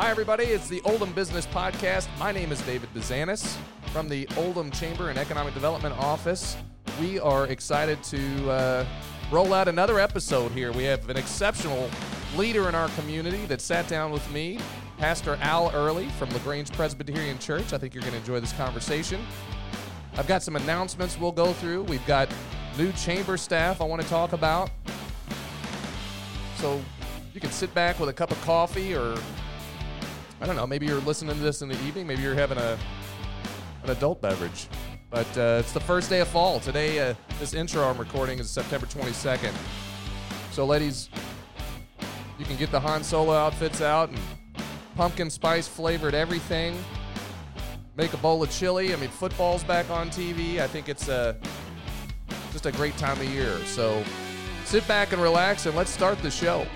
Hi, 0.00 0.10
everybody. 0.10 0.44
It's 0.44 0.68
the 0.68 0.80
Oldham 0.82 1.12
Business 1.12 1.44
Podcast. 1.44 2.06
My 2.20 2.30
name 2.30 2.52
is 2.52 2.62
David 2.62 2.88
Bazanis 2.94 3.56
from 3.86 4.08
the 4.08 4.28
Oldham 4.36 4.70
Chamber 4.70 5.10
and 5.10 5.18
Economic 5.18 5.54
Development 5.54 5.92
Office. 5.98 6.56
We 7.00 7.18
are 7.18 7.48
excited 7.48 8.00
to 8.04 8.48
uh, 8.48 8.86
roll 9.32 9.52
out 9.52 9.66
another 9.66 9.98
episode 9.98 10.52
here. 10.52 10.70
We 10.70 10.84
have 10.84 11.10
an 11.10 11.16
exceptional 11.16 11.90
leader 12.36 12.68
in 12.68 12.76
our 12.76 12.86
community 12.90 13.44
that 13.46 13.60
sat 13.60 13.88
down 13.88 14.12
with 14.12 14.30
me, 14.30 14.60
Pastor 14.98 15.36
Al 15.42 15.72
Early 15.74 16.06
from 16.10 16.30
LaGrange 16.30 16.70
Presbyterian 16.74 17.36
Church. 17.40 17.72
I 17.72 17.78
think 17.78 17.92
you're 17.92 18.02
going 18.02 18.14
to 18.14 18.20
enjoy 18.20 18.38
this 18.38 18.52
conversation. 18.52 19.20
I've 20.16 20.28
got 20.28 20.44
some 20.44 20.54
announcements 20.54 21.18
we'll 21.18 21.32
go 21.32 21.52
through. 21.54 21.82
We've 21.82 22.06
got 22.06 22.28
new 22.78 22.92
chamber 22.92 23.36
staff 23.36 23.80
I 23.80 23.84
want 23.84 24.00
to 24.00 24.08
talk 24.08 24.32
about. 24.32 24.70
So 26.58 26.80
you 27.34 27.40
can 27.40 27.50
sit 27.50 27.74
back 27.74 27.98
with 27.98 28.08
a 28.10 28.12
cup 28.12 28.30
of 28.30 28.40
coffee 28.42 28.94
or 28.94 29.18
I 30.40 30.46
don't 30.46 30.56
know, 30.56 30.66
maybe 30.66 30.86
you're 30.86 31.00
listening 31.00 31.34
to 31.34 31.42
this 31.42 31.62
in 31.62 31.68
the 31.68 31.80
evening, 31.84 32.06
maybe 32.06 32.22
you're 32.22 32.34
having 32.34 32.58
a 32.58 32.78
an 33.84 33.90
adult 33.90 34.20
beverage. 34.20 34.68
But 35.10 35.26
uh, 35.38 35.58
it's 35.60 35.72
the 35.72 35.80
first 35.80 36.10
day 36.10 36.20
of 36.20 36.28
fall. 36.28 36.60
Today, 36.60 37.00
uh, 37.00 37.14
this 37.40 37.54
intro 37.54 37.82
I'm 37.88 37.96
recording 37.96 38.38
is 38.38 38.50
September 38.50 38.86
22nd. 38.86 39.52
So, 40.52 40.66
ladies, 40.66 41.08
you 42.38 42.44
can 42.44 42.56
get 42.56 42.70
the 42.70 42.80
Han 42.80 43.02
Solo 43.02 43.32
outfits 43.32 43.80
out 43.80 44.10
and 44.10 44.18
pumpkin 44.96 45.30
spice 45.30 45.66
flavored 45.66 46.14
everything. 46.14 46.78
Make 47.96 48.12
a 48.12 48.18
bowl 48.18 48.42
of 48.42 48.50
chili. 48.50 48.92
I 48.92 48.96
mean, 48.96 49.08
football's 49.08 49.64
back 49.64 49.88
on 49.90 50.10
TV. 50.10 50.58
I 50.58 50.66
think 50.66 50.88
it's 50.88 51.08
uh, 51.08 51.34
just 52.52 52.66
a 52.66 52.72
great 52.72 52.96
time 52.98 53.18
of 53.18 53.24
year. 53.24 53.56
So, 53.64 54.04
sit 54.66 54.86
back 54.86 55.12
and 55.12 55.22
relax 55.22 55.64
and 55.64 55.74
let's 55.74 55.90
start 55.90 56.18
the 56.22 56.30
show. 56.30 56.66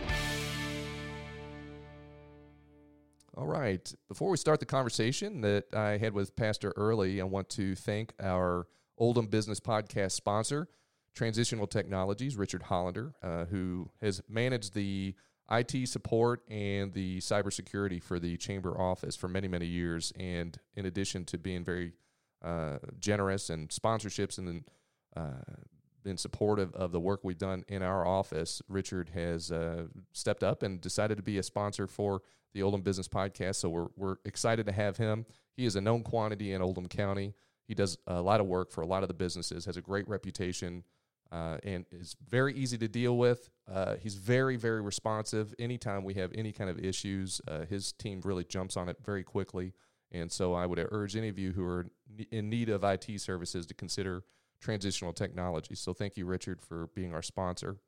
All 3.34 3.46
right. 3.46 3.90
Before 4.08 4.28
we 4.28 4.36
start 4.36 4.60
the 4.60 4.66
conversation 4.66 5.40
that 5.40 5.72
I 5.74 5.96
had 5.96 6.12
with 6.12 6.36
Pastor 6.36 6.70
Early, 6.76 7.18
I 7.18 7.24
want 7.24 7.48
to 7.50 7.74
thank 7.74 8.12
our 8.20 8.66
Oldham 8.98 9.26
Business 9.26 9.58
Podcast 9.58 10.12
sponsor, 10.12 10.68
Transitional 11.14 11.66
Technologies, 11.66 12.36
Richard 12.36 12.64
Hollander, 12.64 13.14
uh, 13.22 13.46
who 13.46 13.88
has 14.02 14.20
managed 14.28 14.74
the 14.74 15.14
IT 15.50 15.88
support 15.88 16.42
and 16.50 16.92
the 16.92 17.20
cybersecurity 17.20 18.02
for 18.02 18.18
the 18.18 18.36
chamber 18.36 18.78
office 18.78 19.16
for 19.16 19.28
many, 19.28 19.48
many 19.48 19.66
years. 19.66 20.12
And 20.20 20.58
in 20.76 20.84
addition 20.84 21.24
to 21.26 21.38
being 21.38 21.64
very 21.64 21.92
uh, 22.44 22.80
generous 23.00 23.48
and 23.48 23.70
sponsorships 23.70 24.36
and 24.36 24.46
then 24.46 24.64
uh, 25.16 25.54
been 26.04 26.18
supportive 26.18 26.74
of 26.74 26.92
the 26.92 27.00
work 27.00 27.20
we've 27.22 27.38
done 27.38 27.64
in 27.66 27.82
our 27.82 28.06
office, 28.06 28.60
Richard 28.68 29.08
has 29.14 29.50
uh, 29.50 29.84
stepped 30.12 30.42
up 30.42 30.62
and 30.62 30.82
decided 30.82 31.16
to 31.16 31.22
be 31.22 31.38
a 31.38 31.42
sponsor 31.42 31.86
for 31.86 32.20
the 32.54 32.62
Oldham 32.62 32.82
Business 32.82 33.08
Podcast. 33.08 33.56
So 33.56 33.68
we're, 33.68 33.88
we're 33.96 34.16
excited 34.24 34.66
to 34.66 34.72
have 34.72 34.96
him. 34.96 35.26
He 35.56 35.66
is 35.66 35.76
a 35.76 35.80
known 35.80 36.02
quantity 36.02 36.52
in 36.52 36.62
Oldham 36.62 36.88
County. 36.88 37.34
He 37.66 37.74
does 37.74 37.96
a 38.06 38.20
lot 38.20 38.40
of 38.40 38.46
work 38.46 38.70
for 38.70 38.82
a 38.82 38.86
lot 38.86 39.02
of 39.02 39.08
the 39.08 39.14
businesses, 39.14 39.64
has 39.64 39.76
a 39.76 39.82
great 39.82 40.08
reputation, 40.08 40.84
uh, 41.30 41.56
and 41.62 41.86
is 41.90 42.14
very 42.28 42.54
easy 42.54 42.76
to 42.76 42.88
deal 42.88 43.16
with. 43.16 43.48
Uh, 43.72 43.96
he's 43.96 44.16
very, 44.16 44.56
very 44.56 44.82
responsive. 44.82 45.54
Anytime 45.58 46.04
we 46.04 46.14
have 46.14 46.30
any 46.34 46.52
kind 46.52 46.68
of 46.68 46.78
issues, 46.78 47.40
uh, 47.48 47.64
his 47.64 47.92
team 47.92 48.20
really 48.24 48.44
jumps 48.44 48.76
on 48.76 48.88
it 48.88 48.98
very 49.02 49.24
quickly. 49.24 49.72
And 50.10 50.30
so 50.30 50.52
I 50.52 50.66
would 50.66 50.86
urge 50.90 51.16
any 51.16 51.28
of 51.28 51.38
you 51.38 51.52
who 51.52 51.64
are 51.64 51.86
in 52.30 52.50
need 52.50 52.68
of 52.68 52.84
IT 52.84 53.18
services 53.18 53.64
to 53.66 53.74
consider 53.74 54.24
transitional 54.60 55.14
technology. 55.14 55.74
So 55.74 55.94
thank 55.94 56.18
you, 56.18 56.26
Richard, 56.26 56.60
for 56.60 56.88
being 56.94 57.14
our 57.14 57.22
sponsor. 57.22 57.78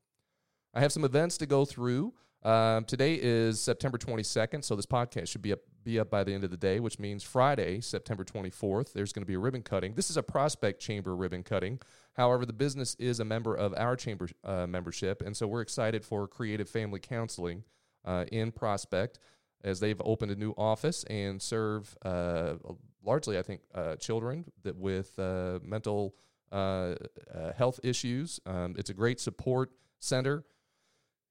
I 0.73 0.81
have 0.81 0.93
some 0.93 1.05
events 1.05 1.37
to 1.39 1.47
go 1.47 1.65
through. 1.67 2.15
Um, 2.45 2.85
today 2.85 3.15
is 3.15 3.59
September 3.59 3.97
22nd, 3.97 4.65
so 4.65 4.77
this 4.77 4.85
podcast 4.85 5.29
should 5.29 5.41
be 5.41 5.53
up 5.53 5.61
be 5.83 5.99
up 5.99 6.11
by 6.11 6.25
the 6.25 6.33
end 6.33 6.45
of 6.45 6.51
the 6.51 6.57
day, 6.57 6.81
which 6.81 6.99
means 6.99 7.23
Friday, 7.23 7.79
September 7.81 8.25
24th, 8.25 8.95
there's 8.95 9.13
going 9.13 9.21
to 9.23 9.27
be 9.27 9.35
a 9.35 9.39
ribbon 9.39 9.61
cutting. 9.61 9.93
This 9.95 10.09
is 10.09 10.17
a 10.17 10.23
prospect 10.23 10.81
chamber 10.81 11.15
ribbon 11.15 11.43
cutting. 11.43 11.79
However, 12.15 12.47
the 12.47 12.55
business 12.55 12.95
is 12.99 13.21
a 13.21 13.25
member 13.25 13.55
of 13.55 13.75
our 13.77 13.95
chamber 13.95 14.29
uh, 14.45 14.67
membership, 14.67 15.23
and 15.23 15.37
so 15.37 15.47
we're 15.47 15.63
excited 15.63 16.05
for 16.05 16.27
Creative 16.27 16.69
Family 16.69 17.01
Counseling 17.01 17.65
uh, 18.05 18.25
in 18.31 18.53
Prospect 18.53 19.19
as 19.63 19.81
they've 19.81 20.01
opened 20.05 20.33
a 20.33 20.37
new 20.37 20.53
office 20.59 21.05
and 21.05 21.41
serve 21.41 21.97
uh, 22.03 22.55
largely, 23.03 23.39
I 23.39 23.43
think, 23.43 23.63
uh, 23.75 23.97
children 23.97 24.45
that 24.65 24.77
with 24.77 25.19
uh, 25.19 25.61
mental 25.63 26.15
uh, 26.53 26.95
health 27.57 27.81
issues. 27.83 28.39
Um, 28.45 28.75
it's 28.79 28.91
a 28.91 28.95
great 28.95 29.19
support 29.21 29.71
center 29.99 30.45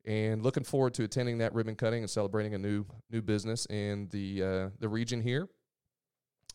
and 0.05 0.43
looking 0.43 0.63
forward 0.63 0.93
to 0.95 1.03
attending 1.03 1.37
that 1.39 1.53
ribbon 1.53 1.75
cutting 1.75 2.01
and 2.01 2.09
celebrating 2.09 2.53
a 2.53 2.57
new 2.57 2.85
new 3.09 3.21
business 3.21 3.65
in 3.67 4.07
the 4.11 4.43
uh, 4.43 4.69
the 4.79 4.89
region 4.89 5.21
here. 5.21 5.47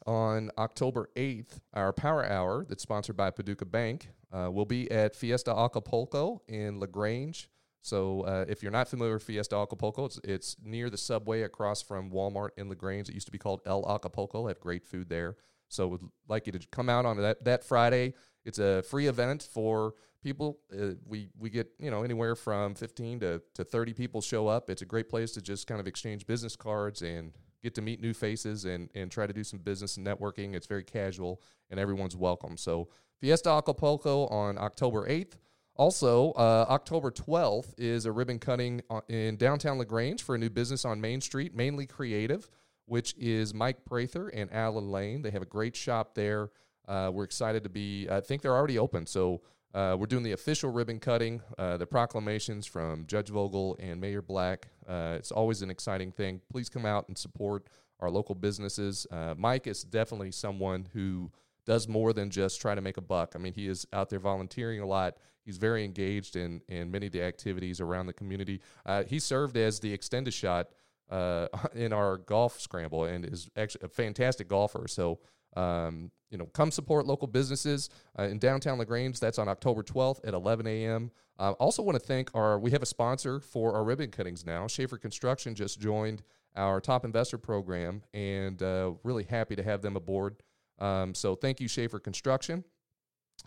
On 0.07 0.51
October 0.57 1.11
8th, 1.17 1.59
our 1.75 1.93
Power 1.93 2.25
Hour 2.25 2.65
that's 2.69 2.83
sponsored 2.83 3.17
by 3.17 3.31
Paducah 3.31 3.65
Bank 3.65 4.09
uh, 4.33 4.49
will 4.51 4.65
be 4.65 4.91
at 4.91 5.17
Fiesta 5.17 5.53
Acapulco 5.53 6.43
in 6.49 6.79
LaGrange. 6.79 7.49
So 7.83 8.23
uh, 8.23 8.45
if 8.49 8.63
you're 8.63 8.73
not 8.73 8.89
familiar 8.89 9.15
with 9.15 9.23
Fiesta 9.23 9.57
Acapulco, 9.57 10.05
it's, 10.05 10.21
it's 10.25 10.57
near 10.63 10.91
the 10.91 10.97
subway 10.97 11.43
across 11.43 11.83
from 11.83 12.11
Walmart 12.11 12.51
in 12.57 12.69
LaGrange. 12.69 13.09
It 13.09 13.15
used 13.15 13.27
to 13.27 13.33
be 13.33 13.39
called 13.39 13.61
El 13.67 13.89
Acapulco. 13.89 14.45
They 14.45 14.51
have 14.51 14.61
great 14.61 14.85
food 14.85 15.09
there. 15.09 15.37
So 15.69 15.89
would 15.89 16.03
like 16.29 16.47
you 16.47 16.53
to 16.53 16.61
come 16.71 16.89
out 16.89 17.05
on 17.05 17.17
that, 17.19 17.45
that 17.45 17.65
Friday. 17.65 18.15
It's 18.45 18.59
a 18.59 18.83
free 18.83 19.07
event 19.07 19.43
for 19.43 19.95
people. 20.23 20.59
Uh, 20.73 20.95
we 21.06 21.29
we 21.39 21.51
get 21.51 21.69
you 21.79 21.91
know 21.91 22.03
anywhere 22.03 22.34
from 22.34 22.75
15 22.75 23.21
to, 23.21 23.43
to 23.55 23.65
30 23.65 23.93
people 23.93 24.21
show 24.21 24.49
up. 24.49 24.71
It's 24.71 24.83
a 24.83 24.87
great 24.87 25.09
place 25.09 25.33
to 25.33 25.41
just 25.41 25.67
kind 25.67 25.81
of 25.81 25.87
exchange 25.87 26.27
business 26.27 26.56
cards 26.56 27.03
and 27.03 27.33
get 27.62 27.75
to 27.75 27.83
meet 27.83 28.01
new 28.01 28.15
faces 28.15 28.65
and 28.65 28.89
and 28.95 29.11
try 29.11 29.27
to 29.27 29.33
do 29.33 29.45
some 29.45 29.59
business 29.59 29.97
and 29.97 30.06
networking. 30.06 30.55
It's 30.55 30.67
very 30.67 30.84
casual 30.84 31.43
and 31.71 31.79
everyone's 31.79 32.17
welcome. 32.17 32.56
So 32.56 32.89
Fiesta 33.21 33.51
Acapulco 33.51 34.27
on 34.27 34.59
October 34.59 35.09
8th. 35.09 35.34
Also, 35.75 36.33
uh, 36.33 36.67
October 36.69 37.09
12th 37.09 37.73
is 37.79 38.05
a 38.05 38.11
ribbon 38.11 38.41
cutting 38.41 38.83
in 39.09 39.37
downtown 39.37 39.79
LaGrange 39.79 40.25
for 40.25 40.35
a 40.35 40.39
new 40.39 40.50
business 40.50 40.85
on 40.85 41.00
Main 41.00 41.21
Street, 41.21 41.55
mainly 41.55 41.87
creative, 41.87 42.50
which 42.87 43.15
is 43.17 43.55
Mike 43.55 43.85
Prather 43.85 44.29
and 44.29 44.53
Alan 44.53 44.91
Lane. 44.91 45.23
They 45.23 45.31
have 45.31 45.43
a 45.43 45.47
great 45.47 45.77
shop 45.77 46.17
there. 46.17 46.50
Uh, 46.89 47.11
we're 47.15 47.25
excited 47.25 47.62
to 47.62 47.69
be, 47.69 48.09
I 48.11 48.21
think 48.21 48.43
they're 48.43 48.56
already 48.56 48.79
open. 48.79 49.06
So 49.06 49.43
uh, 49.75 49.97
we're 49.99 50.06
doing 50.06 50.23
the 50.23 50.33
official 50.33 50.71
ribbon 50.71 50.99
cutting, 50.99 51.43
uh, 51.59 51.77
the 51.77 51.87
proclamations 51.87 52.67
from 52.67 53.06
Judge 53.06 53.29
Vogel 53.29 53.77
and 53.79 54.01
Mayor 54.01 54.23
Black. 54.23 54.69
Uh, 54.89 55.15
it's 55.17 55.31
always 55.31 55.62
an 55.62 55.71
exciting 55.71 56.11
thing. 56.11 56.41
Please 56.51 56.69
come 56.69 56.87
out 56.87 57.06
and 57.09 57.19
support 57.19 57.67
our 58.01 58.11
local 58.11 58.34
businesses. 58.34 59.06
Uh, 59.11 59.34
Mike 59.37 59.67
is 59.67 59.83
definitely 59.83 60.31
someone 60.31 60.87
who 60.93 61.31
does 61.67 61.87
more 61.87 62.15
than 62.15 62.31
just 62.31 62.61
try 62.61 62.75
to 62.75 62.81
make 62.81 62.97
a 62.97 63.03
buck. 63.03 63.33
I 63.34 63.39
mean, 63.39 63.53
he 63.53 63.69
is 63.69 63.87
out 63.93 64.09
there 64.09 64.19
volunteering 64.19 64.81
a 64.81 64.87
lot. 64.87 65.19
He's 65.45 65.59
very 65.59 65.85
engaged 65.85 66.37
in, 66.37 66.62
in 66.69 66.91
many 66.91 67.06
of 67.06 67.12
the 67.12 67.23
activities 67.23 67.81
around 67.81 68.06
the 68.06 68.12
community. 68.15 68.61
Uh, 68.87 69.03
he 69.05 69.19
served 69.19 69.56
as 69.56 69.81
the 69.81 69.93
extended 69.93 70.33
shot 70.33 70.69
uh, 71.11 71.49
in 71.75 71.93
our 71.93 72.17
golf 72.17 72.59
scramble 72.59 73.05
and 73.05 73.25
is 73.25 73.50
actually 73.56 73.85
a 73.85 73.89
fantastic 73.89 74.49
golfer. 74.49 74.89
So 74.89 75.19
um, 75.56 76.11
you 76.31 76.39
know, 76.39 76.47
come 76.47 76.71
support 76.71 77.06
local 77.06 77.27
businesses 77.27 77.89
uh, 78.19 78.25
in 78.25 78.39
downtown 78.39 78.78
Lagrange. 78.78 79.19
That's 79.19 79.39
on 79.39 79.49
October 79.49 79.83
12th 79.83 80.27
at 80.27 80.34
11 80.34 80.66
a.m. 80.66 81.11
Uh, 81.39 81.53
also, 81.53 81.83
want 81.83 81.99
to 81.99 82.05
thank 82.05 82.31
our. 82.34 82.59
We 82.59 82.71
have 82.72 82.83
a 82.83 82.87
sponsor 82.87 83.41
for 83.41 83.75
our 83.75 83.84
ribbon 83.84 84.11
cuttings 84.11 84.44
now. 84.44 84.67
Schaefer 84.67 84.99
Construction 84.99 85.55
just 85.55 85.81
joined 85.81 86.22
our 86.56 86.81
top 86.81 87.05
investor 87.05 87.38
program, 87.38 88.03
and 88.12 88.61
uh, 88.62 88.93
really 89.05 89.25
happy 89.25 89.55
to 89.56 89.62
have 89.62 89.81
them 89.81 89.97
aboard. 89.97 90.37
Um, 90.78 91.15
so, 91.15 91.34
thank 91.34 91.61
you, 91.61 91.69
Schaefer 91.69 92.00
Construction. 92.00 92.65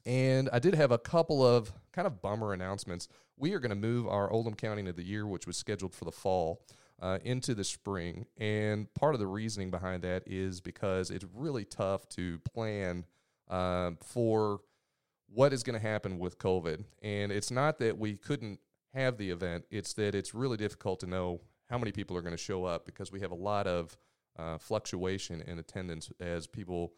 And 0.05 0.49
I 0.53 0.59
did 0.59 0.73
have 0.75 0.91
a 0.91 0.97
couple 0.97 1.45
of 1.45 1.73
kind 1.91 2.07
of 2.07 2.21
bummer 2.21 2.53
announcements. 2.53 3.09
We 3.37 3.53
are 3.53 3.59
going 3.59 3.71
to 3.71 3.75
move 3.75 4.07
our 4.07 4.31
Oldham 4.31 4.55
Countian 4.55 4.87
of 4.87 4.95
the 4.95 5.03
year, 5.03 5.27
which 5.27 5.45
was 5.45 5.57
scheduled 5.57 5.93
for 5.93 6.05
the 6.05 6.11
fall 6.11 6.61
uh, 7.01 7.19
into 7.23 7.55
the 7.55 7.63
spring. 7.63 8.25
And 8.37 8.93
part 8.93 9.15
of 9.15 9.19
the 9.19 9.27
reasoning 9.27 9.71
behind 9.71 10.03
that 10.03 10.23
is 10.25 10.61
because 10.61 11.09
it's 11.09 11.25
really 11.33 11.65
tough 11.65 12.07
to 12.09 12.39
plan 12.53 13.05
uh, 13.49 13.91
for 14.03 14.61
what 15.27 15.53
is 15.53 15.63
going 15.63 15.79
to 15.79 15.85
happen 15.85 16.19
with 16.19 16.37
COVID. 16.37 16.83
And 17.01 17.31
it's 17.31 17.51
not 17.51 17.79
that 17.79 17.97
we 17.97 18.17
couldn't 18.17 18.59
have 18.93 19.17
the 19.17 19.29
event, 19.29 19.65
it's 19.71 19.93
that 19.93 20.15
it's 20.15 20.33
really 20.33 20.57
difficult 20.57 20.99
to 20.99 21.07
know 21.07 21.41
how 21.69 21.77
many 21.77 21.93
people 21.93 22.17
are 22.17 22.21
going 22.21 22.35
to 22.35 22.41
show 22.41 22.65
up 22.65 22.85
because 22.85 23.11
we 23.11 23.21
have 23.21 23.31
a 23.31 23.35
lot 23.35 23.65
of 23.65 23.97
uh, 24.37 24.57
fluctuation 24.57 25.41
in 25.41 25.57
attendance 25.59 26.11
as 26.19 26.47
people 26.47 26.93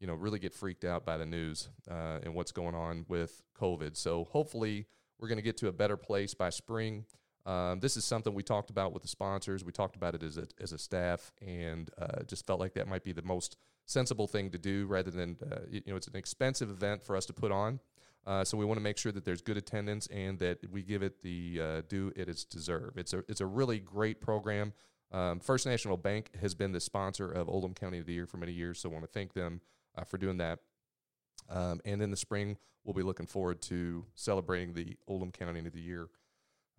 you 0.00 0.06
know 0.06 0.14
really 0.14 0.38
get 0.38 0.54
freaked 0.54 0.84
out 0.84 1.04
by 1.04 1.16
the 1.16 1.26
news 1.26 1.68
uh, 1.90 2.18
and 2.22 2.34
what's 2.34 2.52
going 2.52 2.74
on 2.74 3.04
with 3.08 3.42
covid 3.58 3.96
so 3.96 4.24
hopefully 4.24 4.86
we're 5.18 5.28
going 5.28 5.38
to 5.38 5.42
get 5.42 5.56
to 5.56 5.68
a 5.68 5.72
better 5.72 5.96
place 5.96 6.34
by 6.34 6.50
spring 6.50 7.04
um, 7.46 7.80
this 7.80 7.96
is 7.96 8.04
something 8.04 8.32
we 8.32 8.42
talked 8.42 8.70
about 8.70 8.92
with 8.92 9.02
the 9.02 9.08
sponsors. 9.08 9.64
We 9.64 9.72
talked 9.72 9.96
about 9.96 10.14
it 10.14 10.22
as 10.22 10.38
a, 10.38 10.46
as 10.60 10.72
a 10.72 10.78
staff 10.78 11.32
and 11.46 11.90
uh, 12.00 12.22
just 12.26 12.46
felt 12.46 12.58
like 12.58 12.74
that 12.74 12.88
might 12.88 13.04
be 13.04 13.12
the 13.12 13.22
most 13.22 13.56
sensible 13.84 14.26
thing 14.26 14.50
to 14.50 14.58
do 14.58 14.86
rather 14.86 15.10
than, 15.10 15.36
uh, 15.50 15.60
you 15.70 15.82
know, 15.86 15.96
it's 15.96 16.06
an 16.06 16.16
expensive 16.16 16.70
event 16.70 17.02
for 17.02 17.16
us 17.16 17.26
to 17.26 17.34
put 17.34 17.52
on. 17.52 17.80
Uh, 18.26 18.42
so 18.42 18.56
we 18.56 18.64
want 18.64 18.78
to 18.78 18.82
make 18.82 18.96
sure 18.96 19.12
that 19.12 19.26
there's 19.26 19.42
good 19.42 19.58
attendance 19.58 20.06
and 20.06 20.38
that 20.38 20.58
we 20.70 20.82
give 20.82 21.02
it 21.02 21.22
the 21.22 21.60
uh, 21.62 21.82
due 21.88 22.10
it 22.16 22.28
is 22.30 22.44
deserved. 22.44 22.98
It's 22.98 23.12
a, 23.12 23.22
it's 23.28 23.42
a 23.42 23.46
really 23.46 23.78
great 23.78 24.22
program. 24.22 24.72
Um, 25.12 25.38
First 25.38 25.66
National 25.66 25.98
Bank 25.98 26.30
has 26.40 26.54
been 26.54 26.72
the 26.72 26.80
sponsor 26.80 27.30
of 27.30 27.50
Oldham 27.50 27.74
Countian 27.74 28.00
of 28.00 28.06
the 28.06 28.14
Year 28.14 28.26
for 28.26 28.38
many 28.38 28.52
years, 28.52 28.80
so 28.80 28.88
I 28.88 28.92
want 28.92 29.04
to 29.04 29.10
thank 29.10 29.34
them 29.34 29.60
uh, 29.96 30.04
for 30.04 30.16
doing 30.16 30.38
that. 30.38 30.60
Um, 31.50 31.82
and 31.84 32.00
in 32.00 32.10
the 32.10 32.16
spring, 32.16 32.56
we'll 32.84 32.94
be 32.94 33.02
looking 33.02 33.26
forward 33.26 33.60
to 33.62 34.06
celebrating 34.14 34.72
the 34.72 34.96
Oldham 35.06 35.30
Countian 35.30 35.66
of 35.66 35.74
the 35.74 35.80
Year 35.80 36.08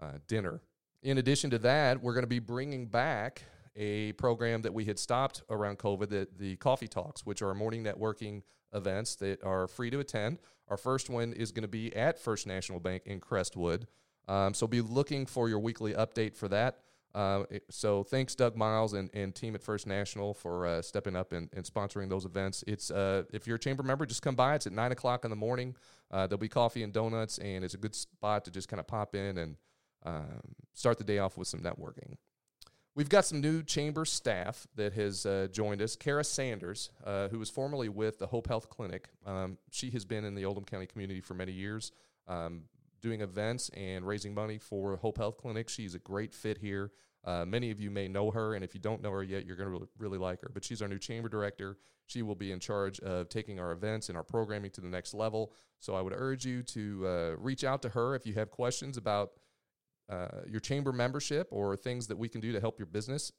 uh, 0.01 0.13
dinner. 0.27 0.62
In 1.01 1.18
addition 1.18 1.50
to 1.51 1.59
that, 1.59 2.01
we're 2.01 2.13
going 2.13 2.24
to 2.24 2.27
be 2.27 2.39
bringing 2.39 2.88
back 2.88 3.44
a 3.75 4.13
program 4.13 4.62
that 4.62 4.74
we 4.74 4.86
had 4.86 4.97
stopped 4.97 5.44
around 5.50 5.77
COVID, 5.77 6.09
the, 6.09 6.27
the 6.38 6.56
Coffee 6.57 6.88
Talks, 6.88 7.25
which 7.25 7.42
are 7.42 7.53
morning 7.53 7.83
networking 7.83 8.42
events 8.74 9.15
that 9.18 9.44
are 9.44 9.68
free 9.68 9.89
to 9.89 10.00
attend. 10.00 10.39
Our 10.68 10.77
first 10.77 11.09
one 11.09 11.33
is 11.33 11.51
going 11.51 11.63
to 11.63 11.68
be 11.68 11.95
at 11.95 12.19
First 12.19 12.47
National 12.47 12.80
Bank 12.80 13.03
in 13.06 13.19
Crestwood. 13.19 13.88
Um, 14.27 14.53
so 14.53 14.65
be 14.65 14.81
looking 14.81 15.25
for 15.25 15.50
your 15.50 15.59
weekly 15.59 15.94
update 15.94 16.36
for 16.36 16.47
that. 16.47 16.80
Uh, 17.13 17.44
so 17.69 18.03
thanks, 18.03 18.36
Doug 18.36 18.57
Miles 18.57 18.92
and, 18.92 19.09
and 19.13 19.33
team 19.33 19.56
at 19.56 19.63
First 19.63 19.88
National 19.88 20.33
for 20.33 20.65
uh, 20.65 20.81
stepping 20.81 21.15
up 21.15 21.31
and, 21.31 21.50
and, 21.53 21.63
sponsoring 21.63 22.09
those 22.09 22.25
events. 22.25 22.62
It's 22.68 22.92
uh, 22.92 23.24
if 23.31 23.47
you're 23.47 23.56
a 23.56 23.59
chamber 23.59 23.83
member, 23.83 24.06
just 24.06 24.21
come 24.21 24.36
by. 24.36 24.56
It's 24.56 24.68
at 24.68 24.74
nine 24.74 24.92
o'clock 24.92 25.24
in 25.24 25.30
the 25.30 25.36
morning. 25.38 25.77
Uh, 26.12 26.27
there'll 26.27 26.42
be 26.42 26.50
coffee 26.50 26.83
and 26.83 26.92
donuts, 26.92 27.38
and 27.38 27.63
it's 27.63 27.74
a 27.74 27.77
good 27.77 27.95
spot 27.95 28.44
to 28.45 28.51
just 28.51 28.68
kind 28.68 28.81
of 28.81 28.88
pop 28.88 29.15
in 29.15 29.38
and 29.38 29.56
um, 30.06 30.56
start 30.74 30.98
the 30.98 31.04
day 31.04 31.19
off 31.19 31.38
with 31.38 31.48
some 31.48 31.60
networking. 31.60 32.16
We've 32.96 33.10
got 33.10 33.25
some 33.25 33.42
new 33.42 33.62
chamber 33.62 34.06
staff 34.06 34.68
that 34.75 34.94
has 34.94 35.25
uh, 35.25 35.48
joined 35.52 35.81
us. 35.81 35.98
Kara 35.98 36.24
Sanders, 36.24 36.92
uh, 37.04 37.28
who 37.28 37.40
was 37.40 37.50
formerly 37.50 37.90
with 37.90 38.19
the 38.19 38.28
Hope 38.28 38.48
Health 38.48 38.69
Clinic, 38.69 39.10
um, 39.25 39.57
she 39.69 39.90
has 39.90 40.06
been 40.06 40.24
in 40.24 40.34
the 40.34 40.46
Oldham 40.46 40.63
County 40.63 40.86
community 40.86 41.19
for 41.19 41.34
many 41.34 41.52
years. 41.52 41.92
Um, 42.28 42.63
doing 43.02 43.22
events 43.22 43.69
and 43.75 44.07
raising 44.07 44.34
money 44.34 44.57
for 44.57 44.96
Hope 44.96 45.18
Health 45.18 45.38
Clinic. 45.38 45.69
She's 45.69 45.94
a 45.94 46.00
great 46.00 46.34
fit 46.34 46.57
here. 46.57 46.92
Uh, 47.24 47.46
many 47.46 47.69
of 47.69 47.80
you 47.80 47.92
may 47.92 48.07
know 48.07 48.31
her, 48.31 48.56
and 48.56 48.63
if 48.63 48.74
you 48.74 48.80
don't 48.80 49.02
know 49.02 49.12
her 49.12 49.24
yet, 49.24 49.46
you're 49.46 49.56
going 49.56 49.68
to 49.68 49.72
really, 49.72 49.88
really 49.98 50.18
like 50.18 50.42
her. 50.42 50.50
But 50.54 50.63
she's 50.63 50.81
our 50.81 50.88
new 50.88 50.98
chamber 50.98 51.28
director. 51.28 51.78
She 52.07 52.22
will 52.22 52.36
be 52.36 52.52
in 52.52 52.60
charge 52.60 53.00
of 53.02 53.30
taking 53.30 53.60
our 53.60 53.72
events 53.72 54.10
and 54.10 54.18
our 54.18 54.24
programming 54.24 54.72
to 54.72 54.81
the 54.81 54.88
next 54.88 55.13
level. 55.13 55.52
So 55.80 55.96
I 55.96 56.02
would 56.02 56.13
urge 56.16 56.46
you 56.46 56.63
to 56.63 57.07
uh, 57.07 57.36
reach 57.38 57.63
out 57.63 57.81
to 57.81 57.90
her 57.90 58.16
if 58.16 58.25
you 58.25 58.34
have 58.36 58.52
questions 58.52 58.98
about 58.98 59.31
uh, 60.10 60.28
your 60.48 60.60
chamber 60.60 60.92
membership 60.92 61.48
or 61.52 61.75
things 61.75 62.07
that 62.07 62.18
we 62.18 62.30
can 62.30 62.42
do 62.42 62.52
to 62.52 62.60
help 62.60 62.80
your 62.80 62.86
business. 62.86 63.31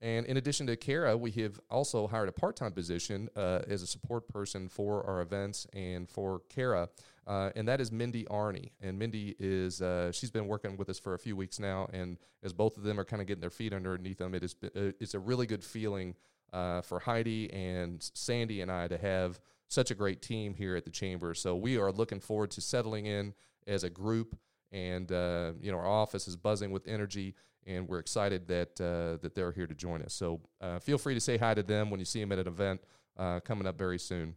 And 0.00 0.26
in 0.26 0.36
addition 0.36 0.66
to 0.66 0.76
Kara, 0.76 1.16
we 1.16 1.30
have 1.32 1.60
also 1.70 2.08
hired 2.08 2.28
a 2.28 2.32
part 2.32 2.56
time 2.56 2.72
position 2.72 3.28
uh, 3.36 3.60
as 3.68 3.82
a 3.82 3.86
support 3.86 4.28
person 4.28 4.68
for 4.68 5.06
our 5.06 5.20
events 5.20 5.64
and 5.72 6.08
for 6.08 6.42
Kara. 6.48 6.88
Uh, 7.24 7.50
and 7.54 7.68
that 7.68 7.80
is 7.80 7.92
Mindy 7.92 8.24
Arney. 8.24 8.72
And 8.80 8.98
Mindy 8.98 9.36
is, 9.38 9.80
uh, 9.80 10.10
she's 10.10 10.32
been 10.32 10.48
working 10.48 10.76
with 10.76 10.88
us 10.88 10.98
for 10.98 11.14
a 11.14 11.18
few 11.18 11.36
weeks 11.36 11.60
now. 11.60 11.88
And 11.92 12.18
as 12.42 12.52
both 12.52 12.76
of 12.76 12.82
them 12.82 12.98
are 12.98 13.04
kind 13.04 13.22
of 13.22 13.28
getting 13.28 13.40
their 13.40 13.50
feet 13.50 13.72
underneath 13.72 14.18
them, 14.18 14.34
it 14.34 14.42
is, 14.42 14.56
uh, 14.64 14.90
it's 14.98 15.14
a 15.14 15.20
really 15.20 15.46
good 15.46 15.62
feeling 15.62 16.16
uh, 16.52 16.82
for 16.82 16.98
Heidi 16.98 17.52
and 17.52 18.02
Sandy 18.14 18.60
and 18.60 18.72
I 18.72 18.88
to 18.88 18.98
have 18.98 19.40
such 19.68 19.92
a 19.92 19.94
great 19.94 20.20
team 20.20 20.54
here 20.54 20.74
at 20.74 20.84
the 20.84 20.90
Chamber. 20.90 21.32
So 21.32 21.54
we 21.54 21.78
are 21.78 21.92
looking 21.92 22.20
forward 22.20 22.50
to 22.52 22.60
settling 22.60 23.06
in 23.06 23.34
as 23.66 23.84
a 23.84 23.90
group. 23.90 24.36
And, 24.72 25.12
uh, 25.12 25.52
you 25.60 25.70
know, 25.70 25.78
our 25.78 25.86
office 25.86 26.26
is 26.26 26.36
buzzing 26.36 26.70
with 26.70 26.88
energy 26.88 27.34
and 27.66 27.88
we're 27.88 27.98
excited 27.98 28.48
that 28.48 28.80
uh, 28.80 29.18
that 29.22 29.34
they're 29.34 29.52
here 29.52 29.66
to 29.66 29.74
join 29.74 30.02
us. 30.02 30.14
So 30.14 30.40
uh, 30.60 30.78
feel 30.78 30.98
free 30.98 31.14
to 31.14 31.20
say 31.20 31.36
hi 31.36 31.54
to 31.54 31.62
them 31.62 31.90
when 31.90 32.00
you 32.00 32.06
see 32.06 32.20
them 32.20 32.32
at 32.32 32.38
an 32.38 32.46
event 32.46 32.80
uh, 33.16 33.40
coming 33.40 33.66
up 33.66 33.78
very 33.78 33.98
soon. 33.98 34.36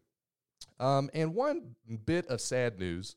Um, 0.80 1.10
and 1.14 1.34
one 1.34 1.76
bit 2.06 2.28
of 2.28 2.42
sad 2.42 2.80
news 2.80 3.16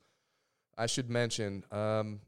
I 0.77 0.87
should 0.87 1.11
mention, 1.11 1.65
um, 1.73 2.21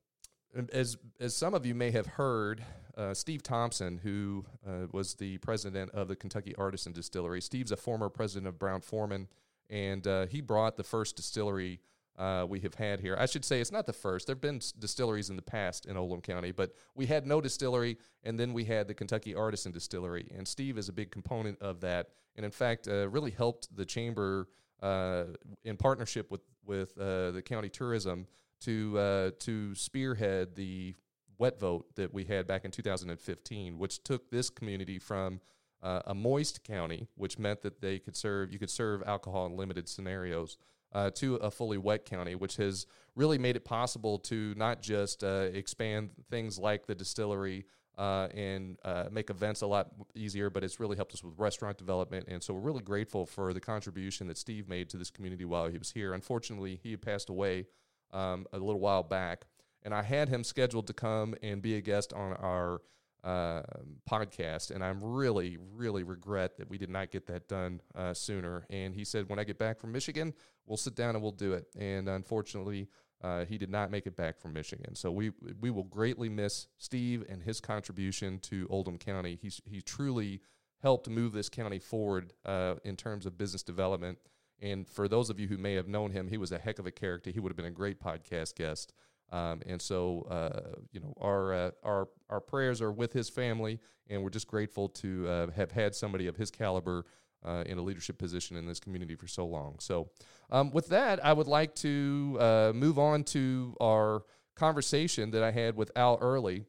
as 0.72 0.96
as 1.20 1.34
some 1.36 1.54
of 1.54 1.64
you 1.64 1.74
may 1.74 1.90
have 1.92 2.06
heard, 2.06 2.64
uh, 2.96 3.14
Steve 3.14 3.42
Thompson, 3.42 3.98
who 3.98 4.44
uh, 4.66 4.86
was 4.92 5.14
the 5.14 5.38
president 5.38 5.90
of 5.92 6.08
the 6.08 6.16
Kentucky 6.16 6.54
Artisan 6.56 6.92
Distillery, 6.92 7.40
Steve's 7.40 7.72
a 7.72 7.76
former 7.76 8.08
president 8.08 8.48
of 8.48 8.58
Brown 8.58 8.80
Forman, 8.80 9.28
and 9.68 10.06
he 10.28 10.40
brought 10.40 10.76
the 10.76 10.82
first 10.82 11.16
distillery 11.16 11.80
uh, 12.18 12.46
we 12.48 12.60
have 12.60 12.74
had 12.74 13.00
here. 13.00 13.16
I 13.18 13.26
should 13.26 13.44
say 13.44 13.60
it's 13.60 13.72
not 13.72 13.86
the 13.86 13.92
first. 13.92 14.26
There 14.26 14.34
have 14.34 14.40
been 14.40 14.60
distilleries 14.78 15.30
in 15.30 15.36
the 15.36 15.42
past 15.42 15.86
in 15.86 15.96
Oldham 15.96 16.20
County, 16.20 16.52
but 16.52 16.74
we 16.94 17.06
had 17.06 17.26
no 17.26 17.40
distillery, 17.40 17.96
and 18.24 18.38
then 18.38 18.52
we 18.52 18.64
had 18.64 18.88
the 18.88 18.94
Kentucky 18.94 19.34
Artisan 19.34 19.72
Distillery. 19.72 20.30
And 20.36 20.46
Steve 20.46 20.76
is 20.76 20.88
a 20.88 20.92
big 20.92 21.10
component 21.10 21.60
of 21.60 21.80
that, 21.80 22.08
and 22.36 22.44
in 22.44 22.52
fact, 22.52 22.88
uh, 22.88 23.08
really 23.08 23.30
helped 23.30 23.74
the 23.74 23.84
chamber 23.84 24.48
uh, 24.82 25.24
in 25.64 25.76
partnership 25.76 26.30
with 26.30 26.42
with 26.64 26.96
uh, 26.98 27.30
the 27.30 27.42
county 27.42 27.68
tourism 27.68 28.26
to 28.60 28.98
uh, 28.98 29.30
to 29.40 29.74
spearhead 29.74 30.54
the 30.54 30.94
wet 31.38 31.58
vote 31.58 31.94
that 31.96 32.12
we 32.12 32.24
had 32.24 32.46
back 32.46 32.64
in 32.64 32.70
2015, 32.70 33.78
which 33.78 34.02
took 34.04 34.30
this 34.30 34.50
community 34.50 34.98
from 34.98 35.40
uh, 35.82 36.02
a 36.06 36.14
moist 36.14 36.62
county, 36.64 37.08
which 37.14 37.38
meant 37.38 37.62
that 37.62 37.80
they 37.80 37.98
could 37.98 38.16
serve 38.16 38.52
you 38.52 38.58
could 38.58 38.70
serve 38.70 39.02
alcohol 39.06 39.46
in 39.46 39.56
limited 39.56 39.88
scenarios 39.88 40.58
uh, 40.92 41.10
to 41.10 41.36
a 41.36 41.50
fully 41.50 41.78
wet 41.78 42.04
county, 42.04 42.34
which 42.34 42.56
has 42.56 42.86
really 43.16 43.38
made 43.38 43.56
it 43.56 43.64
possible 43.64 44.18
to 44.18 44.54
not 44.56 44.82
just 44.82 45.22
uh, 45.24 45.48
expand 45.52 46.10
things 46.30 46.58
like 46.58 46.86
the 46.86 46.94
distillery 46.94 47.66
uh, 47.98 48.28
and 48.34 48.78
uh, 48.84 49.04
make 49.10 49.30
events 49.30 49.60
a 49.60 49.66
lot 49.66 49.90
easier, 50.14 50.48
but 50.48 50.64
it's 50.64 50.80
really 50.80 50.96
helped 50.96 51.12
us 51.12 51.22
with 51.22 51.34
restaurant 51.38 51.76
development. 51.76 52.26
And 52.28 52.42
so 52.42 52.54
we're 52.54 52.60
really 52.60 52.82
grateful 52.82 53.26
for 53.26 53.52
the 53.52 53.60
contribution 53.60 54.26
that 54.28 54.38
Steve 54.38 54.68
made 54.68 54.88
to 54.90 54.96
this 54.96 55.10
community 55.10 55.44
while 55.44 55.68
he 55.68 55.76
was 55.76 55.90
here. 55.90 56.14
Unfortunately, 56.14 56.80
he 56.82 56.96
passed 56.96 57.28
away 57.28 57.66
um, 58.12 58.46
a 58.52 58.58
little 58.58 58.80
while 58.80 59.02
back, 59.02 59.44
and 59.82 59.92
I 59.92 60.02
had 60.02 60.28
him 60.28 60.44
scheduled 60.44 60.86
to 60.86 60.92
come 60.92 61.34
and 61.42 61.60
be 61.60 61.76
a 61.76 61.80
guest 61.80 62.12
on 62.12 62.32
our 62.34 62.80
uh, 63.24 63.62
podcast, 64.08 64.70
and 64.70 64.82
I'm 64.82 65.02
really, 65.02 65.58
really 65.74 66.02
regret 66.02 66.56
that 66.58 66.68
we 66.68 66.78
did 66.78 66.90
not 66.90 67.10
get 67.10 67.26
that 67.26 67.48
done 67.48 67.80
uh, 67.94 68.14
sooner. 68.14 68.66
And 68.70 68.94
he 68.94 69.04
said, 69.04 69.28
when 69.28 69.38
I 69.38 69.44
get 69.44 69.58
back 69.58 69.78
from 69.78 69.92
Michigan, 69.92 70.32
we'll 70.66 70.76
sit 70.76 70.94
down 70.94 71.14
and 71.14 71.22
we'll 71.22 71.32
do 71.32 71.52
it. 71.52 71.66
And 71.78 72.08
unfortunately, 72.08 72.88
uh, 73.22 73.44
he 73.44 73.58
did 73.58 73.70
not 73.70 73.90
make 73.90 74.06
it 74.06 74.16
back 74.16 74.38
from 74.38 74.52
Michigan. 74.52 74.94
So 74.94 75.10
we 75.10 75.32
we 75.60 75.70
will 75.70 75.84
greatly 75.84 76.28
miss 76.28 76.68
Steve 76.78 77.24
and 77.28 77.42
his 77.42 77.60
contribution 77.60 78.38
to 78.40 78.66
Oldham 78.70 78.96
County. 78.96 79.38
He's 79.40 79.60
he 79.66 79.82
truly 79.82 80.40
helped 80.82 81.08
move 81.08 81.32
this 81.32 81.50
county 81.50 81.78
forward 81.78 82.32
uh, 82.46 82.76
in 82.84 82.96
terms 82.96 83.26
of 83.26 83.36
business 83.36 83.62
development. 83.62 84.18
And 84.62 84.86
for 84.88 85.08
those 85.08 85.30
of 85.30 85.38
you 85.38 85.48
who 85.48 85.58
may 85.58 85.74
have 85.74 85.88
known 85.88 86.10
him, 86.10 86.28
he 86.28 86.38
was 86.38 86.52
a 86.52 86.58
heck 86.58 86.78
of 86.78 86.86
a 86.86 86.90
character. 86.90 87.30
He 87.30 87.40
would 87.40 87.50
have 87.50 87.56
been 87.56 87.66
a 87.66 87.70
great 87.70 88.00
podcast 88.00 88.54
guest. 88.54 88.92
Um, 89.32 89.62
and 89.66 89.80
so, 89.80 90.26
uh, 90.28 90.80
you 90.92 91.00
know, 91.00 91.14
our 91.20 91.52
uh, 91.52 91.70
our 91.84 92.08
our 92.28 92.40
prayers 92.40 92.82
are 92.82 92.92
with 92.92 93.12
his 93.12 93.28
family, 93.28 93.78
and 94.08 94.22
we're 94.22 94.30
just 94.30 94.48
grateful 94.48 94.88
to 94.88 95.28
uh, 95.28 95.50
have 95.52 95.70
had 95.70 95.94
somebody 95.94 96.26
of 96.26 96.36
his 96.36 96.50
caliber 96.50 97.04
uh, 97.44 97.62
in 97.66 97.78
a 97.78 97.82
leadership 97.82 98.18
position 98.18 98.56
in 98.56 98.66
this 98.66 98.80
community 98.80 99.14
for 99.14 99.28
so 99.28 99.46
long. 99.46 99.76
So, 99.78 100.10
um, 100.50 100.70
with 100.72 100.88
that, 100.88 101.24
I 101.24 101.32
would 101.32 101.46
like 101.46 101.74
to 101.76 102.36
uh, 102.40 102.72
move 102.74 102.98
on 102.98 103.24
to 103.24 103.76
our 103.80 104.22
conversation 104.56 105.30
that 105.30 105.42
I 105.42 105.52
had 105.52 105.76
with 105.76 105.90
Al 105.96 106.18
Early. 106.20 106.64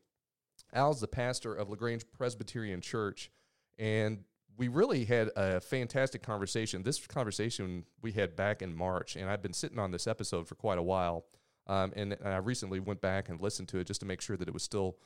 Al's 0.73 1.01
the 1.01 1.07
pastor 1.07 1.53
of 1.53 1.69
LaGrange 1.69 2.05
Presbyterian 2.13 2.79
Church, 2.79 3.29
and 3.77 4.23
we 4.55 4.67
really 4.67 5.05
had 5.05 5.29
a 5.35 5.59
fantastic 5.59 6.21
conversation. 6.21 6.83
This 6.83 7.05
conversation 7.07 7.85
we 8.01 8.11
had 8.11 8.35
back 8.35 8.61
in 8.61 8.73
March, 8.73 9.15
and 9.15 9.29
I've 9.29 9.41
been 9.41 9.53
sitting 9.53 9.79
on 9.79 9.91
this 9.91 10.07
episode 10.07 10.47
for 10.47 10.55
quite 10.55 10.77
a 10.77 10.83
while. 10.83 11.25
Um, 11.67 11.93
and, 11.95 12.13
and, 12.13 12.33
I 12.33 12.37
recently 12.37 12.79
went 12.79 13.01
back 13.01 13.29
and 13.29 13.39
listened 13.39 13.67
to 13.69 13.79
it 13.79 13.87
just 13.87 13.99
to 14.01 14.05
make 14.05 14.19
sure 14.21 14.35
that 14.35 14.47
it 14.47 14.53
was 14.53 14.63
still 14.63 14.97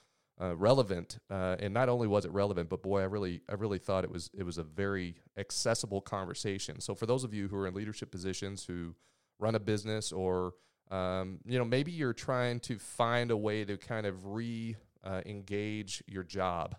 uh, 0.42 0.56
relevant. 0.56 1.20
Uh, 1.30 1.56
and 1.60 1.74
not 1.74 1.90
only 1.90 2.08
was 2.08 2.26
it 2.26 2.32
relevant, 2.32 2.70
but 2.70 2.82
boy, 2.82 3.02
I 3.02 3.06
really, 3.06 3.42
I 3.50 3.54
really 3.54 3.80
thought 3.80 4.04
it 4.04 4.12
was, 4.12 4.30
it 4.34 4.44
was 4.44 4.58
a 4.58 4.64
very 4.64 5.16
accessible 5.38 6.02
conversation. 6.02 6.80
So 6.80 6.96
for 6.96 7.06
those 7.06 7.24
of 7.24 7.34
you 7.34 7.48
who 7.48 7.58
are 7.58 7.68
in 7.68 7.74
leadership 7.74 8.12
positions, 8.12 8.66
who 8.66 8.96
run 9.40 9.56
a 9.56 9.60
business, 9.60 10.12
or 10.12 10.54
um, 10.92 11.40
you 11.46 11.58
know, 11.58 11.66
maybe 11.66 11.92
you're 11.92 12.14
trying 12.14 12.60
to 12.62 12.78
find 12.78 13.32
a 13.32 13.38
way 13.38 13.66
to 13.66 13.78
kind 13.78 14.06
of 14.06 14.26
re-engage 14.28 16.04
uh, 16.08 16.12
your 16.12 16.24
job. 16.24 16.76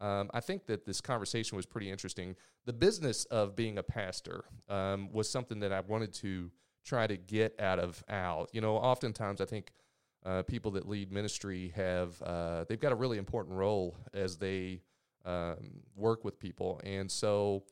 Um, 0.00 0.30
I 0.32 0.40
think 0.40 0.66
that 0.66 0.86
this 0.86 1.00
conversation 1.00 1.56
was 1.56 1.66
pretty 1.66 1.90
interesting. 1.90 2.36
The 2.66 2.72
business 2.72 3.24
of 3.26 3.56
being 3.56 3.78
a 3.78 3.82
pastor 3.82 4.44
um, 4.68 5.10
was 5.12 5.28
something 5.28 5.60
that 5.60 5.72
I 5.72 5.80
wanted 5.80 6.12
to 6.14 6.50
try 6.88 7.06
to 7.06 7.16
get 7.16 7.60
out 7.60 7.78
of 7.78 8.02
Al. 8.08 8.48
You 8.52 8.60
know, 8.60 8.76
oftentimes 8.76 9.40
I 9.40 9.44
think 9.44 9.72
uh, 10.24 10.42
people 10.42 10.72
that 10.72 10.88
lead 10.88 11.12
ministry 11.12 11.72
have 11.76 12.20
uh, 12.22 12.64
they've 12.68 12.80
got 12.80 12.92
a 12.92 12.96
really 12.96 13.18
important 13.18 13.56
role 13.56 13.96
as 14.14 14.36
they 14.38 14.80
um, 15.24 15.82
work 15.94 16.24
with 16.24 16.38
people, 16.38 16.80
and 16.84 17.10
so 17.10 17.64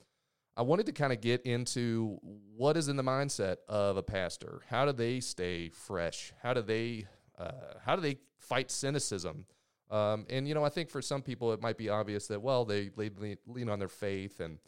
I 0.56 0.62
wanted 0.62 0.86
to 0.86 0.92
kind 0.92 1.12
of 1.12 1.20
get 1.20 1.42
into 1.42 2.18
what 2.56 2.76
is 2.76 2.88
in 2.88 2.96
the 2.96 3.02
mindset 3.02 3.56
of 3.68 3.96
a 3.96 4.02
pastor. 4.02 4.62
How 4.68 4.86
do 4.86 4.92
they 4.92 5.20
stay 5.20 5.68
fresh? 5.68 6.32
How 6.42 6.54
do 6.54 6.62
they 6.62 7.06
uh, 7.38 7.78
how 7.84 7.96
do 7.96 8.02
they 8.02 8.18
fight 8.38 8.70
cynicism? 8.70 9.46
Um, 9.90 10.26
and 10.30 10.48
you 10.48 10.54
know, 10.54 10.64
I 10.64 10.68
think 10.68 10.90
for 10.90 11.02
some 11.02 11.22
people 11.22 11.52
it 11.52 11.60
might 11.60 11.78
be 11.78 11.88
obvious 11.88 12.26
that 12.28 12.40
well 12.40 12.64
they, 12.64 12.90
they 12.96 13.36
lean 13.46 13.68
on 13.68 13.78
their 13.78 13.88
faith 13.88 14.40
and 14.40 14.58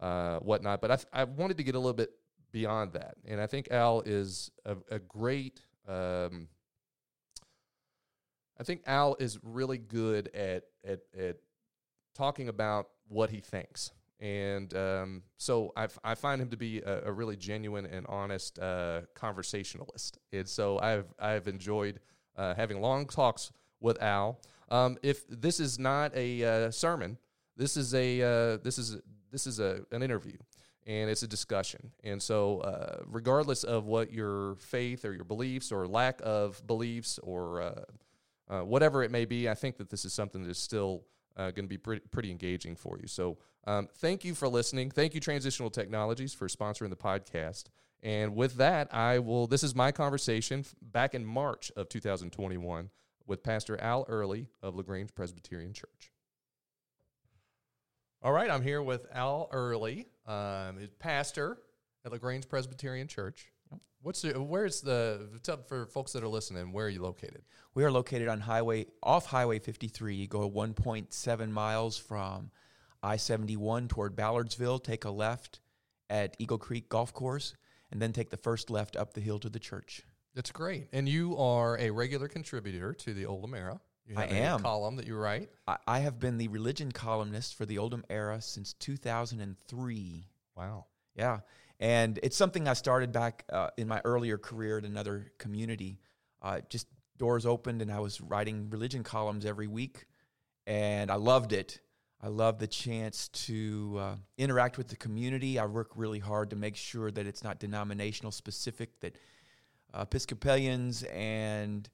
uh, 0.00 0.38
whatnot. 0.38 0.80
But 0.80 0.90
I, 0.90 1.22
I 1.22 1.24
wanted 1.24 1.58
to 1.58 1.62
get 1.62 1.74
a 1.74 1.78
little 1.78 1.92
bit 1.92 2.10
beyond 2.54 2.92
that. 2.92 3.16
And 3.26 3.40
I 3.40 3.48
think 3.48 3.72
Al 3.72 4.02
is 4.06 4.52
a, 4.64 4.76
a 4.88 5.00
great. 5.00 5.60
Um, 5.88 6.46
I 8.58 8.62
think 8.62 8.82
Al 8.86 9.16
is 9.18 9.40
really 9.42 9.76
good 9.78 10.28
at 10.28 10.62
at 10.86 11.00
at 11.18 11.38
talking 12.14 12.48
about 12.48 12.86
what 13.08 13.30
he 13.30 13.40
thinks. 13.40 13.90
And 14.20 14.74
um, 14.74 15.22
so 15.36 15.72
I, 15.76 15.84
f- 15.84 15.98
I 16.04 16.14
find 16.14 16.40
him 16.40 16.48
to 16.50 16.56
be 16.56 16.80
a, 16.80 17.08
a 17.08 17.12
really 17.12 17.36
genuine 17.36 17.84
and 17.84 18.06
honest 18.06 18.60
uh, 18.60 19.02
conversationalist. 19.14 20.18
And 20.32 20.48
so 20.48 20.78
I've, 20.78 21.12
I've 21.18 21.48
enjoyed 21.48 21.98
uh, 22.36 22.54
having 22.54 22.80
long 22.80 23.06
talks 23.06 23.50
with 23.80 24.00
Al. 24.00 24.40
Um, 24.70 24.96
if 25.02 25.26
this 25.28 25.58
is 25.58 25.80
not 25.80 26.16
a 26.16 26.44
uh, 26.44 26.70
sermon, 26.70 27.18
this 27.56 27.76
is 27.76 27.92
a 27.92 28.22
uh, 28.22 28.56
this 28.62 28.78
is 28.78 28.96
this 29.32 29.46
is 29.48 29.58
a, 29.58 29.80
an 29.90 30.02
interview 30.02 30.38
and 30.86 31.10
it's 31.10 31.22
a 31.22 31.28
discussion. 31.28 31.92
And 32.02 32.22
so, 32.22 32.60
uh, 32.60 33.02
regardless 33.06 33.64
of 33.64 33.86
what 33.86 34.12
your 34.12 34.56
faith 34.56 35.04
or 35.04 35.12
your 35.12 35.24
beliefs 35.24 35.72
or 35.72 35.86
lack 35.86 36.20
of 36.22 36.64
beliefs 36.66 37.18
or 37.22 37.62
uh, 37.62 37.84
uh, 38.48 38.60
whatever 38.60 39.02
it 39.02 39.10
may 39.10 39.24
be, 39.24 39.48
I 39.48 39.54
think 39.54 39.78
that 39.78 39.90
this 39.90 40.04
is 40.04 40.12
something 40.12 40.42
that 40.42 40.50
is 40.50 40.58
still 40.58 41.04
uh, 41.36 41.50
going 41.50 41.64
to 41.64 41.68
be 41.68 41.78
pretty, 41.78 42.02
pretty 42.10 42.30
engaging 42.30 42.76
for 42.76 42.98
you. 42.98 43.06
So, 43.06 43.38
um, 43.66 43.88
thank 43.96 44.24
you 44.24 44.34
for 44.34 44.46
listening. 44.46 44.90
Thank 44.90 45.14
you, 45.14 45.20
Transitional 45.20 45.70
Technologies, 45.70 46.34
for 46.34 46.48
sponsoring 46.48 46.90
the 46.90 46.96
podcast. 46.96 47.64
And 48.02 48.36
with 48.36 48.56
that, 48.56 48.92
I 48.94 49.18
will. 49.20 49.46
This 49.46 49.62
is 49.62 49.74
my 49.74 49.90
conversation 49.90 50.66
back 50.82 51.14
in 51.14 51.24
March 51.24 51.72
of 51.74 51.88
2021 51.88 52.90
with 53.26 53.42
Pastor 53.42 53.80
Al 53.80 54.04
Early 54.06 54.48
of 54.62 54.76
LaGrange 54.76 55.14
Presbyterian 55.14 55.72
Church. 55.72 56.12
All 58.22 58.32
right, 58.32 58.50
I'm 58.50 58.62
here 58.62 58.82
with 58.82 59.06
Al 59.12 59.48
Early, 59.52 60.06
um, 60.26 60.78
pastor 60.98 61.58
at 62.04 62.12
LaGrange 62.12 62.48
Presbyterian 62.48 63.08
Church. 63.08 63.52
What's 64.02 64.20
the, 64.20 64.32
where's 64.42 64.82
the 64.82 65.28
for 65.66 65.86
folks 65.86 66.12
that 66.12 66.22
are 66.22 66.28
listening? 66.28 66.72
Where 66.72 66.86
are 66.86 66.90
you 66.90 67.00
located? 67.00 67.42
We 67.74 67.84
are 67.84 67.90
located 67.90 68.28
on 68.28 68.40
highway 68.40 68.86
off 69.02 69.24
Highway 69.26 69.58
53. 69.58 70.14
You 70.14 70.26
go 70.26 70.50
1.7 70.50 71.50
miles 71.50 71.96
from 71.96 72.50
I-71 73.02 73.88
toward 73.88 74.14
Ballardsville. 74.14 74.84
Take 74.84 75.06
a 75.06 75.10
left 75.10 75.60
at 76.10 76.36
Eagle 76.38 76.58
Creek 76.58 76.90
Golf 76.90 77.14
Course, 77.14 77.54
and 77.90 78.00
then 78.00 78.12
take 78.12 78.28
the 78.28 78.36
first 78.36 78.68
left 78.68 78.94
up 78.94 79.14
the 79.14 79.22
hill 79.22 79.38
to 79.38 79.48
the 79.48 79.58
church. 79.58 80.02
That's 80.34 80.50
great. 80.50 80.88
And 80.92 81.08
you 81.08 81.36
are 81.38 81.78
a 81.78 81.90
regular 81.90 82.28
contributor 82.28 82.92
to 82.92 83.14
the 83.14 83.24
Old 83.24 83.54
Era. 83.54 83.80
You 84.06 84.16
I 84.18 84.24
am. 84.24 84.60
column 84.60 84.96
that 84.96 85.06
you 85.06 85.16
write. 85.16 85.48
I, 85.66 85.76
I 85.86 85.98
have 86.00 86.18
been 86.18 86.36
the 86.36 86.48
religion 86.48 86.92
columnist 86.92 87.54
for 87.54 87.64
the 87.64 87.78
Oldham 87.78 88.04
Era 88.10 88.40
since 88.40 88.74
2003. 88.74 90.28
Wow. 90.56 90.86
Yeah. 91.14 91.40
And 91.80 92.18
it's 92.22 92.36
something 92.36 92.68
I 92.68 92.74
started 92.74 93.12
back 93.12 93.44
uh, 93.50 93.70
in 93.76 93.88
my 93.88 94.00
earlier 94.04 94.38
career 94.38 94.78
at 94.78 94.84
another 94.84 95.32
community. 95.38 95.98
Uh, 96.42 96.60
just 96.68 96.86
doors 97.18 97.46
opened, 97.46 97.82
and 97.82 97.90
I 97.90 98.00
was 98.00 98.20
writing 98.20 98.68
religion 98.70 99.02
columns 99.02 99.46
every 99.46 99.66
week, 99.66 100.06
and 100.66 101.10
I 101.10 101.16
loved 101.16 101.52
it. 101.52 101.80
I 102.22 102.28
love 102.28 102.58
the 102.58 102.66
chance 102.66 103.28
to 103.28 103.96
uh, 103.98 104.14
interact 104.38 104.78
with 104.78 104.88
the 104.88 104.96
community. 104.96 105.58
I 105.58 105.66
work 105.66 105.90
really 105.94 106.18
hard 106.18 106.50
to 106.50 106.56
make 106.56 106.76
sure 106.76 107.10
that 107.10 107.26
it's 107.26 107.42
not 107.42 107.58
denominational 107.58 108.32
specific, 108.32 109.00
that 109.00 109.16
Episcopalians 109.96 111.04
and 111.04 111.88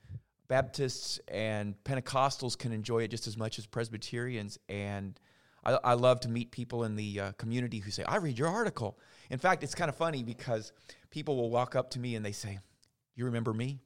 Baptists 0.51 1.21
and 1.29 1.77
Pentecostals 1.85 2.59
can 2.59 2.73
enjoy 2.73 3.05
it 3.05 3.09
just 3.09 3.29
as 3.29 3.37
much 3.37 3.61
as 3.61 3.67
Presbyterians. 3.67 4.59
And 4.69 5.19
I, 5.65 5.79
I 5.85 5.95
love 5.95 6.19
to 6.21 6.29
meet 6.29 6.51
people 6.51 6.83
in 6.83 6.97
the 6.97 7.21
uh, 7.21 7.33
community 7.39 7.79
who 7.79 7.93
say, 7.93 8.03
I 8.03 8.17
read 8.17 8.37
your 8.37 8.49
article. 8.49 8.99
In 9.31 9.39
fact, 9.39 9.63
it's 9.63 9.77
kind 9.77 9.89
of 9.89 9.95
funny 9.95 10.25
because 10.25 10.73
people 11.11 11.37
will 11.37 11.51
walk 11.51 11.77
up 11.77 11.91
to 11.91 12.01
me 12.01 12.17
and 12.17 12.27
they 12.27 12.33
say, 12.33 12.59
You 13.15 13.27
remember 13.27 13.55
me? 13.55 13.79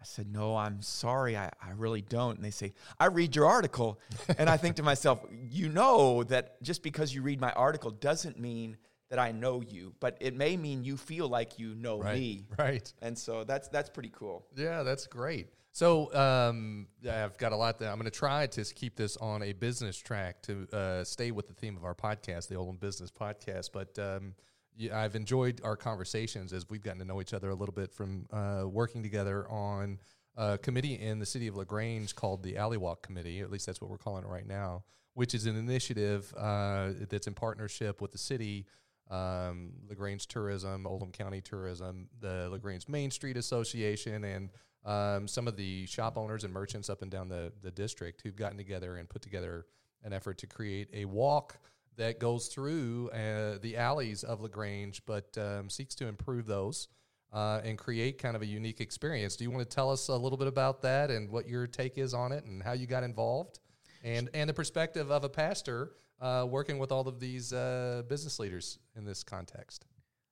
I 0.00 0.04
said, 0.04 0.32
No, 0.32 0.56
I'm 0.56 0.80
sorry, 0.80 1.36
I, 1.36 1.50
I 1.62 1.72
really 1.76 2.00
don't. 2.00 2.36
And 2.36 2.44
they 2.44 2.50
say, 2.50 2.72
I 2.98 3.08
read 3.08 3.36
your 3.36 3.44
article. 3.44 4.00
and 4.38 4.48
I 4.48 4.56
think 4.56 4.76
to 4.76 4.82
myself, 4.82 5.20
You 5.30 5.68
know 5.68 6.24
that 6.24 6.62
just 6.62 6.82
because 6.82 7.14
you 7.14 7.20
read 7.20 7.42
my 7.42 7.52
article 7.52 7.90
doesn't 7.90 8.40
mean 8.40 8.78
that 9.10 9.18
I 9.18 9.32
know 9.32 9.62
you, 9.62 9.94
but 10.00 10.16
it 10.20 10.34
may 10.34 10.56
mean 10.56 10.84
you 10.84 10.96
feel 10.96 11.28
like 11.28 11.58
you 11.58 11.74
know 11.74 12.00
right, 12.00 12.18
me. 12.18 12.46
Right. 12.58 12.92
And 13.00 13.16
so 13.16 13.44
that's 13.44 13.68
that's 13.68 13.90
pretty 13.90 14.12
cool. 14.12 14.46
Yeah, 14.56 14.82
that's 14.82 15.06
great. 15.06 15.48
So 15.72 16.12
um, 16.14 16.88
I've 17.08 17.38
got 17.38 17.52
a 17.52 17.56
lot 17.56 17.78
that 17.78 17.88
I'm 17.88 17.98
going 17.98 18.10
to 18.10 18.16
try 18.16 18.46
to 18.48 18.64
keep 18.64 18.96
this 18.96 19.16
on 19.18 19.42
a 19.42 19.52
business 19.52 19.96
track 19.96 20.42
to 20.42 20.66
uh, 20.72 21.04
stay 21.04 21.30
with 21.30 21.46
the 21.46 21.54
theme 21.54 21.76
of 21.76 21.84
our 21.84 21.94
podcast, 21.94 22.48
the 22.48 22.56
Oldham 22.56 22.78
Business 22.78 23.12
Podcast. 23.12 23.70
But 23.72 23.96
um, 23.98 24.34
yeah, 24.76 24.98
I've 24.98 25.14
enjoyed 25.14 25.60
our 25.62 25.76
conversations 25.76 26.52
as 26.52 26.68
we've 26.68 26.82
gotten 26.82 26.98
to 27.00 27.04
know 27.04 27.20
each 27.20 27.32
other 27.32 27.50
a 27.50 27.54
little 27.54 27.74
bit 27.74 27.92
from 27.92 28.26
uh, 28.32 28.64
working 28.66 29.02
together 29.02 29.48
on 29.48 30.00
a 30.36 30.58
committee 30.58 30.94
in 30.94 31.18
the 31.18 31.26
city 31.26 31.46
of 31.46 31.56
Lagrange 31.56 32.14
called 32.14 32.42
the 32.42 32.56
Alley 32.56 32.76
Walk 32.76 33.02
Committee. 33.02 33.40
At 33.40 33.50
least 33.50 33.66
that's 33.66 33.80
what 33.80 33.90
we're 33.90 33.98
calling 33.98 34.24
it 34.24 34.28
right 34.28 34.46
now, 34.46 34.84
which 35.14 35.34
is 35.34 35.46
an 35.46 35.56
initiative 35.56 36.32
uh, 36.36 36.90
that's 37.08 37.26
in 37.26 37.34
partnership 37.34 38.00
with 38.00 38.12
the 38.12 38.18
city 38.18 38.66
um, 39.10 39.72
Lagrange 39.88 40.26
Tourism, 40.26 40.86
Oldham 40.86 41.12
County 41.12 41.40
Tourism, 41.40 42.08
the 42.20 42.48
Lagrange 42.50 42.88
Main 42.88 43.10
Street 43.10 43.36
Association, 43.36 44.24
and 44.24 44.50
um, 44.84 45.28
some 45.28 45.48
of 45.48 45.56
the 45.56 45.86
shop 45.86 46.16
owners 46.16 46.44
and 46.44 46.52
merchants 46.52 46.88
up 46.88 47.02
and 47.02 47.10
down 47.10 47.28
the, 47.28 47.52
the 47.62 47.70
district 47.70 48.22
who've 48.22 48.36
gotten 48.36 48.56
together 48.56 48.96
and 48.96 49.08
put 49.08 49.22
together 49.22 49.66
an 50.04 50.12
effort 50.12 50.38
to 50.38 50.46
create 50.46 50.88
a 50.92 51.04
walk 51.04 51.58
that 51.96 52.20
goes 52.20 52.46
through 52.46 53.10
uh, 53.10 53.58
the 53.60 53.76
alleys 53.76 54.22
of 54.22 54.40
Lagrange, 54.40 55.02
but 55.04 55.36
um, 55.36 55.68
seeks 55.68 55.94
to 55.96 56.06
improve 56.06 56.46
those 56.46 56.88
uh, 57.32 57.60
and 57.64 57.76
create 57.76 58.18
kind 58.18 58.36
of 58.36 58.42
a 58.42 58.46
unique 58.46 58.80
experience. 58.80 59.36
Do 59.36 59.44
you 59.44 59.50
want 59.50 59.68
to 59.68 59.74
tell 59.74 59.90
us 59.90 60.08
a 60.08 60.16
little 60.16 60.38
bit 60.38 60.46
about 60.46 60.80
that 60.82 61.10
and 61.10 61.28
what 61.28 61.48
your 61.48 61.66
take 61.66 61.98
is 61.98 62.14
on 62.14 62.32
it 62.32 62.44
and 62.44 62.62
how 62.62 62.72
you 62.72 62.86
got 62.86 63.02
involved? 63.02 63.58
And, 64.04 64.30
and 64.32 64.48
the 64.48 64.54
perspective 64.54 65.10
of 65.10 65.24
a 65.24 65.28
pastor 65.28 65.92
uh, 66.20 66.46
working 66.48 66.78
with 66.78 66.92
all 66.92 67.06
of 67.06 67.20
these 67.20 67.52
uh, 67.52 68.02
business 68.08 68.38
leaders 68.38 68.78
in 68.96 69.04
this 69.04 69.22
context. 69.22 69.86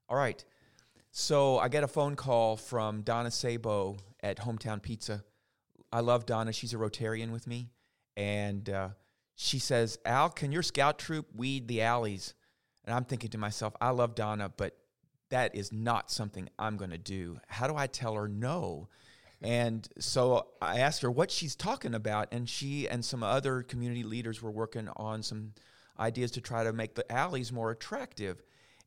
All 0.09 0.17
right. 0.17 0.45
So 1.11 1.59
I 1.59 1.69
get 1.69 1.83
a 1.83 1.89
phone 1.89 2.17
call 2.17 2.57
from 2.57 3.03
Donna 3.03 3.31
Sabo 3.31 3.97
at 4.23 4.39
Hometown 4.39 4.83
Pizza. 4.83 5.25
I 5.93 6.01
love 6.01 6.27
Donna. 6.27 6.53
She's 6.53 6.75
a 6.75 6.77
Rotarian 6.77 7.31
with 7.31 7.47
me. 7.47 7.71
And 8.17 8.69
uh, 8.69 8.89
she 9.35 9.59
says, 9.59 9.99
Al, 10.05 10.31
can 10.31 10.53
your 10.53 10.63
scout 10.63 10.99
troop 10.99 11.27
weed 11.35 11.69
the 11.69 11.83
alleys? 11.83 12.35
And 12.85 12.95
I'm 12.95 13.05
thinking 13.05 13.31
to 13.31 13.39
myself, 13.39 13.75
I 13.81 13.91
love 13.91 14.15
Donna, 14.15 14.51
but 14.57 14.77
that 15.31 15.57
is 15.57 15.73
not 15.73 16.11
something 16.11 16.49
I'm 16.59 16.77
going 16.77 16.91
to 16.91 16.99
do. 16.99 17.39
How 17.49 17.67
do 17.67 17.77
I 17.77 17.87
tell 17.87 18.15
her 18.15 18.29
no? 18.29 18.89
And 19.43 19.87
so 19.99 20.47
I 20.63 20.81
asked 20.81 21.03
her 21.03 21.11
what 21.11 21.31
she's 21.31 21.57
talking 21.57 21.95
about, 21.95 22.29
and 22.33 22.49
she 22.49 22.89
and 22.89 23.05
some 23.05 23.23
other 23.23 23.63
community 23.63 24.03
leaders 24.03 24.41
were 24.41 24.51
working 24.51 24.89
on 24.97 25.23
some 25.23 25.53
ideas 25.99 26.31
to 26.33 26.41
try 26.41 26.65
to 26.65 26.73
make 26.73 26.95
the 26.95 27.11
alleys 27.11 27.53
more 27.53 27.71
attractive. 27.71 28.43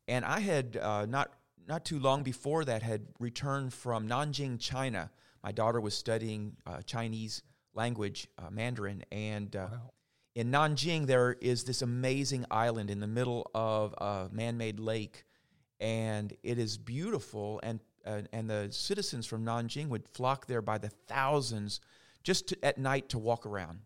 And 0.07 0.25
I 0.25 0.39
had 0.39 0.77
uh, 0.77 1.05
not 1.05 1.33
not 1.67 1.85
too 1.85 1.99
long 1.99 2.23
before 2.23 2.65
that 2.65 2.81
had 2.81 3.05
returned 3.19 3.73
from 3.73 4.07
Nanjing, 4.07 4.59
China. 4.59 5.11
My 5.43 5.51
daughter 5.51 5.79
was 5.79 5.93
studying 5.93 6.55
uh, 6.65 6.81
Chinese 6.81 7.43
language, 7.75 8.27
uh, 8.39 8.49
Mandarin, 8.49 9.03
and 9.11 9.55
uh, 9.55 9.67
wow. 9.71 9.91
in 10.33 10.51
Nanjing 10.51 11.05
there 11.05 11.33
is 11.39 11.63
this 11.63 11.83
amazing 11.83 12.45
island 12.49 12.89
in 12.89 12.99
the 12.99 13.07
middle 13.07 13.49
of 13.53 13.93
a 13.99 14.29
man-made 14.31 14.79
lake, 14.79 15.25
and 15.79 16.33
it 16.43 16.57
is 16.57 16.77
beautiful. 16.77 17.59
And 17.63 17.79
and 18.05 18.49
the 18.49 18.69
citizens 18.71 19.27
from 19.27 19.45
Nanjing 19.45 19.89
would 19.89 20.07
flock 20.07 20.47
there 20.47 20.63
by 20.63 20.79
the 20.79 20.89
thousands 20.89 21.79
just 22.23 22.47
to, 22.47 22.65
at 22.65 22.79
night 22.79 23.09
to 23.09 23.19
walk 23.19 23.45
around 23.45 23.81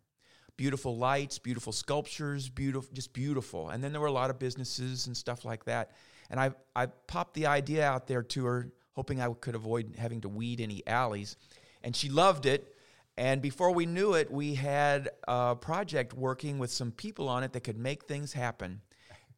beautiful 0.58 0.98
lights, 0.98 1.40
beautiful 1.40 1.74
sculptures, 1.74 2.50
beautiful, 2.50 2.90
just 2.94 3.14
beautiful. 3.14 3.70
And 3.70 3.84
then 3.84 3.92
there 3.92 4.02
were 4.02 4.08
a 4.08 4.12
lot 4.12 4.30
of 4.30 4.40
businesses 4.40 5.08
and 5.08 5.16
stuff 5.16 5.46
like 5.46 5.66
that. 5.66 5.92
And 6.30 6.40
I, 6.40 6.52
I 6.76 6.88
popped 6.88 7.34
the 7.34 7.48
idea 7.48 7.86
out 7.86 8.08
there 8.08 8.24
to 8.24 8.46
her, 8.46 8.72
hoping 8.94 9.22
I 9.22 9.30
could 9.34 9.56
avoid 9.56 9.96
having 9.98 10.22
to 10.22 10.30
weed 10.30 10.62
any 10.62 10.86
alleys. 10.88 11.36
And 11.84 11.96
she 11.96 12.10
loved 12.10 12.46
it. 12.46 12.76
And 13.18 13.42
before 13.42 13.72
we 13.72 13.86
knew 13.86 14.14
it, 14.14 14.32
we 14.32 14.56
had 14.56 15.10
a 15.28 15.56
project 15.56 16.14
working 16.14 16.58
with 16.58 16.72
some 16.72 16.92
people 16.92 17.30
on 17.30 17.44
it 17.44 17.54
that 17.54 17.62
could 17.62 17.78
make 17.78 18.06
things 18.06 18.34
happen. 18.34 18.82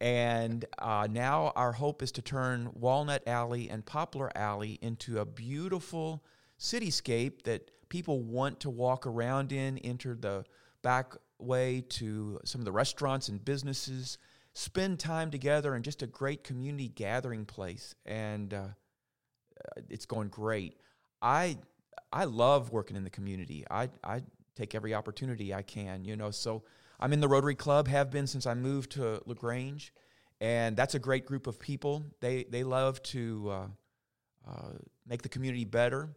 And 0.00 0.64
uh, 0.78 1.08
now 1.10 1.52
our 1.56 1.72
hope 1.72 2.02
is 2.02 2.12
to 2.12 2.22
turn 2.22 2.70
Walnut 2.74 3.26
Alley 3.26 3.68
and 3.70 3.84
Poplar 3.84 4.30
Alley 4.36 4.78
into 4.82 5.18
a 5.18 5.24
beautiful 5.24 6.22
cityscape 6.58 7.42
that 7.42 7.70
people 7.88 8.22
want 8.22 8.60
to 8.60 8.70
walk 8.70 9.06
around 9.06 9.52
in, 9.52 9.78
enter 9.78 10.14
the 10.14 10.44
back 10.86 11.14
way 11.40 11.82
to 11.88 12.38
some 12.44 12.60
of 12.60 12.64
the 12.64 12.70
restaurants 12.70 13.28
and 13.28 13.44
businesses, 13.44 14.18
spend 14.52 15.00
time 15.00 15.32
together, 15.32 15.74
and 15.74 15.84
just 15.84 16.00
a 16.00 16.06
great 16.06 16.44
community 16.44 16.86
gathering 16.86 17.44
place. 17.44 17.96
And 18.06 18.54
uh, 18.54 18.68
it's 19.90 20.06
going 20.06 20.28
great. 20.28 20.76
I 21.20 21.58
I 22.12 22.22
love 22.22 22.70
working 22.70 22.96
in 22.96 23.02
the 23.02 23.10
community. 23.10 23.64
I 23.68 23.90
I 24.04 24.22
take 24.54 24.76
every 24.76 24.94
opportunity 24.94 25.52
I 25.52 25.62
can. 25.62 26.04
You 26.04 26.14
know, 26.14 26.30
so 26.30 26.62
I'm 27.00 27.12
in 27.12 27.18
the 27.18 27.26
Rotary 27.26 27.56
Club. 27.56 27.88
Have 27.88 28.12
been 28.12 28.28
since 28.28 28.46
I 28.46 28.54
moved 28.54 28.92
to 28.92 29.20
Lagrange, 29.26 29.92
and 30.40 30.76
that's 30.76 30.94
a 30.94 31.00
great 31.00 31.26
group 31.26 31.48
of 31.48 31.58
people. 31.58 32.04
They 32.20 32.44
they 32.44 32.62
love 32.62 33.02
to 33.14 33.50
uh, 33.50 33.66
uh, 34.48 34.72
make 35.04 35.22
the 35.22 35.28
community 35.28 35.64
better. 35.64 36.10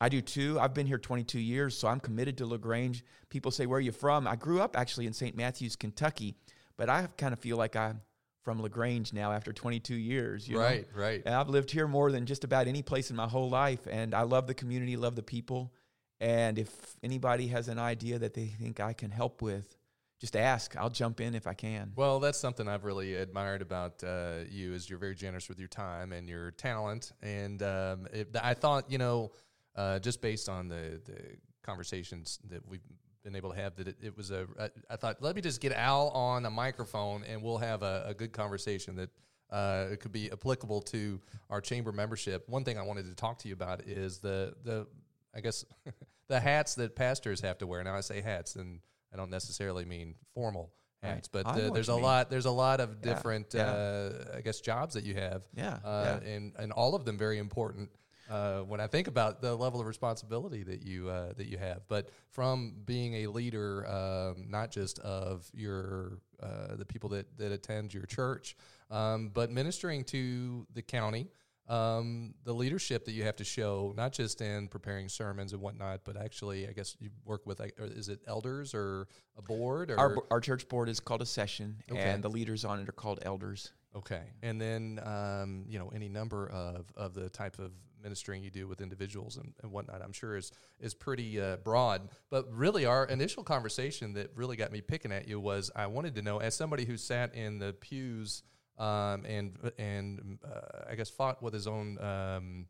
I 0.00 0.08
do 0.08 0.20
too. 0.20 0.58
I've 0.60 0.74
been 0.74 0.86
here 0.86 0.98
22 0.98 1.40
years, 1.40 1.76
so 1.76 1.88
I'm 1.88 2.00
committed 2.00 2.38
to 2.38 2.46
LaGrange. 2.46 3.04
People 3.30 3.50
say, 3.50 3.66
Where 3.66 3.78
are 3.78 3.82
you 3.82 3.92
from? 3.92 4.26
I 4.26 4.36
grew 4.36 4.60
up 4.60 4.76
actually 4.76 5.06
in 5.06 5.12
St. 5.12 5.36
Matthews, 5.36 5.76
Kentucky, 5.76 6.36
but 6.76 6.88
I 6.88 7.08
kind 7.16 7.32
of 7.32 7.38
feel 7.38 7.56
like 7.56 7.74
I'm 7.74 8.00
from 8.44 8.62
LaGrange 8.62 9.12
now 9.12 9.32
after 9.32 9.52
22 9.52 9.94
years. 9.94 10.48
You 10.48 10.58
right, 10.58 10.86
know? 10.94 11.02
right. 11.02 11.22
And 11.26 11.34
I've 11.34 11.48
lived 11.48 11.70
here 11.70 11.88
more 11.88 12.12
than 12.12 12.26
just 12.26 12.44
about 12.44 12.68
any 12.68 12.82
place 12.82 13.10
in 13.10 13.16
my 13.16 13.26
whole 13.26 13.50
life, 13.50 13.86
and 13.90 14.14
I 14.14 14.22
love 14.22 14.46
the 14.46 14.54
community, 14.54 14.96
love 14.96 15.16
the 15.16 15.22
people. 15.22 15.72
And 16.20 16.58
if 16.58 16.70
anybody 17.02 17.48
has 17.48 17.68
an 17.68 17.78
idea 17.78 18.18
that 18.18 18.34
they 18.34 18.46
think 18.46 18.80
I 18.80 18.92
can 18.92 19.10
help 19.10 19.42
with, 19.42 19.76
just 20.20 20.34
ask. 20.34 20.76
I'll 20.76 20.90
jump 20.90 21.20
in 21.20 21.34
if 21.34 21.46
I 21.46 21.54
can. 21.54 21.92
Well, 21.94 22.18
that's 22.18 22.38
something 22.38 22.66
I've 22.66 22.84
really 22.84 23.14
admired 23.14 23.62
about 23.62 24.02
uh, 24.02 24.38
you 24.50 24.72
is 24.72 24.90
you're 24.90 24.98
very 24.98 25.14
generous 25.14 25.48
with 25.48 25.60
your 25.60 25.68
time 25.68 26.12
and 26.12 26.28
your 26.28 26.50
talent. 26.50 27.12
And 27.22 27.62
um, 27.62 28.08
it, 28.12 28.34
I 28.42 28.54
thought, 28.54 28.90
you 28.90 28.98
know, 28.98 29.30
uh, 29.78 29.98
just 30.00 30.20
based 30.20 30.48
on 30.48 30.68
the, 30.68 31.00
the 31.04 31.18
conversations 31.62 32.38
that 32.50 32.66
we've 32.68 32.80
been 33.24 33.36
able 33.36 33.50
to 33.50 33.56
have, 33.56 33.76
that 33.76 33.88
it, 33.88 33.96
it 34.02 34.16
was 34.16 34.30
a. 34.30 34.46
I, 34.58 34.68
I 34.90 34.96
thought, 34.96 35.22
let 35.22 35.36
me 35.36 35.42
just 35.42 35.60
get 35.60 35.72
Al 35.72 36.08
on 36.10 36.46
a 36.46 36.50
microphone 36.50 37.24
and 37.24 37.42
we'll 37.42 37.58
have 37.58 37.82
a, 37.82 38.04
a 38.08 38.14
good 38.14 38.32
conversation 38.32 38.96
that 38.96 39.10
uh, 39.50 39.86
it 39.92 40.00
could 40.00 40.12
be 40.12 40.30
applicable 40.32 40.82
to 40.82 41.20
our 41.50 41.60
chamber 41.60 41.92
membership. 41.92 42.48
One 42.48 42.64
thing 42.64 42.78
I 42.78 42.82
wanted 42.82 43.06
to 43.06 43.14
talk 43.14 43.38
to 43.40 43.48
you 43.48 43.54
about 43.54 43.82
is 43.86 44.18
the 44.18 44.54
the 44.64 44.86
I 45.34 45.40
guess 45.40 45.64
the 46.28 46.40
hats 46.40 46.74
that 46.76 46.96
pastors 46.96 47.40
have 47.42 47.58
to 47.58 47.66
wear. 47.66 47.82
Now 47.84 47.94
I 47.94 48.00
say 48.00 48.20
hats, 48.20 48.56
and 48.56 48.80
I 49.12 49.16
don't 49.16 49.30
necessarily 49.30 49.84
mean 49.84 50.14
formal 50.34 50.72
hats, 51.02 51.28
Right. 51.32 51.44
but 51.44 51.56
what 51.64 51.74
there's 51.74 51.88
a 51.88 51.94
mean. 51.94 52.02
lot 52.02 52.30
there's 52.30 52.46
a 52.46 52.50
lot 52.50 52.80
of 52.80 52.88
Yeah, 53.02 53.14
different 53.14 53.54
yeah. 53.54 53.62
Uh, 53.70 54.24
I 54.36 54.40
guess 54.40 54.60
jobs 54.60 54.94
that 54.94 55.04
you 55.04 55.14
have, 55.14 55.42
Yeah, 55.54 55.78
uh, 55.84 56.18
yeah. 56.22 56.28
and 56.30 56.52
and 56.58 56.72
all 56.72 56.94
of 56.94 57.04
them 57.04 57.16
very 57.18 57.38
important. 57.38 57.88
Uh, 58.28 58.60
when 58.60 58.80
I 58.80 58.86
think 58.86 59.08
about 59.08 59.40
the 59.40 59.54
level 59.54 59.80
of 59.80 59.86
responsibility 59.86 60.62
that 60.64 60.82
you 60.82 61.08
uh, 61.08 61.32
that 61.36 61.46
you 61.46 61.56
have, 61.58 61.82
but 61.88 62.10
from 62.30 62.74
being 62.84 63.24
a 63.24 63.26
leader, 63.28 63.86
um, 63.88 64.46
not 64.50 64.70
just 64.70 64.98
of 64.98 65.48
your 65.54 66.18
uh, 66.42 66.76
the 66.76 66.84
people 66.84 67.08
that 67.10 67.26
that 67.38 67.52
attend 67.52 67.94
your 67.94 68.04
church, 68.04 68.56
um, 68.90 69.30
but 69.32 69.50
ministering 69.50 70.04
to 70.04 70.66
the 70.74 70.82
county, 70.82 71.28
um, 71.68 72.34
the 72.44 72.52
leadership 72.52 73.04
that 73.06 73.12
you 73.12 73.24
have 73.24 73.36
to 73.36 73.44
show, 73.44 73.94
not 73.96 74.12
just 74.12 74.40
in 74.42 74.68
preparing 74.68 75.08
sermons 75.08 75.52
and 75.54 75.62
whatnot, 75.62 76.00
but 76.04 76.16
actually, 76.16 76.68
I 76.68 76.72
guess 76.72 76.96
you 77.00 77.08
work 77.24 77.46
with, 77.46 77.60
is 77.78 78.08
it 78.10 78.20
elders 78.26 78.74
or 78.74 79.08
a 79.36 79.42
board? 79.42 79.90
Or 79.90 79.98
Our, 79.98 80.16
our 80.30 80.40
church 80.40 80.68
board 80.68 80.88
is 80.90 81.00
called 81.00 81.22
a 81.22 81.26
session, 81.26 81.76
Okay. 81.90 82.00
and 82.10 82.22
the 82.22 82.30
leaders 82.30 82.64
on 82.64 82.78
it 82.80 82.88
are 82.88 82.92
called 82.92 83.20
elders. 83.22 83.72
okay, 83.96 84.24
and 84.42 84.60
then 84.60 85.00
um, 85.04 85.64
you 85.66 85.78
know 85.78 85.88
any 85.94 86.08
number 86.10 86.46
of 86.50 86.92
of 86.94 87.14
the 87.14 87.28
type 87.30 87.58
of 87.58 87.72
ministering 88.02 88.42
you 88.42 88.50
do 88.50 88.66
with 88.66 88.80
individuals 88.80 89.36
and, 89.36 89.52
and 89.62 89.72
whatnot. 89.72 90.02
I'm 90.02 90.12
sure 90.12 90.36
is 90.36 90.52
is 90.80 90.94
pretty 90.94 91.40
uh, 91.40 91.56
broad. 91.56 92.08
But 92.30 92.52
really, 92.52 92.84
our 92.86 93.04
initial 93.06 93.42
conversation 93.42 94.14
that 94.14 94.30
really 94.34 94.56
got 94.56 94.72
me 94.72 94.80
picking 94.80 95.12
at 95.12 95.28
you 95.28 95.40
was 95.40 95.70
I 95.74 95.86
wanted 95.86 96.14
to 96.16 96.22
know, 96.22 96.38
as 96.38 96.54
somebody 96.54 96.84
who 96.84 96.96
sat 96.96 97.34
in 97.34 97.58
the 97.58 97.72
pews 97.72 98.42
um, 98.78 99.24
and 99.26 99.56
and 99.78 100.38
uh, 100.44 100.90
I 100.90 100.94
guess 100.94 101.10
fought 101.10 101.42
with 101.42 101.54
his 101.54 101.66
own. 101.66 101.98
Um, 102.02 102.66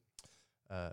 uh, 0.70 0.90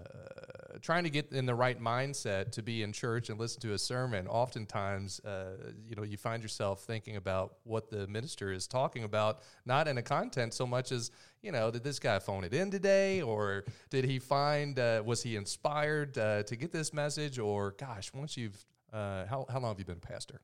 trying 0.81 1.03
to 1.03 1.09
get 1.09 1.31
in 1.31 1.45
the 1.45 1.55
right 1.55 1.81
mindset 1.81 2.51
to 2.51 2.63
be 2.63 2.83
in 2.83 2.93
church 2.93 3.29
and 3.29 3.39
listen 3.39 3.59
to 3.61 3.73
a 3.73 3.77
sermon, 3.77 4.27
oftentimes, 4.27 5.19
uh, 5.21 5.71
you 5.85 5.95
know, 5.95 6.03
you 6.03 6.17
find 6.17 6.41
yourself 6.41 6.83
thinking 6.83 7.17
about 7.17 7.55
what 7.63 7.89
the 7.89 8.07
minister 8.07 8.51
is 8.51 8.67
talking 8.67 9.03
about, 9.03 9.41
not 9.65 9.87
in 9.87 9.97
a 9.97 10.01
content 10.01 10.53
so 10.53 10.65
much 10.65 10.91
as, 10.91 11.11
you 11.41 11.51
know, 11.51 11.71
did 11.71 11.83
this 11.83 11.99
guy 11.99 12.19
phone 12.19 12.43
it 12.43 12.53
in 12.53 12.71
today, 12.71 13.21
or 13.21 13.65
did 13.89 14.05
he 14.05 14.19
find, 14.19 14.79
uh, 14.79 15.01
was 15.05 15.21
he 15.21 15.35
inspired 15.35 16.17
uh, 16.17 16.43
to 16.43 16.55
get 16.55 16.71
this 16.71 16.93
message, 16.93 17.37
or 17.37 17.71
gosh, 17.71 18.13
once 18.13 18.37
you've, 18.37 18.65
uh, 18.93 19.25
how 19.25 19.45
how 19.49 19.59
long 19.59 19.71
have 19.71 19.79
you 19.79 19.85
been 19.85 19.97
a 19.97 20.07
pastor? 20.07 20.39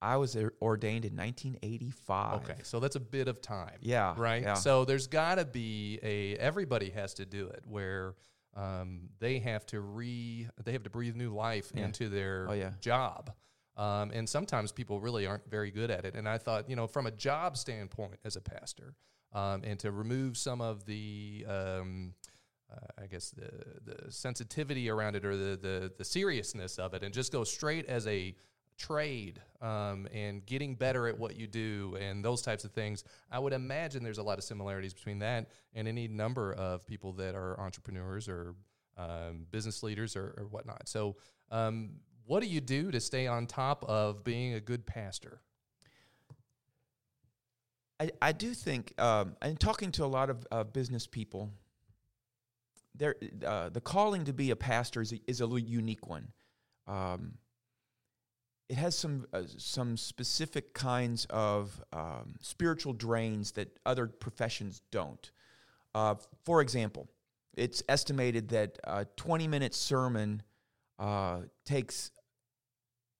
I 0.00 0.16
was 0.16 0.36
ordained 0.60 1.06
in 1.06 1.16
1985. 1.16 2.42
Okay, 2.42 2.60
so 2.62 2.78
that's 2.78 2.96
a 2.96 3.00
bit 3.00 3.26
of 3.26 3.40
time. 3.40 3.78
Yeah. 3.80 4.14
right? 4.16 4.42
Yeah. 4.42 4.54
So 4.54 4.84
there's 4.84 5.06
got 5.06 5.36
to 5.36 5.46
be 5.46 5.98
a 6.02 6.36
everybody 6.36 6.90
has 6.90 7.14
to 7.14 7.24
do 7.24 7.48
it 7.48 7.64
where 7.66 8.14
um, 8.56 9.08
they 9.18 9.38
have 9.40 9.66
to 9.66 9.80
re 9.80 10.48
they 10.64 10.72
have 10.72 10.82
to 10.84 10.90
breathe 10.90 11.16
new 11.16 11.34
life 11.34 11.72
Yeah. 11.74 11.84
into 11.86 12.08
their 12.08 12.46
Oh, 12.48 12.52
yeah. 12.52 12.72
job. 12.80 13.32
Um, 13.76 14.12
and 14.12 14.28
sometimes 14.28 14.70
people 14.70 15.00
really 15.00 15.26
aren't 15.26 15.50
very 15.50 15.72
good 15.72 15.90
at 15.90 16.04
it. 16.04 16.14
And 16.14 16.28
I 16.28 16.38
thought, 16.38 16.70
you 16.70 16.76
know, 16.76 16.86
from 16.86 17.06
a 17.06 17.10
job 17.10 17.56
standpoint 17.56 18.20
as 18.24 18.36
a 18.36 18.40
pastor, 18.40 18.94
um, 19.32 19.62
and 19.64 19.80
to 19.80 19.90
remove 19.90 20.36
some 20.36 20.60
of 20.60 20.84
the, 20.86 21.44
um, 21.48 22.14
uh, 22.72 23.02
I 23.02 23.06
guess 23.06 23.30
the 23.30 23.50
the 23.84 24.12
sensitivity 24.12 24.88
around 24.88 25.16
it 25.16 25.24
or 25.24 25.36
the, 25.36 25.56
the 25.56 25.92
the 25.98 26.04
seriousness 26.04 26.78
of 26.78 26.94
it, 26.94 27.02
and 27.02 27.12
just 27.12 27.32
go 27.32 27.42
straight 27.42 27.86
as 27.86 28.06
a 28.06 28.36
trade 28.76 29.40
um, 29.60 30.06
and 30.12 30.44
getting 30.46 30.74
better 30.74 31.06
at 31.08 31.18
what 31.18 31.36
you 31.36 31.46
do 31.46 31.96
and 32.00 32.24
those 32.24 32.42
types 32.42 32.64
of 32.64 32.72
things. 32.72 33.04
I 33.30 33.38
would 33.38 33.52
imagine 33.52 34.02
there's 34.02 34.18
a 34.18 34.22
lot 34.22 34.38
of 34.38 34.44
similarities 34.44 34.92
between 34.92 35.20
that 35.20 35.48
and 35.74 35.88
any 35.88 36.08
number 36.08 36.52
of 36.52 36.86
people 36.86 37.12
that 37.14 37.34
are 37.34 37.58
entrepreneurs 37.60 38.28
or 38.28 38.54
um, 38.96 39.46
business 39.50 39.82
leaders 39.82 40.16
or, 40.16 40.34
or 40.36 40.44
whatnot. 40.50 40.88
So, 40.88 41.16
um, 41.50 41.90
what 42.26 42.40
do 42.40 42.48
you 42.48 42.60
do 42.60 42.90
to 42.90 43.00
stay 43.00 43.26
on 43.26 43.46
top 43.46 43.84
of 43.84 44.24
being 44.24 44.54
a 44.54 44.60
good 44.60 44.86
pastor? 44.86 45.40
I, 48.00 48.10
I 48.20 48.32
do 48.32 48.54
think, 48.54 48.98
um, 49.00 49.36
and 49.42 49.60
talking 49.60 49.92
to 49.92 50.04
a 50.04 50.06
lot 50.06 50.30
of 50.30 50.46
uh, 50.50 50.64
business 50.64 51.06
people, 51.06 51.50
there 52.94 53.16
uh, 53.44 53.68
the 53.68 53.80
calling 53.80 54.24
to 54.24 54.32
be 54.32 54.50
a 54.50 54.56
pastor 54.56 55.00
is 55.02 55.12
a, 55.12 55.20
is 55.26 55.40
a 55.40 55.46
unique 55.46 56.06
one. 56.06 56.28
Um, 56.86 57.34
it 58.68 58.76
has 58.76 58.96
some 58.96 59.26
uh, 59.32 59.42
some 59.58 59.96
specific 59.96 60.72
kinds 60.74 61.26
of 61.30 61.82
um, 61.92 62.34
spiritual 62.40 62.92
drains 62.92 63.52
that 63.52 63.78
other 63.84 64.06
professions 64.06 64.80
don't. 64.90 65.30
Uh, 65.94 66.14
for 66.44 66.60
example, 66.60 67.08
it's 67.56 67.82
estimated 67.88 68.48
that 68.48 68.78
a 68.84 69.04
20 69.16 69.48
minute 69.48 69.74
sermon 69.74 70.42
uh, 70.98 71.40
takes 71.64 72.10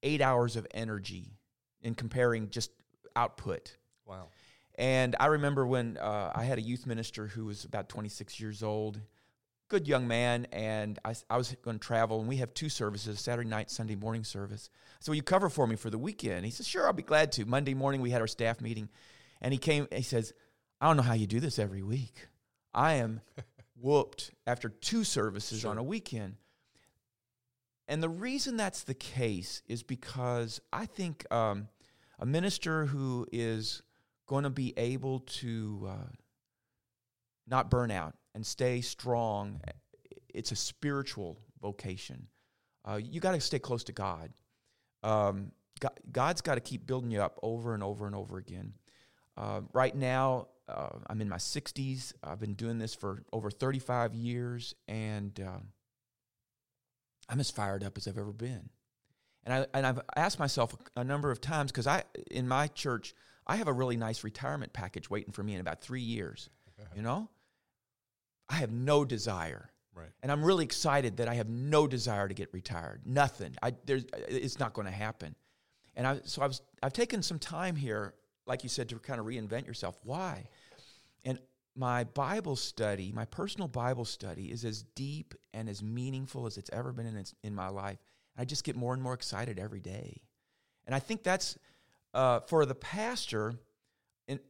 eight 0.02 0.20
hours 0.20 0.56
of 0.56 0.66
energy 0.72 1.32
in 1.82 1.94
comparing 1.94 2.50
just 2.50 2.70
output. 3.16 3.76
Wow. 4.06 4.28
And 4.76 5.14
I 5.20 5.26
remember 5.26 5.66
when 5.66 5.98
uh, 5.98 6.32
I 6.34 6.44
had 6.44 6.58
a 6.58 6.62
youth 6.62 6.86
minister 6.86 7.28
who 7.28 7.44
was 7.44 7.64
about 7.64 7.88
26 7.88 8.40
years 8.40 8.62
old, 8.62 9.00
good 9.68 9.88
young 9.88 10.06
man, 10.06 10.46
and 10.52 10.98
I 11.04 11.36
was 11.36 11.54
going 11.62 11.78
to 11.78 11.86
travel, 11.86 12.20
and 12.20 12.28
we 12.28 12.36
have 12.36 12.52
two 12.54 12.68
services 12.68 13.20
Saturday 13.20 13.48
night, 13.48 13.70
Sunday 13.70 13.96
morning 13.96 14.24
service. 14.24 14.70
So, 15.00 15.10
will 15.10 15.16
you 15.16 15.22
cover 15.22 15.48
for 15.48 15.66
me 15.66 15.76
for 15.76 15.90
the 15.90 15.98
weekend? 15.98 16.44
He 16.44 16.50
says, 16.50 16.66
Sure, 16.66 16.86
I'll 16.86 16.92
be 16.92 17.02
glad 17.02 17.32
to. 17.32 17.44
Monday 17.44 17.74
morning, 17.74 18.00
we 18.00 18.10
had 18.10 18.20
our 18.20 18.26
staff 18.26 18.60
meeting, 18.60 18.88
and 19.40 19.52
he 19.52 19.58
came, 19.58 19.88
he 19.92 20.02
says, 20.02 20.32
I 20.80 20.86
don't 20.86 20.96
know 20.96 21.02
how 21.02 21.14
you 21.14 21.26
do 21.26 21.40
this 21.40 21.58
every 21.58 21.82
week. 21.82 22.28
I 22.72 22.94
am 22.94 23.20
whooped 23.80 24.32
after 24.46 24.68
two 24.68 25.04
services 25.04 25.60
Sure. 25.60 25.70
on 25.70 25.78
a 25.78 25.82
weekend. 25.82 26.36
And 27.86 28.02
the 28.02 28.08
reason 28.08 28.56
that's 28.56 28.82
the 28.84 28.94
case 28.94 29.62
is 29.68 29.82
because 29.82 30.60
I 30.72 30.86
think 30.86 31.30
um, 31.32 31.68
a 32.18 32.26
minister 32.26 32.86
who 32.86 33.26
is 33.30 33.82
going 34.26 34.44
to 34.44 34.50
be 34.50 34.72
able 34.78 35.20
to 35.20 35.86
uh, 35.90 36.08
not 37.46 37.70
burn 37.70 37.90
out 37.90 38.14
and 38.34 38.44
stay 38.44 38.80
strong, 38.80 39.60
it's 40.28 40.52
a 40.52 40.56
spiritual 40.56 41.38
vocation. 41.62 42.26
Uh, 42.86 43.00
you 43.02 43.20
got 43.20 43.32
to 43.32 43.40
stay 43.40 43.58
close 43.58 43.84
to 43.84 43.92
God. 43.92 44.30
Um, 45.02 45.52
God 45.80 45.98
God's 46.10 46.40
got 46.40 46.56
to 46.56 46.60
keep 46.60 46.86
building 46.86 47.10
you 47.10 47.20
up 47.20 47.38
over 47.42 47.74
and 47.74 47.82
over 47.82 48.06
and 48.06 48.14
over 48.14 48.38
again. 48.38 48.74
Uh, 49.36 49.62
right 49.72 49.94
now, 49.94 50.48
uh, 50.68 50.90
I'm 51.08 51.20
in 51.20 51.28
my 51.28 51.36
60s. 51.36 52.12
I've 52.22 52.40
been 52.40 52.54
doing 52.54 52.78
this 52.78 52.94
for 52.94 53.22
over 53.32 53.50
35 53.50 54.14
years, 54.14 54.74
and 54.86 55.38
uh, 55.40 55.58
I'm 57.28 57.40
as 57.40 57.50
fired 57.50 57.82
up 57.82 57.96
as 57.96 58.06
I've 58.06 58.18
ever 58.18 58.32
been. 58.32 58.70
And 59.44 59.54
I 59.54 59.66
and 59.74 59.86
I've 59.86 60.00
asked 60.16 60.38
myself 60.38 60.74
a 60.96 61.04
number 61.04 61.30
of 61.30 61.40
times 61.40 61.70
because 61.70 61.86
I 61.86 62.04
in 62.30 62.48
my 62.48 62.68
church 62.68 63.14
I 63.46 63.56
have 63.56 63.68
a 63.68 63.72
really 63.72 63.96
nice 63.96 64.24
retirement 64.24 64.72
package 64.72 65.10
waiting 65.10 65.32
for 65.32 65.42
me 65.42 65.54
in 65.54 65.60
about 65.60 65.82
three 65.82 66.00
years. 66.00 66.48
You 66.96 67.02
know, 67.02 67.28
I 68.48 68.54
have 68.56 68.72
no 68.72 69.04
desire, 69.04 69.70
Right. 69.94 70.10
and 70.22 70.30
I'm 70.30 70.44
really 70.44 70.64
excited 70.64 71.16
that 71.18 71.28
I 71.28 71.34
have 71.34 71.48
no 71.48 71.86
desire 71.86 72.28
to 72.28 72.34
get 72.34 72.52
retired. 72.52 73.02
Nothing. 73.06 73.54
I 73.62 73.74
there's 73.86 74.04
it's 74.28 74.58
not 74.58 74.74
going 74.74 74.86
to 74.86 74.92
happen. 74.92 75.34
And 75.96 76.06
I 76.06 76.20
so 76.24 76.42
I 76.42 76.46
was 76.46 76.60
I've 76.82 76.92
taken 76.92 77.22
some 77.22 77.38
time 77.38 77.76
here, 77.76 78.14
like 78.46 78.62
you 78.62 78.68
said, 78.68 78.88
to 78.90 78.98
kind 78.98 79.20
of 79.20 79.26
reinvent 79.26 79.66
yourself. 79.66 79.98
Why? 80.02 80.48
And 81.24 81.38
my 81.76 82.04
Bible 82.04 82.56
study, 82.56 83.12
my 83.12 83.24
personal 83.24 83.68
Bible 83.68 84.04
study, 84.04 84.52
is 84.52 84.64
as 84.64 84.82
deep 84.94 85.34
and 85.52 85.68
as 85.68 85.82
meaningful 85.82 86.46
as 86.46 86.58
it's 86.58 86.70
ever 86.72 86.92
been 86.92 87.06
in 87.06 87.24
in 87.42 87.54
my 87.54 87.68
life. 87.68 87.98
I 88.36 88.44
just 88.44 88.64
get 88.64 88.74
more 88.76 88.92
and 88.92 89.02
more 89.02 89.14
excited 89.14 89.58
every 89.60 89.80
day, 89.80 90.22
and 90.86 90.94
I 90.94 90.98
think 90.98 91.22
that's 91.22 91.56
uh, 92.12 92.40
for 92.40 92.66
the 92.66 92.74
pastor. 92.74 93.54
And 94.26 94.40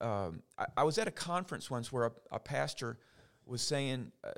um, 0.00 0.42
I, 0.58 0.66
I 0.78 0.82
was 0.84 0.98
at 0.98 1.08
a 1.08 1.10
conference 1.12 1.70
once 1.70 1.90
where 1.90 2.06
a, 2.06 2.12
a 2.32 2.38
pastor 2.38 2.98
was 3.46 3.62
saying, 3.62 4.12
uh, 4.24 4.30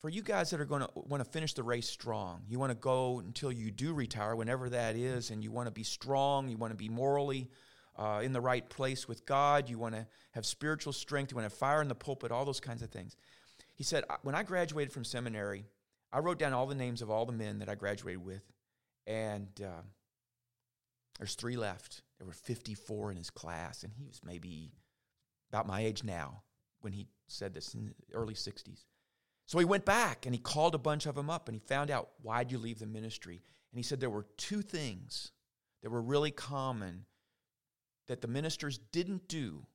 for 0.00 0.10
you 0.10 0.22
guys 0.22 0.50
that 0.50 0.60
are 0.60 0.66
going 0.66 0.82
to 0.82 0.90
want 0.94 1.24
to 1.24 1.30
finish 1.30 1.54
the 1.54 1.62
race 1.62 1.88
strong, 1.88 2.42
you 2.46 2.58
want 2.58 2.70
to 2.70 2.76
go 2.76 3.20
until 3.20 3.50
you 3.50 3.70
do 3.70 3.94
retire, 3.94 4.36
whenever 4.36 4.68
that 4.68 4.96
is, 4.96 5.30
and 5.30 5.42
you 5.42 5.50
want 5.50 5.66
to 5.66 5.72
be 5.72 5.82
strong, 5.82 6.48
you 6.48 6.58
want 6.58 6.72
to 6.72 6.76
be 6.76 6.90
morally 6.90 7.48
uh, 7.96 8.20
in 8.22 8.32
the 8.32 8.40
right 8.40 8.68
place 8.68 9.08
with 9.08 9.24
God, 9.24 9.68
you 9.68 9.78
want 9.78 9.94
to 9.94 10.06
have 10.32 10.44
spiritual 10.44 10.92
strength, 10.92 11.30
you 11.30 11.36
want 11.36 11.48
to 11.48 11.54
have 11.54 11.58
fire 11.58 11.80
in 11.80 11.88
the 11.88 11.94
pulpit, 11.94 12.32
all 12.32 12.44
those 12.44 12.60
kinds 12.60 12.82
of 12.82 12.90
things. 12.90 13.16
He 13.74 13.84
said, 13.84 14.04
When 14.22 14.34
I 14.34 14.42
graduated 14.42 14.92
from 14.92 15.04
seminary, 15.04 15.64
I 16.12 16.18
wrote 16.18 16.38
down 16.38 16.52
all 16.52 16.66
the 16.66 16.74
names 16.74 17.02
of 17.02 17.10
all 17.10 17.24
the 17.24 17.32
men 17.32 17.60
that 17.60 17.68
I 17.68 17.74
graduated 17.74 18.24
with, 18.24 18.42
and 19.06 19.48
uh, 19.64 19.82
there's 21.18 21.34
three 21.34 21.56
left. 21.56 22.02
There 22.18 22.26
were 22.26 22.32
54 22.32 23.12
in 23.12 23.16
his 23.16 23.30
class, 23.30 23.82
and 23.82 23.92
he 23.92 24.04
was 24.04 24.20
maybe 24.24 24.72
about 25.50 25.66
my 25.66 25.80
age 25.80 26.04
now 26.04 26.42
when 26.80 26.92
he 26.92 27.06
said 27.28 27.54
this 27.54 27.74
in 27.74 27.86
the 27.86 28.14
early 28.14 28.34
60s. 28.34 28.84
So 29.46 29.58
he 29.58 29.64
went 29.64 29.84
back 29.84 30.26
and 30.26 30.34
he 30.34 30.40
called 30.40 30.74
a 30.74 30.78
bunch 30.78 31.06
of 31.06 31.14
them 31.14 31.28
up 31.28 31.48
and 31.48 31.54
he 31.54 31.60
found 31.60 31.90
out 31.90 32.10
why'd 32.22 32.50
you 32.50 32.58
leave 32.58 32.78
the 32.78 32.86
ministry? 32.86 33.42
And 33.72 33.78
he 33.78 33.82
said 33.82 34.00
there 34.00 34.10
were 34.10 34.26
two 34.36 34.62
things 34.62 35.32
that 35.82 35.90
were 35.90 36.02
really 36.02 36.30
common 36.30 37.04
that 38.06 38.20
the 38.20 38.28
ministers 38.28 38.78
didn't 38.78 39.28
do 39.28 39.66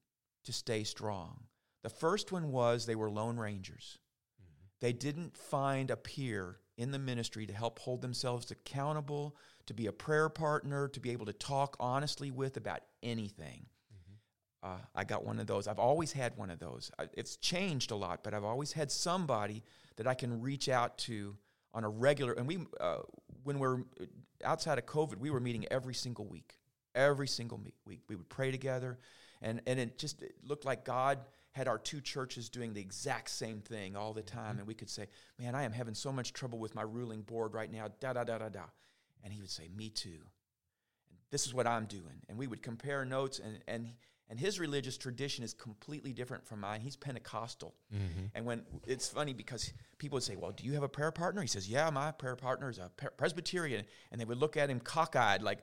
to 0.46 0.54
stay 0.54 0.84
strong. 0.84 1.44
The 1.84 1.90
first 1.90 2.32
one 2.32 2.52
was 2.52 2.86
they 2.86 2.96
were 2.96 3.10
lone 3.10 3.38
rangers. 3.38 3.98
Mm-hmm. 4.42 4.68
They 4.82 4.94
didn't 4.94 5.38
find 5.38 5.92
a 5.92 5.98
peer 5.98 6.60
in 6.78 6.92
the 6.92 7.00
ministry 7.00 7.46
to 7.46 7.54
help 7.54 7.80
hold 7.80 8.02
themselves 8.02 8.52
accountable, 8.52 9.36
to 9.66 9.74
be 9.74 9.88
a 9.88 9.92
prayer 9.92 10.30
partner, 10.30 10.88
to 10.88 11.00
be 11.00 11.12
able 11.12 11.26
to 11.26 11.34
talk 11.34 11.76
honestly 11.80 12.32
with 12.32 12.58
about 12.58 12.82
anything. 13.04 13.66
Uh, 14.62 14.78
I 14.94 15.04
got 15.06 15.26
one 15.26 15.40
of 15.40 15.48
those. 15.48 15.68
I've 15.68 15.80
always 15.80 16.12
had 16.12 16.36
one 16.38 16.50
of 16.50 16.60
those. 16.60 16.92
I, 17.00 17.08
it's 17.14 17.38
changed 17.38 17.92
a 17.92 17.96
lot, 17.96 18.24
but 18.24 18.34
I've 18.34 18.44
always 18.44 18.74
had 18.74 18.92
somebody 18.92 19.64
that 19.96 20.08
I 20.08 20.14
can 20.14 20.42
reach 20.42 20.68
out 20.68 20.98
to 21.00 21.38
on 21.74 21.84
a 21.84 21.90
regular. 21.90 22.34
And 22.34 22.48
we, 22.48 22.60
uh, 22.80 23.00
when 23.44 23.60
we're 23.60 23.84
outside 24.44 24.78
of 24.78 24.86
COVID, 24.86 25.18
we 25.18 25.30
were 25.30 25.40
meeting 25.40 25.66
every 25.72 25.94
single 25.94 26.26
week. 26.26 26.56
Every 26.96 27.28
single 27.28 27.62
week, 27.86 28.02
we 28.10 28.16
would 28.16 28.30
pray 28.30 28.52
together, 28.52 28.98
and 29.44 29.62
and 29.68 29.80
it 29.80 30.00
just 30.00 30.24
it 30.24 30.34
looked 30.44 30.66
like 30.66 30.84
God 30.84 31.20
had 31.52 31.68
our 31.68 31.78
two 31.78 32.02
churches 32.02 32.50
doing 32.50 32.74
the 32.74 32.82
exact 32.82 33.30
same 33.30 33.62
thing 33.62 33.96
all 33.96 34.12
the 34.12 34.24
time. 34.24 34.52
Mm-hmm. 34.52 34.60
And 34.60 34.68
we 34.68 34.74
could 34.74 34.90
say, 34.90 35.06
"Man, 35.38 35.54
I 35.54 35.64
am 35.64 35.72
having 35.72 35.94
so 35.94 36.12
much 36.12 36.34
trouble 36.34 36.58
with 36.58 36.74
my 36.74 36.82
ruling 36.82 37.22
board 37.22 37.54
right 37.54 37.72
now." 37.72 37.90
Da 38.00 38.14
da 38.14 38.24
da 38.24 38.40
da 38.40 38.50
da, 38.50 38.64
and 39.24 39.32
he 39.32 39.40
would 39.40 39.52
say, 39.52 39.70
"Me 39.78 39.90
too." 39.90 40.20
And 41.10 41.20
this 41.30 41.46
is 41.46 41.54
what 41.54 41.68
I'm 41.68 41.86
doing, 41.86 42.24
and 42.28 42.40
we 42.40 42.48
would 42.48 42.64
compare 42.64 43.06
notes, 43.06 43.40
and 43.40 43.60
and 43.68 43.94
and 44.30 44.40
his 44.40 44.60
religious 44.60 44.98
tradition 44.98 45.44
is 45.44 45.54
completely 45.54 46.14
different 46.14 46.46
from 46.46 46.60
mine. 46.60 46.82
He's 46.82 46.96
Pentecostal. 46.96 47.74
Mm-hmm. 47.94 48.26
And 48.36 48.46
when 48.46 48.62
it's 48.86 49.10
funny 49.10 49.34
because 49.34 49.74
people 49.98 50.18
would 50.18 50.24
say, 50.24 50.36
Well, 50.36 50.52
do 50.52 50.64
you 50.66 50.74
have 50.74 50.84
a 50.84 50.90
prayer 50.90 51.12
partner? 51.12 51.42
He 51.42 51.48
says, 51.48 51.68
Yeah, 51.68 51.90
my 51.90 52.12
prayer 52.12 52.36
partner 52.36 52.70
is 52.70 52.78
a 52.78 52.92
Presbyterian. 53.18 53.86
And 54.12 54.22
they 54.22 54.26
would 54.26 54.38
look 54.38 54.56
at 54.56 54.70
him 54.70 54.80
cockeyed, 54.80 55.42
like, 55.42 55.60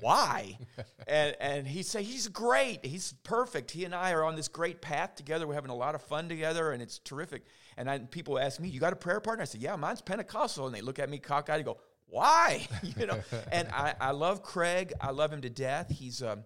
Why? 0.00 0.58
and, 1.06 1.36
and 1.40 1.66
he'd 1.66 1.84
say, 1.84 2.02
He's 2.02 2.28
great. 2.28 2.86
He's 2.86 3.12
perfect. 3.22 3.70
He 3.70 3.84
and 3.84 3.94
I 3.94 4.12
are 4.12 4.24
on 4.24 4.34
this 4.34 4.48
great 4.48 4.80
path 4.80 5.14
together. 5.14 5.46
We're 5.46 5.54
having 5.54 5.70
a 5.70 5.76
lot 5.76 5.94
of 5.94 6.00
fun 6.00 6.26
together, 6.26 6.72
and 6.72 6.82
it's 6.82 6.98
terrific. 6.98 7.44
And 7.76 7.90
I, 7.90 7.98
people 7.98 8.38
ask 8.38 8.58
me, 8.58 8.70
You 8.70 8.80
got 8.80 8.94
a 8.94 8.96
prayer 8.96 9.20
partner? 9.20 9.42
I 9.42 9.46
said, 9.46 9.60
Yeah, 9.60 9.76
mine's 9.76 10.00
Pentecostal. 10.00 10.66
And 10.66 10.74
they 10.74 10.80
look 10.80 10.98
at 10.98 11.10
me 11.10 11.18
cockeyed 11.18 11.56
and 11.56 11.64
go, 11.66 11.76
Why? 12.06 12.66
you 12.82 13.04
know, 13.04 13.20
and 13.52 13.68
I, 13.68 13.94
I 14.00 14.12
love 14.12 14.42
Craig. 14.42 14.94
I 15.02 15.10
love 15.10 15.30
him 15.30 15.42
to 15.42 15.50
death. 15.50 15.90
He's, 15.90 16.22
um, 16.22 16.44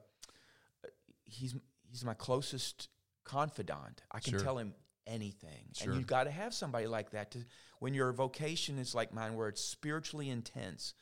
he's 1.30 1.54
he's 1.88 2.04
my 2.04 2.14
closest 2.14 2.88
confidant. 3.24 4.02
I 4.10 4.20
can 4.20 4.32
sure. 4.32 4.40
tell 4.40 4.58
him 4.58 4.74
anything. 5.06 5.68
Sure. 5.74 5.88
And 5.88 5.98
you've 5.98 6.06
got 6.06 6.24
to 6.24 6.30
have 6.30 6.54
somebody 6.54 6.86
like 6.86 7.10
that 7.10 7.30
to 7.32 7.38
when 7.78 7.94
your 7.94 8.12
vocation 8.12 8.78
is 8.78 8.94
like 8.94 9.12
mine 9.12 9.34
where 9.34 9.48
it's 9.48 9.62
spiritually 9.62 10.28
intense. 10.30 10.94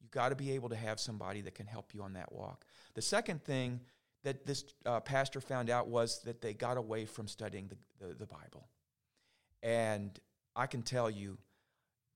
You've 0.00 0.10
got 0.10 0.28
to 0.30 0.36
be 0.36 0.52
able 0.52 0.68
to 0.68 0.76
have 0.76 1.00
somebody 1.00 1.40
that 1.42 1.54
can 1.54 1.66
help 1.66 1.94
you 1.94 2.02
on 2.02 2.14
that 2.14 2.32
walk. 2.32 2.64
The 2.94 3.02
second 3.02 3.42
thing 3.42 3.80
that 4.24 4.44
this 4.46 4.64
uh, 4.84 5.00
pastor 5.00 5.40
found 5.40 5.70
out 5.70 5.88
was 5.88 6.20
that 6.24 6.40
they 6.40 6.52
got 6.52 6.76
away 6.76 7.06
from 7.06 7.28
studying 7.28 7.68
the, 7.68 8.06
the, 8.06 8.14
the 8.14 8.26
Bible. 8.26 8.68
And 9.62 10.18
I 10.54 10.66
can 10.66 10.82
tell 10.82 11.10
you, 11.10 11.38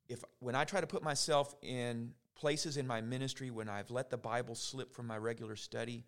if 0.09 0.25
when 0.40 0.55
I 0.55 0.64
try 0.64 0.81
to 0.81 0.87
put 0.87 1.03
myself 1.03 1.55
in 1.62 2.12
places 2.35 2.77
in 2.77 2.87
my 2.87 3.01
ministry 3.01 3.51
when 3.51 3.68
I've 3.68 3.90
let 3.90 4.11
the 4.11 4.16
Bible 4.16 4.55
slip 4.55 4.92
from 4.92 5.07
my 5.07 5.18
regular 5.18 5.57
study, 5.57 6.05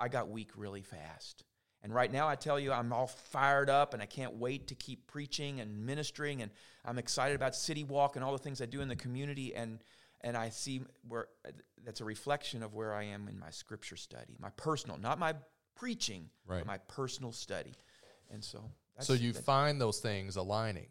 I 0.00 0.08
got 0.08 0.28
weak 0.28 0.50
really 0.56 0.82
fast. 0.82 1.44
And 1.82 1.94
right 1.94 2.12
now, 2.12 2.28
I 2.28 2.34
tell 2.34 2.58
you, 2.58 2.72
I'm 2.72 2.92
all 2.92 3.06
fired 3.06 3.70
up 3.70 3.94
and 3.94 4.02
I 4.02 4.06
can't 4.06 4.34
wait 4.34 4.68
to 4.68 4.74
keep 4.74 5.06
preaching 5.06 5.60
and 5.60 5.86
ministering. 5.86 6.42
And 6.42 6.50
I'm 6.84 6.98
excited 6.98 7.34
about 7.34 7.54
City 7.54 7.84
Walk 7.84 8.16
and 8.16 8.24
all 8.24 8.32
the 8.32 8.38
things 8.38 8.60
I 8.60 8.66
do 8.66 8.80
in 8.80 8.88
the 8.88 8.96
community. 8.96 9.54
And, 9.54 9.82
and 10.20 10.36
I 10.36 10.50
see 10.50 10.82
where 11.08 11.28
that's 11.84 12.00
a 12.00 12.04
reflection 12.04 12.62
of 12.62 12.74
where 12.74 12.94
I 12.94 13.04
am 13.04 13.28
in 13.28 13.38
my 13.38 13.50
scripture 13.50 13.96
study, 13.96 14.36
my 14.38 14.50
personal, 14.56 14.98
not 14.98 15.18
my 15.18 15.34
preaching, 15.74 16.28
right. 16.46 16.58
but 16.58 16.66
my 16.66 16.78
personal 16.88 17.32
study. 17.32 17.72
And 18.30 18.44
so, 18.44 18.62
so 18.98 19.14
you 19.14 19.32
find 19.32 19.80
those 19.80 20.00
things 20.00 20.36
aligning. 20.36 20.88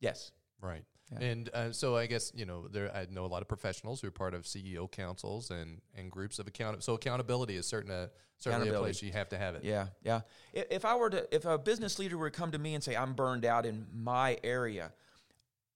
Yes. 0.00 0.32
Right. 0.60 0.82
Yeah. 1.12 1.26
And 1.26 1.50
uh, 1.54 1.72
so 1.72 1.96
I 1.96 2.06
guess 2.06 2.32
you 2.34 2.46
know 2.46 2.66
there 2.68 2.94
I 2.94 3.06
know 3.10 3.24
a 3.24 3.28
lot 3.28 3.42
of 3.42 3.48
professionals 3.48 4.00
who 4.00 4.08
are 4.08 4.12
part 4.12 4.34
of 4.34 4.42
CEO 4.42 4.90
councils 4.90 5.50
and 5.50 5.80
and 5.96 6.10
groups 6.10 6.38
of 6.38 6.46
account. 6.48 6.82
So 6.82 6.94
accountability 6.94 7.56
is 7.56 7.66
certain 7.66 7.90
uh, 7.90 8.08
certainly 8.38 8.68
a 8.68 8.78
place 8.78 9.02
you 9.02 9.12
have 9.12 9.28
to 9.28 9.38
have 9.38 9.54
it. 9.54 9.64
Yeah, 9.64 9.88
yeah. 10.02 10.22
If 10.52 10.84
I 10.84 10.96
were 10.96 11.10
to, 11.10 11.34
if 11.34 11.44
a 11.44 11.58
business 11.58 11.98
leader 11.98 12.18
were 12.18 12.30
to 12.30 12.36
come 12.36 12.50
to 12.52 12.58
me 12.58 12.74
and 12.74 12.82
say 12.82 12.96
I'm 12.96 13.14
burned 13.14 13.44
out 13.44 13.66
in 13.66 13.86
my 13.94 14.38
area, 14.42 14.92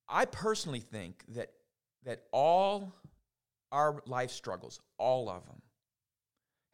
I 0.09 0.25
personally 0.25 0.81
think 0.81 1.25
that 1.29 1.53
that 2.05 2.25
all 2.33 2.93
our 3.71 4.03
life 4.07 4.31
struggles, 4.31 4.81
all 4.99 5.29
of 5.29 5.47
them, 5.47 5.62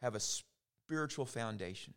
have 0.01 0.15
a 0.15 0.19
spiritual 0.19 1.25
foundation. 1.25 1.93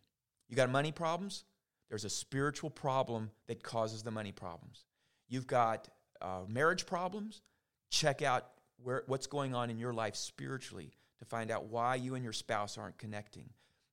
You 0.48 0.56
got 0.56 0.70
money 0.70 0.92
problems. 0.92 1.44
There's 1.88 2.04
a 2.04 2.10
spiritual 2.10 2.70
problem 2.70 3.30
that 3.46 3.62
causes 3.62 4.02
the 4.02 4.10
money 4.10 4.32
problems. 4.32 4.84
You've 5.28 5.46
got 5.46 5.88
uh, 6.20 6.40
marriage 6.48 6.86
problems, 6.86 7.42
check 7.90 8.22
out 8.22 8.46
where, 8.82 9.04
what's 9.06 9.26
going 9.26 9.54
on 9.54 9.70
in 9.70 9.78
your 9.78 9.92
life 9.92 10.16
spiritually 10.16 10.92
to 11.18 11.24
find 11.24 11.50
out 11.50 11.66
why 11.66 11.94
you 11.94 12.14
and 12.14 12.24
your 12.24 12.32
spouse 12.32 12.78
aren't 12.78 12.98
connecting. 12.98 13.48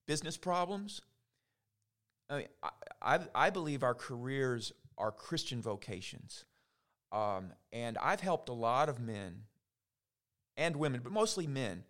Business 0.05 0.37
problems, 0.37 1.01
I, 2.29 2.37
mean, 2.37 2.47
I, 2.63 2.69
I, 3.01 3.19
I 3.35 3.49
believe 3.49 3.83
our 3.83 3.93
careers 3.93 4.71
are 4.97 5.11
Christian 5.11 5.61
vocations. 5.61 6.45
Um, 7.11 7.51
and 7.71 7.97
I've 7.97 8.19
helped 8.19 8.49
a 8.49 8.53
lot 8.53 8.89
of 8.89 8.99
men 8.99 9.43
and 10.57 10.75
women, 10.75 11.01
but 11.03 11.11
mostly 11.11 11.47
men, 11.47 11.83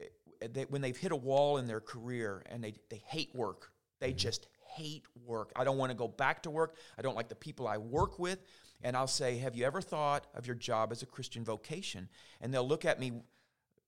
eh, 0.00 0.48
they, 0.52 0.62
when 0.64 0.82
they've 0.82 0.96
hit 0.96 1.12
a 1.12 1.16
wall 1.16 1.58
in 1.58 1.66
their 1.66 1.80
career 1.80 2.42
and 2.46 2.62
they, 2.62 2.74
they 2.90 3.02
hate 3.06 3.34
work. 3.34 3.70
They 4.00 4.10
mm-hmm. 4.10 4.18
just 4.18 4.48
hate 4.76 5.04
work. 5.24 5.52
I 5.56 5.64
don't 5.64 5.78
want 5.78 5.90
to 5.90 5.96
go 5.96 6.08
back 6.08 6.42
to 6.44 6.50
work. 6.50 6.76
I 6.98 7.02
don't 7.02 7.16
like 7.16 7.28
the 7.28 7.34
people 7.34 7.66
I 7.66 7.78
work 7.78 8.18
with 8.18 8.38
and 8.82 8.96
I'll 8.96 9.06
say, 9.06 9.38
Have 9.38 9.56
you 9.56 9.64
ever 9.64 9.80
thought 9.80 10.26
of 10.34 10.46
your 10.46 10.56
job 10.56 10.92
as 10.92 11.02
a 11.02 11.06
Christian 11.06 11.44
vocation? 11.44 12.08
And 12.40 12.52
they'll 12.52 12.66
look 12.66 12.84
at 12.84 13.00
me, 13.00 13.12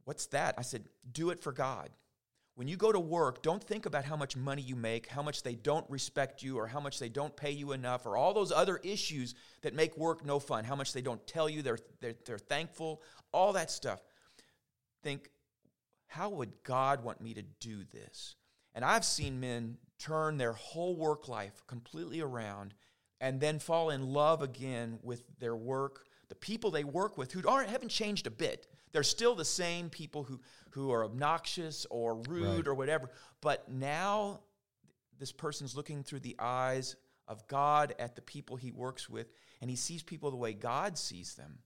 What's 0.05 0.27
that? 0.27 0.55
I 0.57 0.63
said, 0.63 0.85
Do 1.11 1.31
it 1.31 1.41
for 1.41 1.53
God. 1.53 1.91
When 2.55 2.67
you 2.67 2.77
go 2.77 2.91
to 2.91 2.99
work, 2.99 3.43
don't 3.43 3.63
think 3.63 3.87
about 3.87 4.05
how 4.05 4.17
much 4.17 4.37
money 4.37 4.63
you 4.63 4.75
make, 4.75 5.07
how 5.07 5.23
much 5.23 5.45
they 5.45 5.55
don't 5.55 5.89
respect 5.89 6.43
you, 6.43 6.59
or 6.59 6.67
how 6.67 6.81
much 6.81 6.99
they 6.99 7.09
don't 7.09 7.37
pay 7.37 7.53
you 7.53 7.71
enough, 7.71 8.05
or 8.05 8.17
all 8.17 8.35
those 8.35 8.51
other 8.51 8.81
issues 8.83 9.37
that 9.63 9.75
make 9.75 9.97
work 9.97 10.25
no 10.25 10.41
fun, 10.41 10.65
how 10.65 10.75
much 10.75 10.93
they 10.93 11.01
don't 11.01 11.25
tell 11.25 11.49
you 11.49 11.63
they're, 11.63 11.79
they're, 12.01 12.17
they're 12.25 12.39
thankful, 12.39 13.01
all 13.33 13.53
that 13.53 13.71
stuff. 13.71 14.03
Think, 15.05 15.31
how 16.09 16.31
would 16.31 16.65
God 16.65 17.05
want 17.05 17.21
me 17.21 17.33
to 17.35 17.43
do 17.43 17.85
this? 17.93 18.35
And 18.79 18.85
I've 18.85 19.05
seen 19.05 19.41
men 19.41 19.77
turn 19.99 20.39
their 20.39 20.53
whole 20.53 20.95
work 20.95 21.27
life 21.27 21.65
completely 21.67 22.21
around 22.21 22.75
and 23.21 23.41
then 23.41 23.59
fall 23.59 23.91
in 23.91 24.13
love 24.13 24.41
again 24.41 25.01
with 25.03 25.25
their 25.41 25.57
work, 25.57 26.07
the 26.29 26.37
people 26.37 26.71
they 26.71 26.85
work 26.85 27.19
with 27.19 27.33
who 27.33 27.43
aren't 27.49 27.71
haven't 27.71 27.89
changed 27.89 28.29
a 28.29 28.31
bit. 28.31 28.69
They're 28.93 29.03
still 29.03 29.35
the 29.35 29.45
same 29.45 29.91
people 29.91 30.23
who, 30.23 30.39
who 30.71 30.93
are 30.93 31.05
obnoxious 31.05 31.89
or 31.91 32.23
rude 32.29 32.45
right. 32.47 32.69
or 32.69 32.75
whatever. 32.75 33.11
But 33.41 33.69
now 33.69 34.43
this 35.19 35.33
person's 35.33 35.75
looking 35.75 36.05
through 36.05 36.21
the 36.21 36.37
eyes 36.39 36.95
of 37.27 37.49
God 37.49 37.97
at 37.99 38.15
the 38.15 38.23
people 38.23 38.55
he 38.55 38.71
works 38.71 39.11
with, 39.11 39.33
and 39.61 39.69
he 39.69 39.75
sees 39.75 40.05
people 40.05 40.31
the 40.31 40.37
way 40.37 40.53
God 40.53 40.97
sees 40.97 41.35
them. 41.35 41.59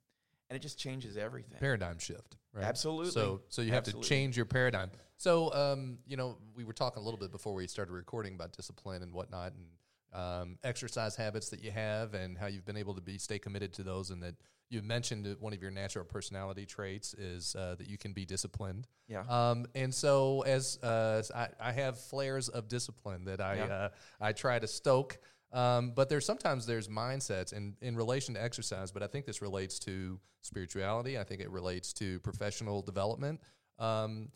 And 0.52 0.56
it 0.58 0.62
just 0.62 0.78
changes 0.78 1.16
everything. 1.16 1.56
Paradigm 1.58 1.98
shift, 1.98 2.36
right? 2.52 2.62
Absolutely. 2.62 3.10
So, 3.10 3.40
so 3.48 3.62
you 3.62 3.70
have 3.70 3.78
Absolutely. 3.78 4.02
to 4.02 4.08
change 4.08 4.36
your 4.36 4.44
paradigm. 4.44 4.90
So, 5.16 5.50
um, 5.54 5.96
you 6.06 6.18
know, 6.18 6.36
we 6.54 6.64
were 6.64 6.74
talking 6.74 7.00
a 7.00 7.04
little 7.04 7.18
bit 7.18 7.32
before 7.32 7.54
we 7.54 7.66
started 7.66 7.92
recording 7.92 8.34
about 8.34 8.52
discipline 8.52 9.02
and 9.02 9.14
whatnot, 9.14 9.54
and 9.54 9.64
um, 10.12 10.58
exercise 10.62 11.16
habits 11.16 11.48
that 11.48 11.64
you 11.64 11.70
have 11.70 12.12
and 12.12 12.36
how 12.36 12.48
you've 12.48 12.66
been 12.66 12.76
able 12.76 12.94
to 12.96 13.00
be 13.00 13.16
stay 13.16 13.38
committed 13.38 13.72
to 13.72 13.82
those 13.82 14.10
and 14.10 14.22
that 14.22 14.34
you 14.68 14.82
mentioned 14.82 15.24
that 15.24 15.40
one 15.40 15.54
of 15.54 15.62
your 15.62 15.70
natural 15.70 16.04
personality 16.04 16.66
traits 16.66 17.14
is 17.14 17.56
uh, 17.56 17.76
that 17.78 17.88
you 17.88 17.96
can 17.96 18.12
be 18.12 18.26
disciplined. 18.26 18.86
Yeah. 19.08 19.22
Um, 19.28 19.64
and 19.74 19.94
so 19.94 20.42
as 20.42 20.78
uh, 20.82 21.22
I, 21.34 21.48
I, 21.60 21.72
have 21.72 21.98
flares 21.98 22.50
of 22.50 22.68
discipline 22.68 23.24
that 23.24 23.40
I 23.40 23.54
yeah. 23.56 23.64
uh, 23.64 23.88
I 24.20 24.32
try 24.32 24.58
to 24.58 24.66
stoke. 24.66 25.18
Um, 25.52 25.92
but 25.94 26.08
there's 26.08 26.24
sometimes 26.24 26.64
there's 26.64 26.88
mindsets 26.88 27.52
in, 27.52 27.74
in 27.82 27.94
relation 27.94 28.34
to 28.34 28.42
exercise, 28.42 28.90
but 28.90 29.02
I 29.02 29.06
think 29.06 29.26
this 29.26 29.42
relates 29.42 29.78
to 29.80 30.18
spirituality. 30.40 31.18
I 31.18 31.24
think 31.24 31.40
it 31.40 31.50
relates 31.50 31.92
to 31.94 32.20
professional 32.20 32.80
development. 32.80 33.40
Um, 33.78 34.30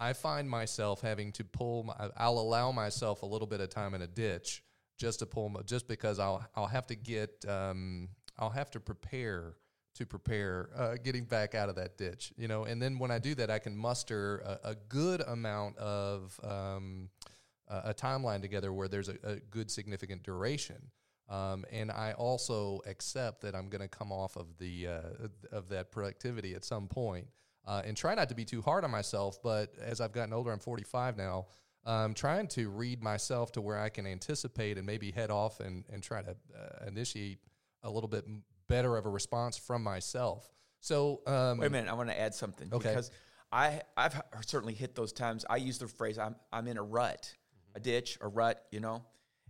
I 0.00 0.12
find 0.14 0.48
myself 0.48 1.02
having 1.02 1.30
to 1.32 1.44
pull. 1.44 1.84
My, 1.84 1.94
I'll 2.16 2.38
allow 2.38 2.72
myself 2.72 3.22
a 3.22 3.26
little 3.26 3.46
bit 3.46 3.60
of 3.60 3.68
time 3.68 3.94
in 3.94 4.02
a 4.02 4.06
ditch 4.06 4.64
just 4.98 5.20
to 5.20 5.26
pull, 5.26 5.50
my, 5.50 5.60
just 5.62 5.86
because 5.86 6.18
I'll 6.18 6.44
I'll 6.56 6.66
have 6.66 6.86
to 6.88 6.96
get 6.96 7.44
um, 7.46 8.08
I'll 8.38 8.50
have 8.50 8.70
to 8.72 8.80
prepare 8.80 9.54
to 9.94 10.06
prepare 10.06 10.70
uh, 10.76 10.94
getting 11.02 11.24
back 11.24 11.54
out 11.54 11.68
of 11.68 11.76
that 11.76 11.98
ditch, 11.98 12.32
you 12.36 12.48
know. 12.48 12.64
And 12.64 12.80
then 12.80 12.98
when 12.98 13.10
I 13.10 13.18
do 13.18 13.34
that, 13.36 13.50
I 13.50 13.58
can 13.58 13.76
muster 13.76 14.38
a, 14.38 14.70
a 14.70 14.74
good 14.88 15.20
amount 15.20 15.76
of 15.76 16.38
um, 16.42 17.10
a 17.70 17.94
timeline 17.94 18.42
together 18.42 18.72
where 18.72 18.88
there's 18.88 19.08
a, 19.08 19.16
a 19.22 19.36
good 19.36 19.70
significant 19.70 20.22
duration. 20.22 20.90
Um, 21.28 21.64
and 21.70 21.92
I 21.92 22.12
also 22.12 22.80
accept 22.86 23.42
that 23.42 23.54
I'm 23.54 23.68
going 23.68 23.82
to 23.82 23.88
come 23.88 24.10
off 24.10 24.36
of 24.36 24.58
the 24.58 24.88
uh, 24.88 25.28
of 25.52 25.68
that 25.68 25.92
productivity 25.92 26.54
at 26.54 26.64
some 26.64 26.88
point, 26.88 27.28
uh, 27.66 27.82
and 27.84 27.96
try 27.96 28.14
not 28.16 28.28
to 28.30 28.34
be 28.34 28.44
too 28.44 28.60
hard 28.62 28.82
on 28.84 28.90
myself. 28.90 29.40
But 29.42 29.72
as 29.80 30.00
I've 30.00 30.12
gotten 30.12 30.32
older, 30.32 30.50
I'm 30.50 30.58
45 30.58 31.16
now. 31.16 31.46
I'm 31.86 32.14
trying 32.14 32.48
to 32.48 32.68
read 32.68 33.02
myself 33.02 33.52
to 33.52 33.60
where 33.60 33.78
I 33.78 33.88
can 33.88 34.06
anticipate 34.06 34.76
and 34.76 34.86
maybe 34.86 35.12
head 35.12 35.30
off 35.30 35.60
and, 35.60 35.84
and 35.90 36.02
try 36.02 36.20
to 36.20 36.30
uh, 36.30 36.86
initiate 36.86 37.38
a 37.82 37.90
little 37.90 38.08
bit 38.08 38.26
better 38.68 38.96
of 38.96 39.06
a 39.06 39.08
response 39.08 39.56
from 39.56 39.82
myself. 39.82 40.50
So 40.80 41.20
um, 41.26 41.58
wait 41.58 41.68
a 41.68 41.70
minute, 41.70 41.90
I 41.90 41.94
want 41.94 42.10
to 42.10 42.18
add 42.18 42.34
something 42.34 42.68
okay. 42.72 42.88
because 42.88 43.10
I 43.52 43.82
I've 43.96 44.20
certainly 44.46 44.74
hit 44.74 44.94
those 44.94 45.12
times. 45.12 45.44
I 45.48 45.56
use 45.56 45.78
the 45.78 45.88
phrase 45.88 46.18
I'm 46.18 46.36
I'm 46.52 46.68
in 46.68 46.76
a 46.76 46.82
rut, 46.82 47.34
a 47.74 47.80
ditch, 47.80 48.18
a 48.20 48.28
rut, 48.28 48.64
you 48.70 48.80
know, 48.80 49.02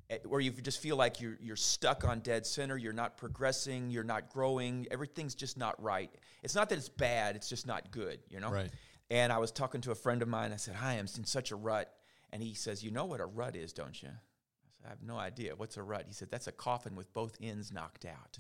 eh, 0.09 0.19
where 0.27 0.41
you 0.41 0.51
just 0.51 0.81
feel 0.81 0.97
like 0.97 1.21
you're 1.21 1.39
you're 1.41 1.57
stuck 1.57 2.05
on 2.05 2.21
dead 2.21 2.47
center. 2.47 2.77
You're 2.77 2.93
not 2.93 3.17
progressing. 3.17 3.91
You're 3.91 4.05
not 4.05 4.31
growing. 4.31 4.87
Everything's 4.91 5.35
just 5.35 5.57
not 5.57 5.81
right. 5.83 6.11
It's 6.43 6.55
not 6.55 6.69
that 6.71 6.79
it's 6.79 6.89
bad. 6.89 7.37
It's 7.37 7.49
just 7.49 7.67
not 7.67 7.91
good, 7.91 8.21
you 8.29 8.41
know. 8.41 8.51
Right. 8.51 8.71
And 9.11 9.33
I 9.33 9.39
was 9.39 9.51
talking 9.51 9.81
to 9.83 9.91
a 9.91 9.95
friend 9.95 10.23
of 10.23 10.29
mine. 10.29 10.53
I 10.53 10.57
said, 10.57 10.75
"Hi, 10.75 10.93
I'm 10.93 11.07
in 11.17 11.25
such 11.25 11.51
a 11.51 11.57
rut," 11.57 11.93
and 12.33 12.43
he 12.43 12.55
says, 12.55 12.83
"You 12.83 12.91
know 12.91 13.07
what 13.07 13.21
a 13.21 13.27
rut 13.27 13.57
is, 13.57 13.73
don't 13.73 14.01
you?" 14.01 14.09
I 14.09 14.71
said, 14.73 14.87
I 14.87 14.89
have 14.91 15.03
no 15.03 15.19
idea. 15.19 15.57
What's 15.57 15.77
a 15.77 15.83
rut? 15.83 16.05
He 16.07 16.15
said, 16.15 16.31
That's 16.31 16.47
a 16.47 16.53
coffin 16.53 16.95
with 16.95 17.13
both 17.13 17.37
ends 17.43 17.73
knocked 17.73 18.07
out. 18.07 18.39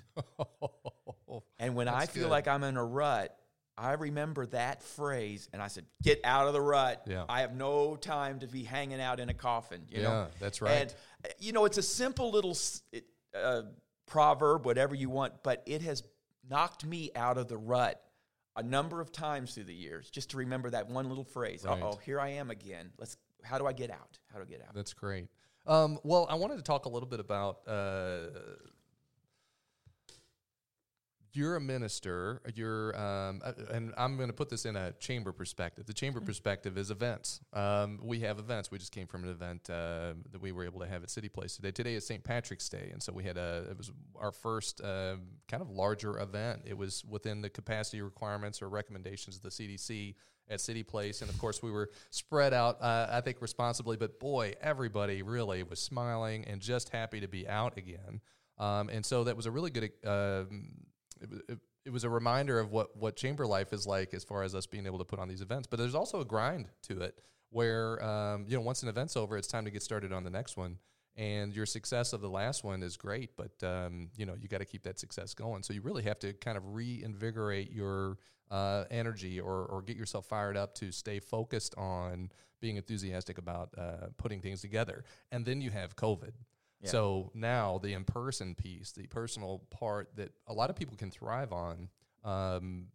and 1.59 1.75
when 1.75 1.88
I 1.88 2.07
feel 2.07 2.25
good. 2.25 2.31
like 2.31 2.49
I'm 2.49 2.62
in 2.62 2.77
a 2.77 2.85
rut, 2.85 3.37
I 3.81 3.95
remember 3.95 4.45
that 4.47 4.83
phrase 4.83 5.49
and 5.55 5.62
I 5.62 5.69
said, 5.69 5.87
Get 6.03 6.21
out 6.23 6.47
of 6.47 6.53
the 6.53 6.61
rut. 6.61 7.03
Yeah. 7.07 7.25
I 7.29 7.40
have 7.40 7.55
no 7.55 7.97
time 7.97 8.40
to 8.40 8.47
be 8.47 8.62
hanging 8.62 9.01
out 9.01 9.21
in 9.21 9.31
a 9.31 9.35
coffin. 9.35 9.83
You 9.88 10.03
yeah, 10.03 10.09
know? 10.09 10.27
that's 10.38 10.61
right. 10.61 10.73
And, 10.73 10.95
uh, 11.25 11.29
you 11.38 11.53
know, 11.53 11.64
it's 11.64 11.79
a 11.79 11.83
simple 11.83 12.31
little 12.31 12.57
uh, 13.35 13.62
proverb, 14.07 14.66
whatever 14.66 14.95
you 14.95 15.09
want, 15.09 15.43
but 15.43 15.62
it 15.64 15.81
has 15.83 16.03
knocked 16.49 16.85
me 16.85 17.11
out 17.16 17.38
of 17.38 17.49
the 17.49 17.57
rut 17.57 18.03
a 18.57 18.62
number 18.62 19.01
of 19.01 19.12
times 19.12 19.55
through 19.55 19.64
the 19.64 19.75
years 19.75 20.11
just 20.11 20.31
to 20.31 20.37
remember 20.37 20.69
that 20.69 20.90
one 20.90 21.09
little 21.09 21.25
phrase. 21.25 21.64
Right. 21.64 21.83
Oh, 21.83 21.99
here 22.05 22.21
I 22.21 22.31
am 22.31 22.51
again. 22.51 22.90
Let's. 22.99 23.16
How 23.43 23.57
do 23.57 23.66
I 23.66 23.73
get 23.73 23.90
out? 23.90 24.19
How 24.31 24.38
do 24.38 24.45
I 24.47 24.51
get 24.51 24.61
out? 24.61 24.75
That's 24.75 24.93
great. 24.93 25.29
Um, 25.66 25.99
well, 26.03 26.27
I 26.29 26.35
wanted 26.35 26.57
to 26.57 26.62
talk 26.62 26.85
a 26.85 26.90
little 26.90 27.09
bit 27.09 27.21
about 27.21 27.61
uh, 27.66 28.27
you're 31.33 31.57
a 31.57 31.61
minister. 31.61 32.40
You're, 32.55 32.97
um, 32.99 33.40
uh, 33.45 33.53
and 33.73 33.93
I'm 33.97 34.16
going 34.16 34.29
to 34.29 34.35
put 34.35 34.49
this 34.49 34.64
in 34.64 34.77
a 34.77 34.93
chamber 34.93 35.33
perspective. 35.33 35.87
The 35.87 35.93
chamber 35.93 36.19
mm-hmm. 36.19 36.27
perspective 36.27 36.77
is 36.77 36.90
events. 36.90 37.40
Um, 37.53 38.01
we 38.03 38.21
have 38.21 38.38
events. 38.38 38.71
We 38.71 38.79
just 38.79 38.93
came 38.93 39.07
from 39.07 39.25
an 39.25 39.31
event 39.31 39.69
uh, 39.71 40.14
that 40.33 40.40
we 40.40 40.53
were 40.53 40.64
able 40.64 40.81
to 40.81 40.87
have 40.87 41.03
at 41.03 41.11
City 41.11 41.29
Place 41.29 41.57
today. 41.57 41.71
Today 41.71 41.95
is 41.95 42.07
St. 42.07 42.23
Patrick's 42.23 42.69
Day, 42.69 42.90
and 42.93 43.03
so 43.03 43.12
we 43.12 43.25
had 43.25 43.37
a. 43.37 43.66
It 43.71 43.79
was 43.79 43.93
our 44.16 44.33
first 44.33 44.81
uh, 44.81 45.16
kind 45.49 45.62
of 45.62 45.71
larger 45.71 46.19
event. 46.21 46.62
It 46.64 46.77
was 46.77 47.05
within 47.09 47.43
the 47.43 47.51
capacity 47.51 48.03
requirements 48.03 48.62
or 48.62 48.69
recommendations 48.69 49.37
of 49.37 49.43
the 49.43 49.51
CDC 49.51 50.14
at 50.49 50.61
City 50.61 50.83
Place, 50.83 51.23
and 51.23 51.31
of 51.31 51.38
course 51.38 51.62
we 51.62 51.71
were 51.71 51.90
spread 52.11 52.53
out. 52.53 52.83
Uh, 52.83 53.07
I 53.11 53.21
think 53.21 53.40
responsibly, 53.40 53.97
but 53.97 54.19
boy, 54.19 54.55
everybody 54.61 55.23
really 55.23 55.62
was 55.62 55.81
smiling 55.81 56.45
and 56.47 56.61
just 56.61 56.88
happy 56.88 57.21
to 57.21 57.29
be 57.29 57.49
out 57.49 57.79
again. 57.79 58.21
Um, 58.59 58.90
and 58.90 59.05
so 59.07 59.25
that 59.25 59.37
was 59.37 59.47
a 59.47 59.51
really 59.51 59.71
good. 59.71 59.90
Uh, 60.05 60.45
it, 61.20 61.30
it, 61.48 61.59
it, 61.87 61.90
was 61.90 62.04
a 62.04 62.09
reminder 62.09 62.59
of 62.59 62.70
what 62.70 62.96
what 62.96 63.16
chamber 63.16 63.46
life 63.46 63.72
is 63.72 63.87
like 63.87 64.14
as 64.14 64.24
far 64.24 64.42
as 64.42 64.54
us 64.54 64.66
being 64.66 64.87
able 64.87 64.98
to 64.98 65.04
put 65.04 65.18
on 65.18 65.28
these 65.28 65.40
events. 65.40 65.66
But 65.66 65.78
there's 65.78 65.94
also 65.94 66.20
a 66.20 66.24
grind 66.24 66.68
to 66.85 67.00
it, 67.00 67.18
where 67.50 68.02
um, 68.04 68.44
you 68.48 68.56
know 68.56 68.62
once 68.62 68.83
an 68.83 68.88
event's 68.88 69.16
over, 69.16 69.37
it's 69.37 69.48
time 69.48 69.64
to 69.64 69.70
get 69.70 69.83
started 69.83 70.12
on 70.12 70.24
the 70.24 70.30
next 70.30 70.56
one. 70.56 70.78
And 71.16 71.54
your 71.54 71.66
success 71.66 72.12
of 72.12 72.20
the 72.20 72.30
last 72.30 72.64
one 72.64 72.83
is 72.83 72.96
great, 72.96 73.30
but 73.37 73.66
um, 73.66 74.09
you 74.16 74.26
know 74.26 74.35
you 74.40 74.48
got 74.48 74.59
to 74.59 74.64
keep 74.64 74.83
that 74.85 74.98
success 74.98 75.35
going. 75.35 75.62
So 75.62 75.72
you 75.72 75.83
really 75.83 76.04
have 76.04 76.18
to 76.20 76.33
kind 76.35 76.56
of 76.56 76.74
reinvigorate 76.74 77.70
your 77.72 78.18
uh, 78.50 78.85
energy 78.90 79.40
or, 79.40 79.64
or 79.66 79.83
get 79.83 79.96
yourself 79.96 80.26
fired 80.26 80.56
up 80.56 80.74
to 80.76 80.90
stay 80.90 81.20
focused 81.20 81.74
on 81.76 82.30
being 82.61 82.76
enthusiastic 82.76 83.38
about 83.38 83.70
uh, 83.78 84.09
putting 84.18 84.40
things 84.40 84.61
together. 84.61 85.04
And 85.33 85.44
then 85.44 85.61
you 85.61 85.70
have 85.70 85.96
COVID. 85.96 86.33
Yeah. 86.83 86.90
So 86.90 87.31
now 87.35 87.79
the 87.83 87.93
in 87.93 88.05
person 88.05 88.55
piece, 88.55 88.93
the 88.93 89.07
personal 89.07 89.62
part 89.71 90.16
that 90.16 90.33
a 90.47 90.53
lot 90.53 90.71
of 90.71 90.77
people 90.77 90.97
can 90.97 91.11
thrive 91.11 91.53
on, 91.53 91.88
um, 92.25 92.87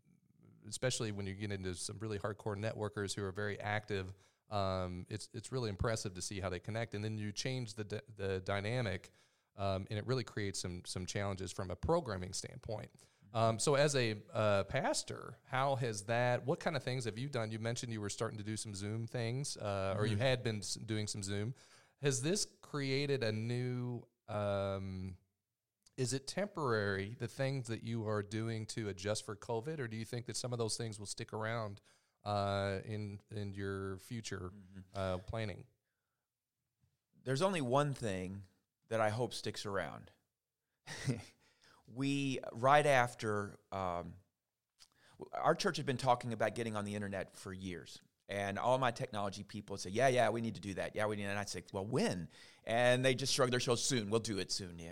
especially 0.68 1.12
when 1.12 1.28
you 1.28 1.34
get 1.34 1.52
into 1.52 1.76
some 1.76 1.98
really 2.00 2.18
hardcore 2.18 2.56
networkers 2.56 3.16
who 3.16 3.24
are 3.24 3.32
very 3.32 3.60
active. 3.60 4.08
Um, 4.50 5.06
it's 5.10 5.30
it's 5.34 5.52
really 5.52 5.70
impressive 5.70 6.14
to 6.16 6.22
see 6.22 6.40
how 6.40 6.50
they 6.50 6.60
connect, 6.60 6.94
and 6.94 7.04
then 7.04 7.18
you 7.18 7.32
change 7.32 7.74
the 7.74 7.84
d- 7.84 8.00
the 8.18 8.42
dynamic, 8.46 9.12
um, 9.58 9.86
and 9.90 9.98
it 10.00 10.06
really 10.06 10.24
creates 10.24 10.62
some 10.62 10.82
some 10.86 11.06
challenges 11.06 11.52
from 11.52 11.72
a 11.72 11.76
programming 11.76 12.34
standpoint. 12.34 12.90
Um, 13.36 13.60
so, 13.60 13.76
as 13.76 13.96
a 13.98 14.16
uh, 14.34 14.64
pastor, 14.64 15.38
how 15.52 15.76
has 15.76 16.04
that? 16.04 16.48
What 16.48 16.62
kind 16.62 16.78
of 16.78 16.84
things 16.84 17.04
have 17.04 17.18
you 17.18 17.28
done? 17.28 17.52
You 17.52 17.60
mentioned 17.60 17.92
you 17.92 18.00
were 18.00 18.10
starting 18.10 18.38
to 18.38 18.46
do 18.46 18.56
some 18.56 18.74
Zoom 18.74 19.08
things, 19.08 19.58
uh, 19.62 19.66
mm-hmm. 19.66 20.00
or 20.00 20.06
you 20.06 20.16
mm-hmm. 20.16 20.26
had 20.26 20.42
been 20.42 20.62
doing 20.86 21.06
some 21.06 21.22
Zoom. 21.22 21.54
Has 22.02 22.22
this 22.22 22.48
created 22.76 23.24
a 23.24 23.32
new? 23.32 24.04
Um, 24.28 25.16
is 25.98 26.12
it 26.12 26.28
temporary? 26.28 27.16
The 27.18 27.28
things 27.28 27.68
that 27.68 27.84
you 27.84 28.06
are 28.06 28.22
doing 28.22 28.66
to 28.68 28.90
adjust 28.90 29.26
for 29.26 29.34
COVID, 29.34 29.80
or 29.80 29.88
do 29.88 29.96
you 29.96 30.04
think 30.04 30.26
that 30.26 30.36
some 30.36 30.52
of 30.52 30.60
those 30.60 30.76
things 30.76 31.00
will 31.00 31.06
stick 31.06 31.32
around 31.32 31.80
uh, 32.26 32.80
in 32.86 33.20
in 33.34 33.54
your 33.54 33.98
future 34.00 34.52
mm-hmm. 34.52 34.80
Uh, 34.94 35.18
planning? 35.20 35.64
There's 37.24 37.42
only 37.42 37.62
one 37.62 37.94
thing 37.94 38.42
that 38.90 39.00
I 39.00 39.10
hope 39.10 39.34
sticks 39.34 39.66
around. 39.66 40.12
we 41.96 42.40
right 42.52 42.86
after 42.86 43.58
um, 43.72 44.16
our 45.34 45.56
church 45.56 45.78
had 45.78 45.86
been 45.86 45.98
talking 45.98 46.34
about 46.34 46.56
getting 46.56 46.76
on 46.76 46.84
the 46.84 46.94
internet 46.94 47.38
for 47.38 47.54
years 47.54 48.02
and 48.30 48.58
all 48.58 48.78
my 48.78 48.92
technology 48.92 49.44
people 49.44 49.78
say 49.78 49.90
yeah 49.90 50.08
yeah 50.08 50.30
we 50.30 50.42
need 50.42 50.56
to 50.56 50.62
do 50.62 50.74
that. 50.76 50.96
Yeah 50.96 51.06
we 51.06 51.16
need 51.16 51.26
and 51.26 51.38
i'd 51.38 51.50
say 51.50 51.64
well 51.72 51.86
when? 51.86 52.28
And 52.66 53.06
they 53.06 53.14
just 53.14 53.34
shrug 53.34 53.52
their 53.52 53.60
shoulders 53.60 53.84
soon. 53.84 54.10
We'll 54.10 54.20
do 54.20 54.40
it 54.40 54.52
soon. 54.52 54.80
Yeah. 54.80 54.90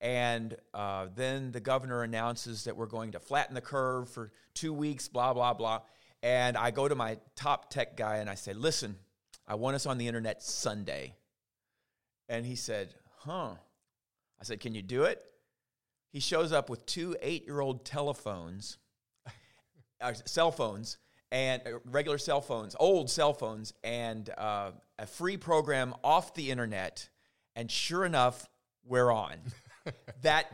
And 0.00 0.56
uh, 0.74 1.06
then 1.14 1.52
the 1.52 1.60
governor 1.60 2.02
announces 2.02 2.64
that 2.64 2.76
we're 2.76 2.86
going 2.86 3.12
to 3.12 3.20
flatten 3.20 3.54
the 3.54 3.60
curve 3.60 4.10
for 4.10 4.32
two 4.54 4.72
weeks 4.72 5.08
blah 5.08 5.32
blah 5.32 5.54
blah. 5.54 5.82
And 6.22 6.56
i 6.56 6.70
go 6.70 6.88
to 6.88 6.94
my 6.94 7.18
top 7.36 7.70
tech 7.70 7.96
guy 7.96 8.16
and 8.16 8.28
i 8.28 8.34
say 8.34 8.52
listen 8.52 8.96
i 9.46 9.54
want 9.54 9.76
us 9.76 9.86
on 9.86 9.98
the 9.98 10.08
internet 10.08 10.42
sunday. 10.42 11.14
And 12.28 12.44
he 12.44 12.56
said 12.56 12.94
huh. 13.18 13.54
I 14.40 14.44
said 14.44 14.60
can 14.60 14.74
you 14.74 14.82
do 14.82 15.04
it? 15.04 15.22
He 16.10 16.20
shows 16.20 16.52
up 16.52 16.70
with 16.70 16.86
two 16.86 17.16
eight 17.22 17.44
year 17.44 17.60
old 17.60 17.84
telephones, 17.84 18.78
uh, 20.00 20.12
cell 20.26 20.52
phones, 20.52 20.96
and 21.34 21.60
uh, 21.66 21.70
regular 21.86 22.16
cell 22.16 22.40
phones, 22.40 22.76
old 22.78 23.10
cell 23.10 23.34
phones, 23.34 23.74
and 23.82 24.30
uh, 24.38 24.70
a 25.00 25.06
free 25.06 25.36
program 25.36 25.92
off 26.04 26.32
the 26.34 26.52
internet. 26.52 27.08
And 27.56 27.68
sure 27.68 28.04
enough, 28.04 28.48
we're 28.86 29.10
on. 29.10 29.34
that 30.22 30.46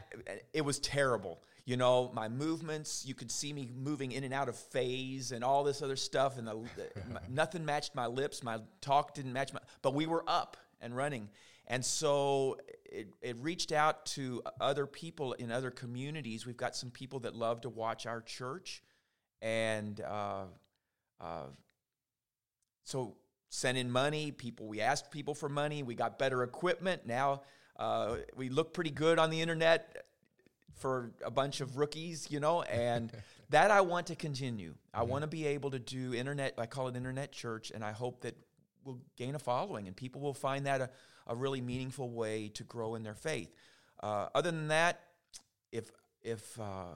it 0.55 0.63
was 0.63 0.79
terrible. 0.79 1.43
You 1.67 1.77
know, 1.77 2.11
my 2.15 2.29
movements, 2.29 3.05
you 3.07 3.15
could 3.15 3.31
see 3.31 3.53
me 3.53 3.71
moving 3.77 4.13
in 4.13 4.25
and 4.25 4.33
out 4.33 4.49
of 4.49 4.57
phase 4.57 5.33
and 5.33 5.45
all 5.45 5.65
this 5.65 5.83
other 5.83 5.97
stuff, 5.97 6.39
and 6.39 6.49
the, 6.49 6.59
nothing 7.29 7.63
matched 7.67 7.95
my 7.95 8.07
lips. 8.07 8.43
My 8.43 8.59
talk 8.81 9.13
didn't 9.13 9.35
match 9.35 9.53
my, 9.53 9.61
but 9.83 9.93
we 9.93 10.07
were 10.07 10.25
up 10.27 10.57
and 10.81 10.97
running. 10.97 11.29
And 11.67 11.85
so 11.85 12.57
it, 12.87 13.09
it 13.21 13.37
reached 13.41 13.71
out 13.71 14.07
to 14.07 14.43
other 14.59 14.87
people 14.87 15.35
in 15.35 15.53
other 15.53 15.71
communities. 15.71 16.47
We've 16.47 16.57
got 16.57 16.75
some 16.75 16.91
people 16.91 17.21
that 17.21 17.37
love 17.37 17.61
to 17.61 17.69
watch 17.69 18.07
our 18.07 18.23
church. 18.23 18.83
And 19.43 20.01
uh, 20.01 20.45
uh, 21.21 21.47
so 22.85 23.17
sent 23.49 23.77
in 23.77 23.91
money. 23.91 24.33
People, 24.33 24.67
we 24.67 24.81
asked 24.81 25.11
people 25.11 25.35
for 25.35 25.49
money. 25.49 25.83
We 25.83 25.95
got 25.95 26.19
better 26.19 26.43
equipment. 26.43 27.07
Now 27.07 27.43
uh, 27.79 28.17
we 28.37 28.49
look 28.49 28.73
pretty 28.73 28.91
good 28.91 29.19
on 29.19 29.31
the 29.31 29.41
internet 29.41 30.05
for 30.77 31.13
a 31.25 31.31
bunch 31.31 31.61
of 31.61 31.77
rookies, 31.77 32.29
you 32.31 32.41
know, 32.41 32.63
and 32.63 33.13
that 33.51 33.71
I 33.71 33.83
want 33.83 34.07
to 34.09 34.17
continue. 34.17 34.75
I 34.95 35.01
mm-hmm. 35.01 35.11
want 35.11 35.23
to 35.23 35.29
be 35.29 35.47
able 35.47 35.71
to 35.73 35.79
do 35.79 36.15
internet, 36.15 36.55
I 36.59 36.67
call 36.67 36.89
it 36.89 36.97
internet 36.97 37.33
church, 37.33 37.71
and 37.75 37.85
I 37.85 37.93
hope 37.93 38.23
that 38.23 38.37
we'll 38.85 39.01
gain 39.17 39.35
a 39.35 39.39
following, 39.39 39.87
and 39.87 39.97
people 39.97 40.21
will 40.21 40.35
find 40.35 40.67
that 40.67 40.81
a, 40.81 40.91
a 41.27 41.35
really 41.35 41.61
meaningful 41.61 42.11
way 42.11 42.49
to 42.55 42.65
grow 42.65 42.95
in 42.95 43.03
their 43.03 43.15
faith. 43.15 43.53
Uh, 44.03 44.29
other 44.35 44.51
than 44.51 44.69
that, 44.69 45.01
if 45.71 45.91
if 46.23 46.59
uh, 46.59 46.95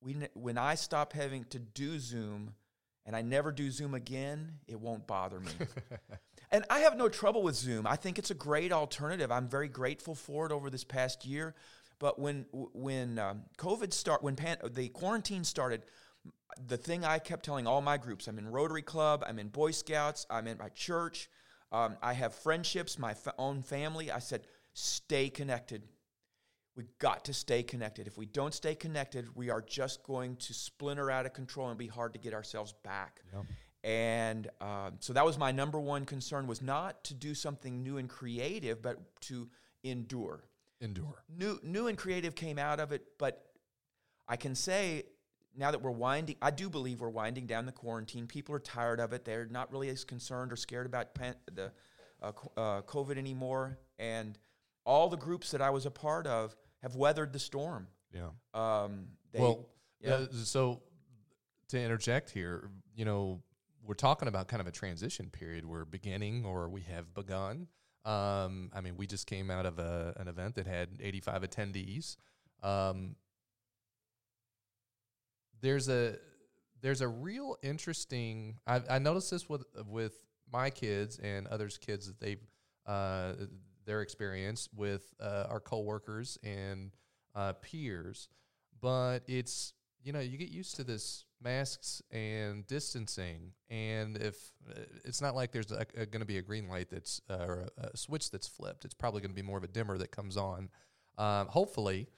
we 0.00 0.16
when 0.34 0.58
I 0.58 0.74
stop 0.74 1.12
having 1.12 1.44
to 1.50 1.58
do 1.58 1.98
Zoom 1.98 2.54
and 3.06 3.14
I 3.14 3.22
never 3.22 3.52
do 3.52 3.70
Zoom 3.70 3.94
again, 3.94 4.58
it 4.66 4.78
won't 4.78 5.06
bother 5.06 5.40
me. 5.40 5.52
and 6.50 6.64
I 6.68 6.80
have 6.80 6.96
no 6.96 7.08
trouble 7.08 7.42
with 7.42 7.54
Zoom. 7.54 7.86
I 7.86 7.96
think 7.96 8.18
it's 8.18 8.32
a 8.32 8.34
great 8.34 8.72
alternative. 8.72 9.30
I'm 9.30 9.48
very 9.48 9.68
grateful 9.68 10.14
for 10.14 10.44
it 10.44 10.52
over 10.52 10.68
this 10.68 10.84
past 10.84 11.24
year. 11.24 11.54
But 11.98 12.18
when 12.18 12.44
when 12.52 13.18
um, 13.18 13.42
COVID 13.56 13.92
start 13.92 14.22
when 14.22 14.36
pan, 14.36 14.58
the 14.70 14.88
quarantine 14.88 15.44
started, 15.44 15.82
the 16.66 16.76
thing 16.76 17.04
I 17.04 17.18
kept 17.18 17.44
telling 17.44 17.66
all 17.66 17.80
my 17.80 17.96
groups, 17.96 18.26
I'm 18.26 18.38
in 18.38 18.48
Rotary 18.48 18.82
Club, 18.82 19.24
I'm 19.26 19.38
in 19.38 19.48
Boy 19.48 19.70
Scouts, 19.70 20.26
I'm 20.28 20.46
in 20.46 20.58
my 20.58 20.68
church, 20.70 21.30
um, 21.72 21.96
I 22.02 22.12
have 22.12 22.34
friendships, 22.34 22.98
my 22.98 23.14
fa- 23.14 23.34
own 23.38 23.62
family. 23.62 24.10
I 24.10 24.18
said, 24.18 24.42
stay 24.74 25.30
connected. 25.30 25.82
We've 26.76 26.98
got 26.98 27.24
to 27.24 27.32
stay 27.32 27.62
connected. 27.62 28.06
If 28.06 28.18
we 28.18 28.26
don't 28.26 28.52
stay 28.52 28.74
connected, 28.74 29.34
we 29.34 29.48
are 29.48 29.62
just 29.62 30.02
going 30.02 30.36
to 30.36 30.52
splinter 30.52 31.10
out 31.10 31.24
of 31.24 31.32
control 31.32 31.70
and 31.70 31.78
be 31.78 31.86
hard 31.86 32.12
to 32.12 32.18
get 32.18 32.34
ourselves 32.34 32.74
back. 32.84 33.22
And 33.82 34.48
um, 34.60 34.96
so 35.00 35.12
that 35.14 35.24
was 35.24 35.38
my 35.38 35.52
number 35.52 35.80
one 35.80 36.04
concern 36.04 36.46
was 36.46 36.60
not 36.60 37.02
to 37.04 37.14
do 37.14 37.34
something 37.34 37.82
new 37.82 37.96
and 37.96 38.08
creative, 38.08 38.82
but 38.82 38.98
to 39.22 39.48
endure. 39.84 40.44
Endure. 40.80 41.24
New, 41.34 41.58
new 41.62 41.86
and 41.86 41.96
creative 41.96 42.34
came 42.34 42.58
out 42.58 42.78
of 42.78 42.92
it, 42.92 43.06
but 43.18 43.46
I 44.28 44.36
can 44.36 44.54
say 44.54 45.04
now 45.56 45.70
that 45.70 45.80
we're 45.80 45.90
winding, 45.90 46.36
I 46.42 46.50
do 46.50 46.68
believe 46.68 47.00
we're 47.00 47.08
winding 47.08 47.46
down 47.46 47.64
the 47.64 47.72
quarantine. 47.72 48.26
People 48.26 48.54
are 48.54 48.60
tired 48.60 49.00
of 49.00 49.14
it. 49.14 49.24
They're 49.24 49.46
not 49.46 49.72
really 49.72 49.88
as 49.88 50.04
concerned 50.04 50.52
or 50.52 50.56
scared 50.56 50.84
about 50.84 51.14
pan, 51.14 51.36
the 51.50 51.72
uh, 52.20 52.32
uh, 52.56 52.82
COVID 52.82 53.16
anymore. 53.16 53.78
And 53.98 54.36
all 54.84 55.08
the 55.08 55.16
groups 55.16 55.50
that 55.52 55.62
I 55.62 55.70
was 55.70 55.86
a 55.86 55.90
part 55.90 56.26
of 56.26 56.56
have 56.82 56.94
weathered 56.96 57.32
the 57.32 57.38
storm. 57.38 57.88
Yeah. 58.12 58.28
Um, 58.54 59.08
they, 59.32 59.40
well, 59.40 59.68
yeah. 60.00 60.14
Uh, 60.14 60.26
so 60.32 60.82
to 61.68 61.80
interject 61.80 62.30
here, 62.30 62.70
you 62.94 63.04
know, 63.04 63.42
we're 63.84 63.94
talking 63.94 64.28
about 64.28 64.48
kind 64.48 64.60
of 64.60 64.66
a 64.66 64.72
transition 64.72 65.30
period. 65.30 65.64
We're 65.64 65.84
beginning 65.84 66.44
or 66.44 66.68
we 66.68 66.82
have 66.82 67.14
begun. 67.14 67.68
Um, 68.04 68.70
I 68.74 68.80
mean, 68.80 68.96
we 68.96 69.06
just 69.06 69.26
came 69.26 69.50
out 69.50 69.66
of 69.66 69.78
a, 69.78 70.14
an 70.16 70.28
event 70.28 70.54
that 70.56 70.66
had 70.66 70.88
85 71.00 71.42
attendees. 71.42 72.16
Um, 72.62 73.16
there's 75.60 75.88
a 75.88 76.16
there's 76.82 77.00
a 77.00 77.08
real 77.08 77.56
interesting. 77.62 78.56
I, 78.66 78.82
I 78.88 78.98
noticed 78.98 79.30
this 79.30 79.48
with 79.48 79.64
with 79.88 80.14
my 80.52 80.70
kids 80.70 81.18
and 81.18 81.46
others' 81.48 81.78
kids 81.78 82.06
that 82.06 82.20
they've 82.20 82.42
uh, 82.86 83.32
their 83.86 84.02
experience 84.02 84.68
with 84.74 85.14
uh, 85.20 85.46
our 85.48 85.60
coworkers 85.60 86.38
and 86.42 86.90
uh, 87.34 87.54
peers, 87.54 88.28
but 88.80 89.20
it's 89.26 89.72
you 90.02 90.12
know 90.12 90.20
you 90.20 90.36
get 90.36 90.48
used 90.48 90.76
to 90.76 90.84
this 90.84 91.24
masks 91.42 92.02
and 92.10 92.66
distancing, 92.66 93.52
and 93.70 94.16
if 94.16 94.36
uh, 94.70 94.80
it's 95.04 95.20
not 95.20 95.34
like 95.34 95.52
there's 95.52 95.66
going 95.66 96.20
to 96.20 96.26
be 96.26 96.38
a 96.38 96.42
green 96.42 96.68
light 96.68 96.88
that's 96.90 97.20
uh, 97.30 97.44
or 97.46 97.68
a, 97.78 97.88
a, 97.88 97.96
switch 97.96 98.30
that's 98.30 98.48
flipped, 98.48 98.84
it's 98.84 98.94
probably 98.94 99.20
going 99.20 99.30
to 99.30 99.36
be 99.36 99.42
more 99.42 99.58
of 99.58 99.64
a 99.64 99.68
dimmer 99.68 99.98
that 99.98 100.10
comes 100.10 100.36
on. 100.36 100.68
Um, 101.18 101.46
hopefully, 101.46 102.08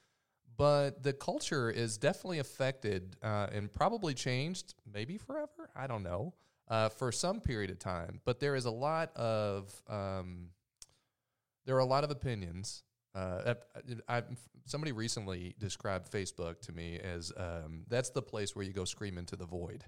but 0.56 1.02
the 1.02 1.12
culture 1.12 1.70
is 1.70 1.98
definitely 1.98 2.40
affected 2.40 3.16
uh, 3.22 3.46
and 3.52 3.72
probably 3.72 4.14
changed, 4.14 4.74
maybe 4.92 5.16
forever. 5.16 5.70
I 5.76 5.86
don't 5.86 6.02
know. 6.02 6.34
Uh, 6.68 6.90
for 6.90 7.10
some 7.10 7.40
period 7.40 7.70
of 7.70 7.78
time, 7.78 8.20
but 8.26 8.40
there 8.40 8.54
is 8.54 8.66
a 8.66 8.70
lot 8.70 9.16
of 9.16 9.72
um, 9.88 10.48
there 11.68 11.76
are 11.76 11.80
a 11.80 11.84
lot 11.84 12.02
of 12.02 12.10
opinions. 12.10 12.82
Uh, 13.14 13.54
I, 14.08 14.16
I, 14.16 14.22
somebody 14.64 14.92
recently 14.92 15.54
described 15.58 16.10
Facebook 16.10 16.62
to 16.62 16.72
me 16.72 16.98
as 16.98 17.30
um, 17.36 17.82
that's 17.88 18.08
the 18.08 18.22
place 18.22 18.56
where 18.56 18.64
you 18.64 18.72
go 18.72 18.86
scream 18.86 19.18
into 19.18 19.36
the 19.36 19.44
void, 19.44 19.84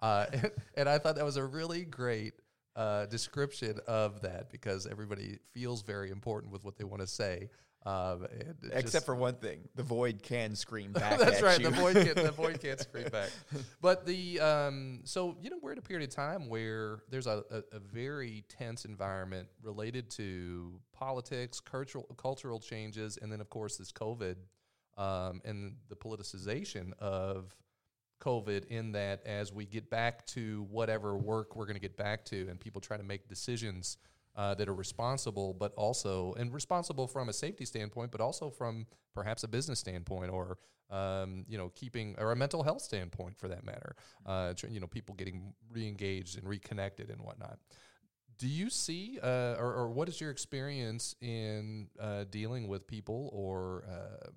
uh, 0.00 0.26
and, 0.32 0.50
and, 0.76 0.88
I 0.88 0.98
thought 0.98 1.16
that 1.16 1.24
was 1.24 1.36
a 1.36 1.44
really 1.44 1.84
great 1.84 2.34
uh, 2.76 3.06
description 3.06 3.80
of 3.88 4.22
that 4.22 4.48
because 4.48 4.86
everybody 4.86 5.38
feels 5.52 5.82
very 5.82 6.10
important 6.10 6.52
with 6.52 6.64
what 6.64 6.76
they 6.78 6.84
want 6.84 7.00
to 7.00 7.08
say, 7.08 7.50
um, 7.86 8.26
Except 8.72 8.92
just, 8.92 9.06
for 9.06 9.14
one 9.14 9.34
thing, 9.34 9.68
the 9.74 9.82
void 9.82 10.22
can 10.22 10.54
scream 10.54 10.92
back. 10.94 11.18
that's 11.18 11.42
right. 11.42 11.58
You. 11.58 11.68
The 11.68 11.76
void 11.76 11.94
can 11.96 12.24
the 12.24 12.32
void 12.32 12.60
can't 12.60 12.80
scream 12.80 13.08
back. 13.10 13.28
But 13.82 14.06
the 14.06 14.40
um, 14.40 15.00
so 15.04 15.36
you 15.42 15.50
know 15.50 15.58
we're 15.60 15.72
at 15.72 15.78
a 15.78 15.82
period 15.82 16.08
of 16.08 16.14
time 16.14 16.48
where 16.48 17.02
there's 17.10 17.26
a, 17.26 17.44
a, 17.50 17.76
a 17.76 17.78
very 17.78 18.44
tense 18.48 18.86
environment 18.86 19.48
related 19.62 20.08
to 20.12 20.80
politics, 20.92 21.60
cultural 21.60 22.06
cultural 22.16 22.58
changes, 22.58 23.18
and 23.20 23.30
then 23.30 23.42
of 23.42 23.50
course 23.50 23.76
this 23.76 23.92
COVID 23.92 24.36
um, 24.96 25.42
and 25.44 25.74
the 25.90 25.96
politicization 25.96 26.92
of 27.00 27.54
COVID. 28.22 28.64
In 28.68 28.92
that, 28.92 29.26
as 29.26 29.52
we 29.52 29.66
get 29.66 29.90
back 29.90 30.24
to 30.28 30.66
whatever 30.70 31.18
work 31.18 31.54
we're 31.54 31.66
going 31.66 31.76
to 31.76 31.80
get 31.80 31.98
back 31.98 32.24
to, 32.26 32.48
and 32.48 32.58
people 32.58 32.80
try 32.80 32.96
to 32.96 33.04
make 33.04 33.28
decisions 33.28 33.98
uh, 34.36 34.54
that 34.54 34.68
are 34.68 34.74
responsible, 34.74 35.54
but 35.54 35.72
also 35.74 36.34
and 36.34 36.52
responsible 36.52 37.06
from 37.06 37.28
a 37.28 37.32
safety 37.32 37.64
standpoint, 37.64 38.10
but 38.10 38.20
also 38.20 38.50
from 38.50 38.86
perhaps 39.14 39.44
a 39.44 39.48
business 39.48 39.78
standpoint 39.78 40.30
or 40.30 40.58
um, 40.90 41.44
you 41.48 41.56
know 41.56 41.70
keeping 41.74 42.14
or 42.18 42.32
a 42.32 42.36
mental 42.36 42.62
health 42.62 42.82
standpoint 42.82 43.36
for 43.38 43.48
that 43.48 43.64
matter. 43.64 43.96
Uh, 44.26 44.52
you 44.68 44.80
know, 44.80 44.86
people 44.86 45.14
getting 45.14 45.54
reengaged 45.72 46.38
and 46.38 46.48
reconnected 46.48 47.10
and 47.10 47.20
whatnot. 47.20 47.58
Do 48.36 48.48
you 48.48 48.68
see, 48.68 49.20
uh, 49.22 49.54
or, 49.60 49.72
or, 49.74 49.90
what 49.90 50.08
is 50.08 50.20
your 50.20 50.32
experience 50.32 51.14
in 51.20 51.86
uh, 52.00 52.24
dealing 52.28 52.66
with 52.66 52.84
people 52.84 53.30
or 53.32 53.84
um, 53.88 54.32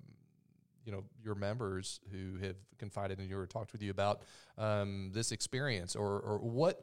you 0.84 0.92
know 0.92 1.04
your 1.22 1.34
members 1.34 2.00
who 2.12 2.38
have 2.38 2.56
confided 2.78 3.18
in 3.18 3.28
you 3.28 3.36
or 3.36 3.46
talked 3.46 3.72
with 3.72 3.82
you 3.82 3.90
about 3.90 4.22
um, 4.56 5.10
this 5.12 5.32
experience, 5.32 5.96
or 5.96 6.20
or 6.20 6.38
what 6.38 6.82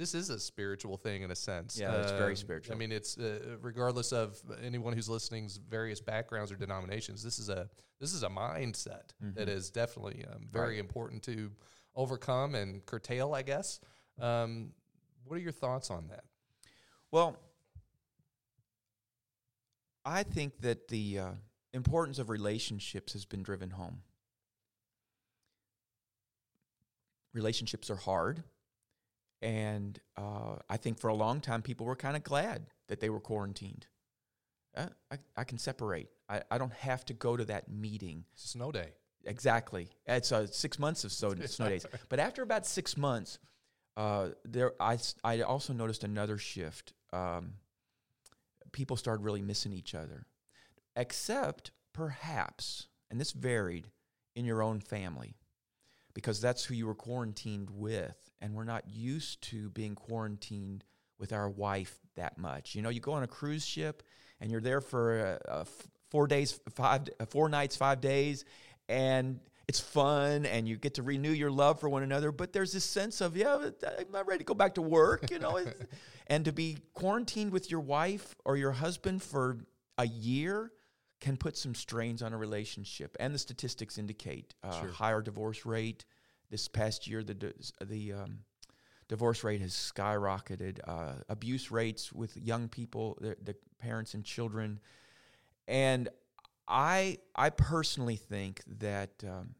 this 0.00 0.14
is 0.14 0.30
a 0.30 0.40
spiritual 0.40 0.96
thing 0.96 1.20
in 1.20 1.30
a 1.30 1.36
sense. 1.36 1.78
Yeah, 1.78 1.92
it's 1.96 2.12
very 2.12 2.30
um, 2.30 2.36
spiritual. 2.36 2.74
I 2.74 2.78
mean, 2.78 2.90
it's 2.90 3.18
uh, 3.18 3.56
regardless 3.60 4.12
of 4.12 4.40
anyone 4.64 4.94
who's 4.94 5.10
listening's 5.10 5.58
various 5.58 6.00
backgrounds 6.00 6.50
or 6.50 6.56
denominations. 6.56 7.22
This 7.22 7.38
is 7.38 7.50
a 7.50 7.68
this 8.00 8.14
is 8.14 8.22
a 8.22 8.30
mindset 8.30 9.12
mm-hmm. 9.22 9.34
that 9.34 9.50
is 9.50 9.68
definitely 9.70 10.24
um, 10.32 10.48
very 10.50 10.76
right. 10.76 10.78
important 10.78 11.22
to 11.24 11.50
overcome 11.94 12.54
and 12.54 12.84
curtail. 12.86 13.34
I 13.34 13.42
guess. 13.42 13.78
Um, 14.18 14.70
what 15.24 15.36
are 15.36 15.42
your 15.42 15.52
thoughts 15.52 15.90
on 15.90 16.08
that? 16.08 16.24
Well, 17.10 17.36
I 20.02 20.22
think 20.22 20.62
that 20.62 20.88
the 20.88 21.18
uh, 21.18 21.30
importance 21.74 22.18
of 22.18 22.30
relationships 22.30 23.12
has 23.12 23.26
been 23.26 23.42
driven 23.42 23.68
home. 23.68 23.98
Relationships 27.34 27.90
are 27.90 27.96
hard 27.96 28.44
and 29.42 29.98
uh, 30.16 30.56
I 30.68 30.76
think 30.76 30.98
for 30.98 31.08
a 31.08 31.14
long 31.14 31.40
time, 31.40 31.62
people 31.62 31.86
were 31.86 31.96
kind 31.96 32.16
of 32.16 32.22
glad 32.22 32.66
that 32.88 33.00
they 33.00 33.10
were 33.10 33.20
quarantined. 33.20 33.86
Uh, 34.76 34.86
I, 35.10 35.16
I 35.36 35.44
can 35.44 35.58
separate. 35.58 36.08
I, 36.28 36.42
I 36.50 36.58
don't 36.58 36.72
have 36.72 37.04
to 37.06 37.14
go 37.14 37.36
to 37.36 37.44
that 37.46 37.70
meeting. 37.70 38.24
It's 38.34 38.44
a 38.44 38.48
snow 38.48 38.70
day. 38.70 38.92
Exactly. 39.24 39.88
It's 40.06 40.32
uh, 40.32 40.46
six 40.46 40.78
months 40.78 41.04
of 41.04 41.12
snow, 41.12 41.34
snow 41.46 41.68
days. 41.68 41.86
But 42.08 42.20
after 42.20 42.42
about 42.42 42.66
six 42.66 42.96
months, 42.96 43.38
uh, 43.96 44.30
there 44.44 44.72
I, 44.80 44.98
I 45.24 45.40
also 45.42 45.72
noticed 45.72 46.04
another 46.04 46.38
shift. 46.38 46.92
Um, 47.12 47.54
people 48.72 48.96
started 48.96 49.22
really 49.22 49.42
missing 49.42 49.72
each 49.72 49.94
other, 49.94 50.26
except 50.96 51.72
perhaps, 51.92 52.86
and 53.10 53.20
this 53.20 53.32
varied 53.32 53.88
in 54.36 54.44
your 54.44 54.62
own 54.62 54.80
family 54.80 55.34
because 56.14 56.40
that's 56.40 56.64
who 56.64 56.74
you 56.74 56.86
were 56.86 56.94
quarantined 56.94 57.70
with. 57.70 58.29
And 58.40 58.54
we're 58.54 58.64
not 58.64 58.84
used 58.88 59.42
to 59.50 59.70
being 59.70 59.94
quarantined 59.94 60.84
with 61.18 61.32
our 61.32 61.48
wife 61.48 61.98
that 62.16 62.38
much. 62.38 62.74
You 62.74 62.82
know, 62.82 62.88
you 62.88 63.00
go 63.00 63.12
on 63.12 63.22
a 63.22 63.28
cruise 63.28 63.66
ship 63.66 64.02
and 64.40 64.50
you're 64.50 64.60
there 64.60 64.80
for 64.80 65.38
uh, 65.46 65.50
uh, 65.50 65.64
four 66.10 66.26
days, 66.26 66.58
five, 66.74 67.02
uh, 67.18 67.26
four 67.26 67.48
nights, 67.48 67.76
five 67.76 68.00
days, 68.00 68.44
and 68.88 69.40
it's 69.68 69.78
fun 69.78 70.46
and 70.46 70.66
you 70.66 70.76
get 70.76 70.94
to 70.94 71.02
renew 71.02 71.30
your 71.30 71.50
love 71.50 71.78
for 71.78 71.88
one 71.88 72.02
another. 72.02 72.32
But 72.32 72.52
there's 72.52 72.72
this 72.72 72.84
sense 72.84 73.20
of, 73.20 73.36
yeah, 73.36 73.56
I'm 73.56 74.10
not 74.12 74.26
ready 74.26 74.38
to 74.38 74.44
go 74.44 74.54
back 74.54 74.74
to 74.74 74.82
work, 74.82 75.30
you 75.30 75.38
know. 75.38 75.60
and 76.26 76.44
to 76.44 76.52
be 76.52 76.78
quarantined 76.94 77.52
with 77.52 77.70
your 77.70 77.80
wife 77.80 78.34
or 78.44 78.56
your 78.56 78.72
husband 78.72 79.22
for 79.22 79.58
a 79.98 80.06
year 80.06 80.72
can 81.20 81.36
put 81.36 81.56
some 81.56 81.74
strains 81.74 82.22
on 82.22 82.32
a 82.32 82.36
relationship. 82.36 83.16
And 83.20 83.34
the 83.34 83.38
statistics 83.38 83.98
indicate 83.98 84.54
uh, 84.64 84.80
sure. 84.80 84.90
higher 84.90 85.20
divorce 85.20 85.64
rate. 85.64 86.04
This 86.50 86.68
past 86.68 87.06
year, 87.06 87.22
the 87.22 87.52
the 87.84 88.12
um, 88.12 88.40
divorce 89.08 89.44
rate 89.44 89.60
has 89.60 89.72
skyrocketed. 89.72 90.80
Uh, 90.86 91.14
abuse 91.28 91.70
rates 91.70 92.12
with 92.12 92.36
young 92.36 92.68
people, 92.68 93.16
the, 93.20 93.36
the, 93.42 93.54
parents 93.78 94.12
and 94.12 94.24
children, 94.24 94.78
and 95.66 96.10
I 96.68 97.18
I 97.34 97.50
personally 97.50 98.16
think 98.16 98.60
that 98.78 99.10
um, 99.26 99.54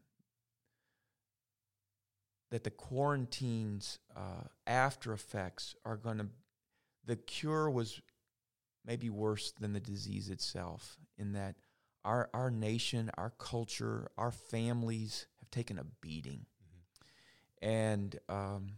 that 2.51 2.63
the 2.63 2.69
quarantine's 2.69 3.97
uh, 4.15 4.43
after 4.67 5.11
effects 5.13 5.75
are 5.85 5.97
going 5.97 6.19
to 6.19 6.27
the 7.05 7.15
cure 7.15 7.69
was 7.69 8.01
maybe 8.85 9.09
worse 9.09 9.53
than 9.59 9.73
the 9.73 9.79
disease 9.79 10.29
itself, 10.29 10.97
in 11.17 11.33
that 11.33 11.55
our, 12.03 12.29
our 12.33 12.49
nation, 12.49 13.11
our 13.17 13.31
culture, 13.37 14.09
our 14.17 14.31
families 14.31 15.27
have 15.39 15.51
taken 15.51 15.77
a 15.77 15.85
beating. 16.01 16.45
And 17.61 18.17
um, 18.27 18.69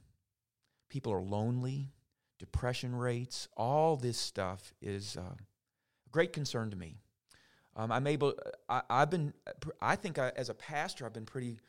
people 0.89 1.13
are 1.13 1.21
lonely, 1.21 1.93
depression 2.39 2.95
rates, 2.95 3.47
all 3.55 3.95
this 3.95 4.17
stuff 4.17 4.73
is 4.81 5.17
uh, 5.17 5.21
a 5.21 6.09
great 6.11 6.33
concern 6.33 6.69
to 6.71 6.75
me. 6.75 6.97
Um, 7.75 7.91
I'm 7.91 8.05
able. 8.05 8.35
I, 8.69 8.81
have 8.89 9.09
been. 9.09 9.33
I 9.81 9.95
think 9.95 10.19
I, 10.19 10.31
as 10.35 10.49
a 10.49 10.53
pastor, 10.53 11.05
I've 11.05 11.13
been 11.13 11.25
pretty, 11.25 11.59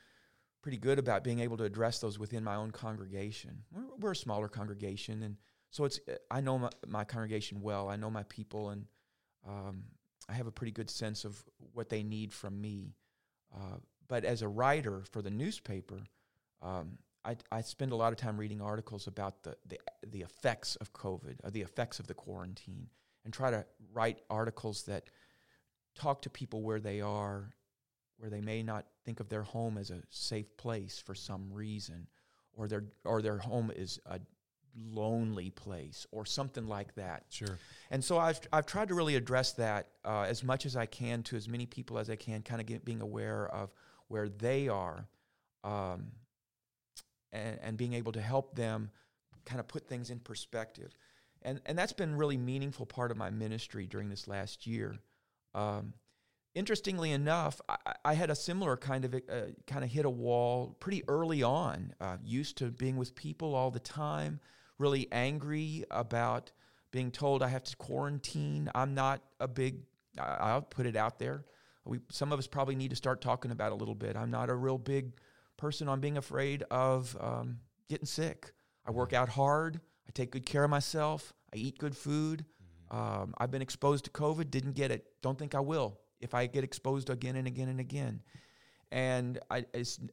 pretty 0.60 0.76
good 0.76 0.98
about 0.98 1.24
being 1.24 1.40
able 1.40 1.56
to 1.56 1.64
address 1.64 1.98
those 1.98 2.18
within 2.18 2.44
my 2.44 2.56
own 2.56 2.70
congregation. 2.70 3.62
We're, 3.72 3.96
we're 3.98 4.12
a 4.12 4.16
smaller 4.16 4.48
congregation, 4.48 5.22
and 5.22 5.36
so 5.70 5.84
it's. 5.84 6.00
I 6.30 6.40
know 6.42 6.58
my, 6.58 6.70
my 6.86 7.04
congregation 7.04 7.62
well. 7.62 7.88
I 7.88 7.96
know 7.96 8.10
my 8.10 8.24
people, 8.24 8.70
and 8.70 8.84
um, 9.48 9.84
I 10.28 10.34
have 10.34 10.46
a 10.46 10.52
pretty 10.52 10.72
good 10.72 10.90
sense 10.90 11.24
of 11.24 11.42
what 11.72 11.88
they 11.88 12.02
need 12.02 12.32
from 12.32 12.60
me. 12.60 12.96
Uh, 13.54 13.78
but 14.08 14.24
as 14.24 14.42
a 14.42 14.48
writer 14.48 15.04
for 15.10 15.22
the 15.22 15.30
newspaper, 15.30 16.02
um, 16.60 16.98
I, 17.24 17.36
I, 17.50 17.60
spend 17.62 17.92
a 17.92 17.96
lot 17.96 18.12
of 18.12 18.18
time 18.18 18.36
reading 18.36 18.60
articles 18.60 19.06
about 19.06 19.42
the, 19.42 19.56
the, 19.66 19.78
the 20.06 20.20
effects 20.20 20.76
of 20.76 20.92
COVID, 20.92 21.36
or 21.42 21.50
the 21.50 21.62
effects 21.62 21.98
of 21.98 22.06
the 22.06 22.14
quarantine, 22.14 22.88
and 23.24 23.32
try 23.32 23.50
to 23.50 23.64
write 23.92 24.20
articles 24.28 24.82
that 24.84 25.08
talk 25.94 26.22
to 26.22 26.30
people 26.30 26.62
where 26.62 26.80
they 26.80 27.00
are, 27.00 27.54
where 28.18 28.30
they 28.30 28.40
may 28.40 28.62
not 28.62 28.86
think 29.04 29.20
of 29.20 29.28
their 29.28 29.42
home 29.42 29.78
as 29.78 29.90
a 29.90 30.02
safe 30.10 30.56
place 30.56 30.98
for 30.98 31.14
some 31.14 31.52
reason, 31.52 32.06
or 32.52 32.68
their 32.68 32.84
or 33.04 33.22
their 33.22 33.38
home 33.38 33.72
is 33.74 33.98
a 34.06 34.20
lonely 34.76 35.50
place 35.50 36.06
or 36.10 36.26
something 36.26 36.66
like 36.66 36.94
that. 36.96 37.24
Sure. 37.28 37.58
And 37.90 38.04
so 38.04 38.18
I've 38.18 38.40
I've 38.52 38.66
tried 38.66 38.88
to 38.88 38.94
really 38.94 39.16
address 39.16 39.52
that 39.52 39.88
uh, 40.04 40.22
as 40.22 40.42
much 40.42 40.66
as 40.66 40.76
I 40.76 40.86
can 40.86 41.22
to 41.24 41.36
as 41.36 41.48
many 41.48 41.66
people 41.66 41.98
as 41.98 42.10
I 42.10 42.16
can, 42.16 42.42
kind 42.42 42.60
of 42.60 42.84
being 42.84 43.00
aware 43.00 43.48
of 43.48 43.72
where 44.08 44.28
they 44.28 44.68
are, 44.68 45.08
um, 45.62 46.08
and 47.34 47.58
and 47.62 47.76
being 47.76 47.92
able 47.92 48.12
to 48.12 48.20
help 48.20 48.54
them 48.54 48.90
kind 49.44 49.60
of 49.60 49.68
put 49.68 49.86
things 49.86 50.10
in 50.10 50.20
perspective. 50.20 50.96
And 51.42 51.60
and 51.66 51.76
that's 51.76 51.92
been 51.92 52.16
really 52.16 52.38
meaningful 52.38 52.86
part 52.86 53.10
of 53.10 53.16
my 53.16 53.30
ministry 53.30 53.86
during 53.86 54.08
this 54.08 54.26
last 54.26 54.66
year. 54.66 54.96
Um, 55.54 55.94
interestingly 56.54 57.10
enough, 57.10 57.60
I, 57.68 57.76
I, 58.04 58.14
had 58.14 58.30
a 58.30 58.34
similar 58.34 58.76
kind 58.76 59.04
of 59.04 59.14
uh, 59.14 59.18
kind 59.66 59.84
of 59.84 59.90
hit 59.90 60.04
a 60.04 60.10
wall 60.10 60.76
pretty 60.80 61.02
early 61.08 61.42
on. 61.42 61.94
Uh, 62.00 62.16
used 62.24 62.58
to 62.58 62.70
being 62.70 62.96
with 62.96 63.14
people 63.14 63.54
all 63.54 63.70
the 63.70 63.80
time, 63.80 64.40
really 64.78 65.06
angry 65.12 65.84
about 65.90 66.50
being 66.90 67.10
told 67.10 67.42
I 67.42 67.48
have 67.48 67.64
to 67.64 67.76
quarantine. 67.76 68.70
I'm 68.74 68.94
not 68.94 69.20
a 69.38 69.48
big. 69.48 69.82
I'll 70.18 70.62
put 70.62 70.86
it 70.86 70.96
out 70.96 71.18
there. 71.18 71.44
We 71.84 71.98
some 72.10 72.32
of 72.32 72.38
us 72.38 72.46
probably 72.46 72.76
need 72.76 72.90
to 72.90 72.96
start 72.96 73.20
talking 73.20 73.50
about 73.50 73.72
a 73.72 73.74
little 73.74 73.94
bit. 73.94 74.16
I'm 74.16 74.30
not 74.30 74.48
a 74.48 74.54
real 74.54 74.78
big 74.78 75.12
person 75.56 75.88
on 75.88 76.00
being 76.00 76.16
afraid 76.16 76.64
of 76.70 77.16
um, 77.20 77.58
getting 77.88 78.06
sick. 78.06 78.52
I 78.86 78.90
work 78.90 79.10
mm-hmm. 79.10 79.22
out 79.22 79.28
hard. 79.30 79.80
I 80.06 80.10
take 80.12 80.30
good 80.30 80.46
care 80.46 80.64
of 80.64 80.70
myself. 80.70 81.32
I 81.52 81.56
eat 81.56 81.78
good 81.78 81.96
food. 81.96 82.44
Um, 82.90 83.34
I've 83.38 83.50
been 83.50 83.62
exposed 83.62 84.04
to 84.04 84.10
COVID, 84.10 84.50
didn't 84.50 84.72
get 84.72 84.90
it. 84.90 85.06
Don't 85.22 85.38
think 85.38 85.54
I 85.54 85.60
will 85.60 85.98
if 86.20 86.34
I 86.34 86.46
get 86.46 86.64
exposed 86.64 87.10
again 87.10 87.36
and 87.36 87.46
again 87.46 87.68
and 87.68 87.80
again. 87.80 88.22
And 88.92 89.38
I, 89.50 89.64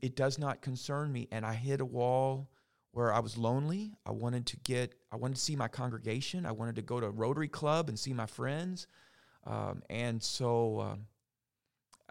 it 0.01 0.15
does 0.15 0.39
not 0.39 0.61
concern 0.61 1.11
me. 1.11 1.27
And 1.31 1.45
I 1.45 1.53
hit 1.53 1.81
a 1.81 1.85
wall 1.85 2.49
where 2.91 3.13
I 3.13 3.19
was 3.19 3.37
lonely. 3.37 3.93
I 4.05 4.11
wanted 4.11 4.45
to 4.47 4.57
get, 4.57 4.95
I 5.11 5.15
wanted 5.15 5.35
to 5.35 5.41
see 5.41 5.55
my 5.55 5.67
congregation. 5.67 6.45
I 6.45 6.51
wanted 6.51 6.75
to 6.77 6.81
go 6.81 6.99
to 6.99 7.05
a 7.05 7.11
Rotary 7.11 7.47
Club 7.47 7.89
and 7.89 7.99
see 7.99 8.13
my 8.13 8.25
friends. 8.25 8.87
Um, 9.45 9.83
and 9.89 10.21
so 10.21 10.79
uh, 10.79 10.95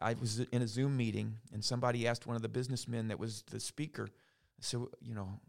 I 0.01 0.15
was 0.15 0.41
in 0.41 0.63
a 0.63 0.69
Zoom 0.69 0.97
meeting, 0.97 1.37
and 1.53 1.65
somebody 1.65 2.07
asked 2.07 2.27
one 2.27 2.37
of 2.37 2.43
the 2.43 2.49
businessmen 2.49 3.09
that 3.09 3.19
was 3.19 3.43
the 3.51 3.61
speaker, 3.61 4.09
so 4.61 4.91
you 5.01 5.15
know, 5.15 5.41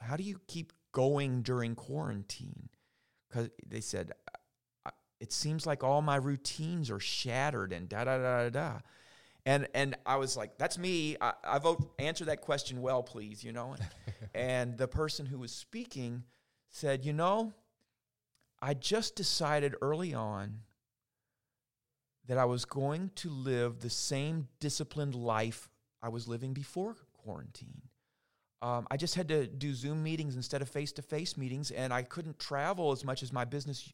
how 0.00 0.16
do 0.16 0.22
you 0.22 0.40
keep 0.46 0.72
going 0.92 1.42
during 1.42 1.74
quarantine? 1.74 2.68
Because 3.28 3.50
they 3.66 3.80
said 3.80 4.12
it 5.22 5.32
seems 5.32 5.66
like 5.66 5.84
all 5.84 6.02
my 6.02 6.16
routines 6.16 6.90
are 6.90 6.98
shattered 6.98 7.72
and 7.72 7.88
da 7.88 8.02
da 8.02 8.18
da 8.18 8.42
da 8.42 8.50
da. 8.50 8.78
And 9.46 9.68
and 9.72 9.96
I 10.04 10.16
was 10.16 10.36
like, 10.36 10.58
that's 10.58 10.76
me. 10.76 11.16
I, 11.20 11.32
I 11.44 11.58
vote 11.60 11.92
answer 12.00 12.24
that 12.24 12.40
question 12.40 12.82
well, 12.82 13.04
please, 13.04 13.44
you 13.44 13.52
know. 13.52 13.76
and 14.34 14.76
the 14.78 14.88
person 14.88 15.24
who 15.24 15.38
was 15.38 15.52
speaking 15.52 16.24
said, 16.70 17.04
you 17.04 17.12
know, 17.12 17.52
I 18.60 18.74
just 18.74 19.14
decided 19.14 19.76
early 19.80 20.12
on 20.12 20.58
that 22.26 22.38
I 22.38 22.44
was 22.44 22.64
going 22.64 23.10
to 23.16 23.30
live 23.30 23.80
the 23.80 23.90
same 23.90 24.48
disciplined 24.60 25.14
life 25.14 25.68
I 26.02 26.08
was 26.08 26.28
living 26.28 26.52
before 26.52 26.96
quarantine. 27.24 27.82
Um, 28.60 28.86
I 28.90 28.96
just 28.96 29.16
had 29.16 29.28
to 29.28 29.46
do 29.46 29.74
Zoom 29.74 30.02
meetings 30.02 30.36
instead 30.36 30.62
of 30.62 30.68
face 30.68 30.92
to 30.92 31.02
face 31.02 31.36
meetings, 31.36 31.70
and 31.72 31.92
I 31.92 32.02
couldn't 32.02 32.38
travel 32.38 32.92
as 32.92 33.04
much 33.04 33.22
as 33.22 33.32
my 33.32 33.44
business 33.44 33.92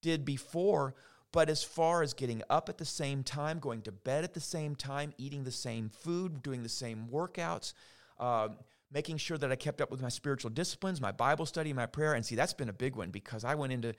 did 0.00 0.24
before. 0.24 0.94
But 1.32 1.48
as 1.48 1.62
far 1.62 2.02
as 2.02 2.12
getting 2.12 2.42
up 2.50 2.68
at 2.68 2.78
the 2.78 2.84
same 2.84 3.22
time, 3.22 3.60
going 3.60 3.82
to 3.82 3.92
bed 3.92 4.24
at 4.24 4.34
the 4.34 4.40
same 4.40 4.74
time, 4.74 5.12
eating 5.16 5.44
the 5.44 5.52
same 5.52 5.88
food, 5.88 6.42
doing 6.42 6.62
the 6.62 6.68
same 6.68 7.06
workouts, 7.12 7.72
uh, 8.18 8.48
making 8.90 9.18
sure 9.18 9.38
that 9.38 9.52
I 9.52 9.56
kept 9.56 9.80
up 9.80 9.90
with 9.90 10.02
my 10.02 10.08
spiritual 10.08 10.50
disciplines, 10.50 11.00
my 11.00 11.12
Bible 11.12 11.46
study, 11.46 11.72
my 11.72 11.86
prayer. 11.86 12.14
And 12.14 12.26
see, 12.26 12.34
that's 12.34 12.54
been 12.54 12.68
a 12.68 12.72
big 12.72 12.96
one 12.96 13.10
because 13.10 13.44
I 13.44 13.54
went 13.54 13.72
into 13.72 13.94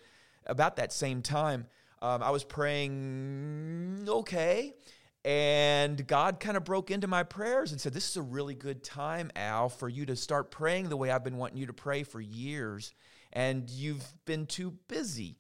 about 0.46 0.76
that 0.76 0.92
same 0.92 1.22
time. 1.22 1.68
Um, 2.02 2.24
I 2.24 2.32
was 2.32 2.44
praying, 2.44 4.06
okay. 4.08 4.76
And 5.24 6.08
God 6.08 6.40
kind 6.40 6.58
of 6.58 6.64
broke 6.64 6.90
into 6.90 7.08
my 7.08 7.24
prayers 7.24 7.72
and 7.72 7.80
said, 7.80 7.94
This 7.94 8.10
is 8.10 8.18
a 8.18 8.24
really 8.24 8.56
good 8.56 8.84
time, 8.84 9.32
Al, 9.36 9.70
for 9.70 9.88
you 9.88 10.08
to 10.08 10.16
start 10.16 10.50
praying 10.50 10.90
the 10.90 10.98
way 10.98 11.12
I've 11.12 11.24
been 11.24 11.38
wanting 11.38 11.58
you 11.58 11.68
to 11.68 11.74
pray 11.74 12.04
for 12.04 12.20
years. 12.20 12.94
And 13.32 13.70
you've 13.70 14.04
been 14.26 14.48
too 14.48 14.72
busy 14.88 15.38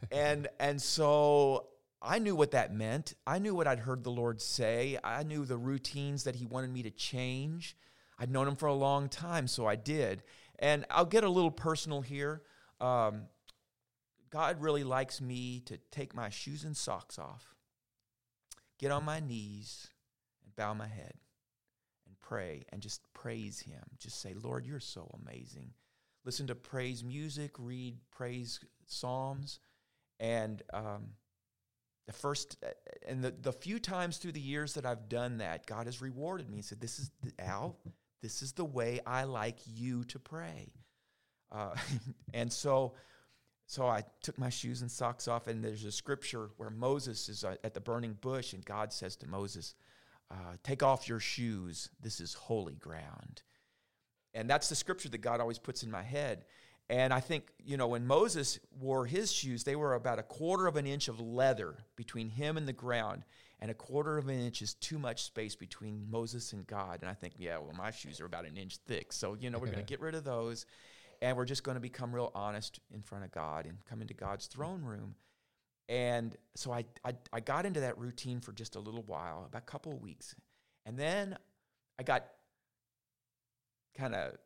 and 0.12 0.48
and 0.60 0.80
so 0.80 1.66
I 2.00 2.18
knew 2.18 2.36
what 2.36 2.52
that 2.52 2.72
meant. 2.72 3.14
I 3.26 3.38
knew 3.38 3.54
what 3.54 3.66
I'd 3.66 3.80
heard 3.80 4.04
the 4.04 4.10
Lord 4.10 4.40
say. 4.40 4.98
I 5.02 5.24
knew 5.24 5.44
the 5.44 5.56
routines 5.56 6.24
that 6.24 6.36
He 6.36 6.46
wanted 6.46 6.70
me 6.72 6.84
to 6.84 6.90
change. 6.90 7.76
I'd 8.18 8.30
known 8.30 8.46
Him 8.46 8.56
for 8.56 8.66
a 8.66 8.74
long 8.74 9.08
time, 9.08 9.48
so 9.48 9.66
I 9.66 9.76
did. 9.76 10.22
And 10.60 10.84
I'll 10.90 11.04
get 11.04 11.24
a 11.24 11.28
little 11.28 11.50
personal 11.50 12.00
here. 12.00 12.42
Um, 12.80 13.22
God 14.30 14.60
really 14.60 14.84
likes 14.84 15.20
me 15.20 15.60
to 15.66 15.78
take 15.90 16.14
my 16.14 16.28
shoes 16.28 16.64
and 16.64 16.76
socks 16.76 17.18
off, 17.18 17.54
get 18.78 18.90
on 18.90 19.04
my 19.04 19.20
knees, 19.20 19.88
and 20.44 20.54
bow 20.56 20.74
my 20.74 20.86
head 20.86 21.14
and 22.06 22.20
pray 22.20 22.64
and 22.70 22.82
just 22.82 23.00
praise 23.14 23.60
Him. 23.60 23.82
Just 23.98 24.20
say, 24.20 24.34
Lord, 24.34 24.66
you're 24.66 24.80
so 24.80 25.10
amazing. 25.22 25.70
Listen 26.24 26.46
to 26.48 26.54
praise 26.54 27.02
music, 27.02 27.52
read 27.58 27.96
praise 28.10 28.60
psalms 28.86 29.60
and 30.20 30.62
um, 30.72 31.10
the 32.06 32.12
first, 32.12 32.56
and 33.06 33.22
the, 33.22 33.30
the 33.30 33.52
few 33.52 33.78
times 33.78 34.16
through 34.16 34.32
the 34.32 34.40
years 34.40 34.74
that 34.74 34.86
I've 34.86 35.08
done 35.08 35.38
that, 35.38 35.66
God 35.66 35.86
has 35.86 36.00
rewarded 36.00 36.48
me. 36.48 36.56
He 36.56 36.62
said, 36.62 36.80
This 36.80 36.98
is, 36.98 37.10
the, 37.22 37.32
Al, 37.38 37.78
this 38.22 38.42
is 38.42 38.52
the 38.52 38.64
way 38.64 39.00
I 39.06 39.24
like 39.24 39.58
you 39.66 40.04
to 40.04 40.18
pray. 40.18 40.72
Uh, 41.52 41.74
and 42.34 42.52
so, 42.52 42.94
so 43.68 43.86
I 43.86 44.02
took 44.22 44.38
my 44.38 44.48
shoes 44.48 44.80
and 44.80 44.90
socks 44.90 45.28
off, 45.28 45.46
and 45.46 45.62
there's 45.62 45.84
a 45.84 45.92
scripture 45.92 46.48
where 46.56 46.70
Moses 46.70 47.28
is 47.28 47.44
uh, 47.44 47.56
at 47.62 47.74
the 47.74 47.80
burning 47.80 48.16
bush, 48.18 48.54
and 48.54 48.64
God 48.64 48.94
says 48.94 49.14
to 49.16 49.28
Moses, 49.28 49.74
uh, 50.30 50.56
Take 50.62 50.82
off 50.82 51.06
your 51.06 51.20
shoes. 51.20 51.90
This 52.00 52.18
is 52.18 52.32
holy 52.32 52.76
ground. 52.76 53.42
And 54.32 54.48
that's 54.48 54.70
the 54.70 54.74
scripture 54.74 55.10
that 55.10 55.18
God 55.18 55.40
always 55.40 55.58
puts 55.58 55.82
in 55.82 55.90
my 55.90 56.02
head. 56.02 56.46
And 56.88 57.12
I 57.12 57.20
think, 57.20 57.52
you 57.62 57.76
know, 57.76 57.88
when 57.88 58.06
Moses 58.06 58.58
wore 58.80 59.04
his 59.04 59.30
shoes, 59.30 59.64
they 59.64 59.76
were 59.76 59.92
about 59.92 60.18
a 60.18 60.22
quarter 60.22 60.66
of 60.66 60.76
an 60.76 60.86
inch 60.86 61.08
of 61.08 61.20
leather 61.20 61.76
between 61.94 62.30
him 62.30 62.56
and 62.56 62.66
the 62.66 62.72
ground. 62.72 63.24
And 63.60 63.70
a 63.70 63.74
quarter 63.74 64.16
of 64.16 64.28
an 64.28 64.40
inch 64.40 64.62
is 64.62 64.72
too 64.74 64.98
much 64.98 65.24
space 65.24 65.54
between 65.54 66.10
Moses 66.10 66.54
and 66.54 66.66
God. 66.66 67.00
And 67.02 67.10
I 67.10 67.14
think, 67.14 67.34
yeah, 67.36 67.58
well, 67.58 67.74
my 67.76 67.90
shoes 67.90 68.18
are 68.22 68.26
about 68.26 68.46
an 68.46 68.56
inch 68.56 68.78
thick. 68.86 69.12
So, 69.12 69.34
you 69.38 69.50
know, 69.50 69.58
we're 69.58 69.66
going 69.66 69.78
to 69.84 69.84
get 69.84 70.00
rid 70.00 70.14
of 70.14 70.24
those. 70.24 70.64
And 71.20 71.36
we're 71.36 71.44
just 71.44 71.64
going 71.64 71.74
to 71.74 71.80
become 71.80 72.14
real 72.14 72.30
honest 72.34 72.78
in 72.94 73.02
front 73.02 73.24
of 73.24 73.32
God 73.32 73.66
and 73.66 73.78
come 73.88 74.00
into 74.00 74.14
God's 74.14 74.46
throne 74.46 74.82
room. 74.82 75.14
And 75.88 76.36
so 76.54 76.70
I, 76.72 76.84
I, 77.04 77.14
I 77.32 77.40
got 77.40 77.66
into 77.66 77.80
that 77.80 77.98
routine 77.98 78.40
for 78.40 78.52
just 78.52 78.76
a 78.76 78.80
little 78.80 79.02
while, 79.02 79.44
about 79.48 79.62
a 79.62 79.66
couple 79.66 79.92
of 79.92 80.00
weeks. 80.00 80.34
And 80.86 80.98
then 80.98 81.36
I 81.98 82.02
got 82.02 82.24
kind 83.96 84.14
of 84.14 84.36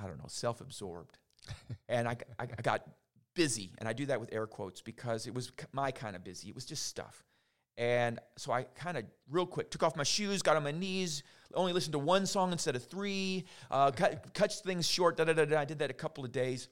I 0.00 0.06
don't 0.06 0.18
know, 0.18 0.26
self 0.28 0.60
absorbed. 0.60 1.18
and 1.88 2.08
I, 2.08 2.16
I, 2.38 2.44
I 2.44 2.62
got 2.62 2.82
busy, 3.34 3.72
and 3.78 3.88
I 3.88 3.92
do 3.92 4.06
that 4.06 4.20
with 4.20 4.32
air 4.32 4.46
quotes 4.46 4.80
because 4.80 5.26
it 5.26 5.34
was 5.34 5.52
my 5.72 5.90
kind 5.90 6.16
of 6.16 6.24
busy. 6.24 6.48
It 6.48 6.54
was 6.54 6.64
just 6.64 6.86
stuff. 6.86 7.24
And 7.78 8.18
so 8.36 8.52
I 8.52 8.64
kind 8.64 8.96
of, 8.96 9.04
real 9.30 9.46
quick, 9.46 9.70
took 9.70 9.82
off 9.82 9.96
my 9.96 10.04
shoes, 10.04 10.42
got 10.42 10.56
on 10.56 10.62
my 10.62 10.72
knees, 10.72 11.22
only 11.54 11.72
listened 11.72 11.92
to 11.92 11.98
one 11.98 12.26
song 12.26 12.52
instead 12.52 12.76
of 12.76 12.84
three, 12.84 13.44
uh, 13.70 13.90
cut, 13.90 14.34
cut 14.34 14.52
things 14.52 14.86
short, 14.86 15.16
da, 15.16 15.24
da, 15.24 15.32
da, 15.32 15.44
da. 15.44 15.60
I 15.60 15.64
did 15.64 15.78
that 15.78 15.90
a 15.90 15.94
couple 15.94 16.24
of 16.24 16.32
days. 16.32 16.68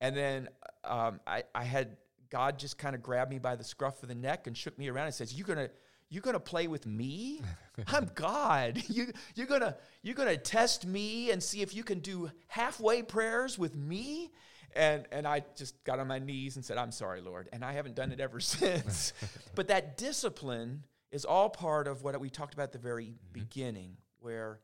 And 0.00 0.16
then 0.16 0.48
um, 0.84 1.20
I, 1.26 1.44
I 1.54 1.64
had 1.64 1.96
God 2.30 2.58
just 2.58 2.78
kind 2.78 2.94
of 2.94 3.02
grabbed 3.02 3.30
me 3.30 3.38
by 3.38 3.56
the 3.56 3.64
scruff 3.64 4.02
of 4.02 4.08
the 4.08 4.14
neck 4.14 4.46
and 4.46 4.56
shook 4.56 4.78
me 4.78 4.88
around 4.88 5.06
and 5.06 5.14
says, 5.14 5.34
"You're 5.34 5.46
gonna." 5.46 5.70
You're 6.10 6.20
gonna 6.20 6.38
play 6.38 6.68
with 6.68 6.86
me? 6.86 7.40
I'm 7.88 8.08
God. 8.14 8.80
You, 8.88 9.06
you're 9.34 9.48
gonna 9.48 9.76
you're 10.02 10.14
gonna 10.14 10.36
test 10.36 10.86
me 10.86 11.32
and 11.32 11.42
see 11.42 11.60
if 11.60 11.74
you 11.74 11.82
can 11.82 11.98
do 11.98 12.30
halfway 12.46 13.02
prayers 13.02 13.58
with 13.58 13.74
me. 13.74 14.30
And 14.74 15.06
and 15.12 15.26
I 15.26 15.42
just 15.56 15.82
got 15.84 15.98
on 15.98 16.08
my 16.08 16.18
knees 16.18 16.56
and 16.56 16.64
said, 16.64 16.78
"I'm 16.78 16.92
sorry, 16.92 17.20
Lord." 17.20 17.48
And 17.52 17.64
I 17.64 17.72
haven't 17.72 17.94
done 17.94 18.12
it 18.12 18.20
ever 18.20 18.40
since. 18.40 19.12
but 19.54 19.68
that 19.68 19.96
discipline 19.96 20.84
is 21.12 21.24
all 21.24 21.48
part 21.48 21.86
of 21.86 22.02
what 22.02 22.18
we 22.20 22.28
talked 22.28 22.54
about 22.54 22.64
at 22.64 22.72
the 22.72 22.78
very 22.78 23.06
mm-hmm. 23.06 23.32
beginning, 23.32 23.96
where 24.18 24.60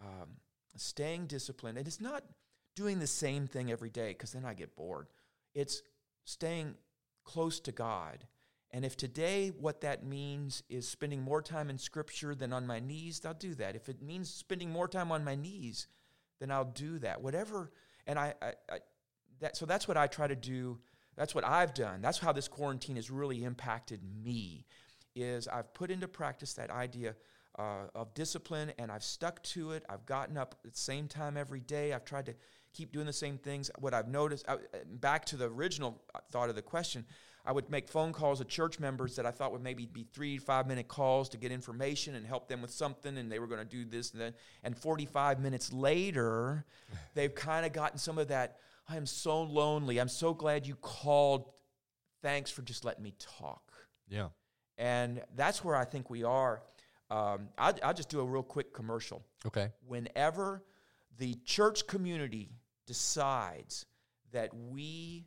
um, 0.00 0.30
staying 0.76 1.26
disciplined, 1.26 1.78
and 1.78 1.86
it's 1.86 2.00
not 2.00 2.24
doing 2.74 2.98
the 2.98 3.06
same 3.06 3.46
thing 3.46 3.70
every 3.70 3.90
day 3.90 4.08
because 4.08 4.32
then 4.32 4.44
I 4.44 4.54
get 4.54 4.74
bored. 4.74 5.06
It's 5.54 5.82
staying 6.24 6.74
close 7.24 7.60
to 7.60 7.72
God. 7.72 8.26
And 8.70 8.84
if 8.84 8.96
today 8.96 9.48
what 9.48 9.82
that 9.82 10.04
means 10.04 10.62
is 10.70 10.88
spending 10.88 11.20
more 11.20 11.42
time 11.42 11.68
in 11.68 11.78
Scripture 11.78 12.34
than 12.34 12.52
on 12.52 12.66
my 12.66 12.80
knees, 12.80 13.20
I'll 13.24 13.34
do 13.34 13.54
that. 13.56 13.76
If 13.76 13.88
it 13.88 14.00
means 14.00 14.32
spending 14.32 14.70
more 14.70 14.88
time 14.88 15.12
on 15.12 15.24
my 15.24 15.34
knees, 15.34 15.88
then 16.40 16.50
I'll 16.50 16.64
do 16.64 16.98
that. 17.00 17.22
Whatever. 17.22 17.70
And 18.06 18.18
I, 18.18 18.34
I, 18.40 18.52
I 18.70 18.78
that 19.42 19.56
so 19.56 19.66
that's 19.66 19.86
what 19.86 19.96
I 19.96 20.06
try 20.06 20.26
to 20.26 20.36
do. 20.36 20.78
That's 21.16 21.34
what 21.34 21.44
I've 21.44 21.74
done. 21.74 22.00
That's 22.00 22.18
how 22.18 22.32
this 22.32 22.48
quarantine 22.48 22.96
has 22.96 23.10
really 23.10 23.44
impacted 23.44 24.00
me. 24.24 24.64
Is 25.14 25.46
I've 25.46 25.74
put 25.74 25.90
into 25.90 26.08
practice 26.08 26.54
that 26.54 26.70
idea 26.70 27.14
uh, 27.58 27.86
of 27.94 28.14
discipline, 28.14 28.72
and 28.78 28.90
I've 28.90 29.04
stuck 29.04 29.42
to 29.44 29.72
it. 29.72 29.84
I've 29.88 30.06
gotten 30.06 30.38
up 30.38 30.54
at 30.64 30.72
the 30.72 30.78
same 30.78 31.06
time 31.06 31.36
every 31.36 31.60
day. 31.60 31.92
I've 31.92 32.04
tried 32.04 32.26
to 32.26 32.34
keep 32.72 32.92
doing 32.92 33.06
the 33.06 33.12
same 33.12 33.36
things. 33.36 33.70
What 33.78 33.92
I've 33.92 34.08
noticed, 34.08 34.46
I, 34.48 34.56
back 34.86 35.26
to 35.26 35.36
the 35.36 35.46
original 35.46 36.02
thought 36.30 36.48
of 36.48 36.54
the 36.54 36.62
question, 36.62 37.04
I 37.44 37.52
would 37.52 37.68
make 37.68 37.88
phone 37.88 38.12
calls 38.12 38.38
to 38.38 38.44
church 38.44 38.78
members 38.78 39.16
that 39.16 39.26
I 39.26 39.32
thought 39.32 39.52
would 39.52 39.62
maybe 39.62 39.84
be 39.84 40.06
three, 40.12 40.38
five 40.38 40.66
minute 40.66 40.88
calls 40.88 41.28
to 41.30 41.36
get 41.36 41.50
information 41.50 42.14
and 42.14 42.24
help 42.24 42.48
them 42.48 42.62
with 42.62 42.70
something, 42.70 43.18
and 43.18 43.30
they 43.30 43.38
were 43.38 43.48
going 43.48 43.60
to 43.60 43.64
do 43.66 43.84
this 43.84 44.12
and 44.12 44.20
then. 44.20 44.34
And 44.62 44.78
45 44.78 45.40
minutes 45.40 45.72
later, 45.72 46.64
they've 47.14 47.34
kind 47.34 47.66
of 47.66 47.72
gotten 47.72 47.98
some 47.98 48.18
of 48.18 48.28
that. 48.28 48.58
I 48.92 48.96
am 48.96 49.06
so 49.06 49.42
lonely. 49.42 49.98
I'm 49.98 50.08
so 50.08 50.34
glad 50.34 50.66
you 50.66 50.74
called. 50.74 51.48
Thanks 52.20 52.50
for 52.50 52.60
just 52.60 52.84
letting 52.84 53.02
me 53.02 53.14
talk. 53.18 53.72
Yeah. 54.06 54.28
And 54.76 55.22
that's 55.34 55.64
where 55.64 55.74
I 55.74 55.86
think 55.86 56.10
we 56.10 56.24
are. 56.24 56.62
Um, 57.10 57.48
I'll, 57.56 57.74
I'll 57.82 57.94
just 57.94 58.10
do 58.10 58.20
a 58.20 58.24
real 58.24 58.42
quick 58.42 58.74
commercial. 58.74 59.24
Okay. 59.46 59.70
Whenever 59.86 60.62
the 61.16 61.36
church 61.46 61.86
community 61.86 62.50
decides 62.86 63.86
that 64.32 64.54
we 64.54 65.24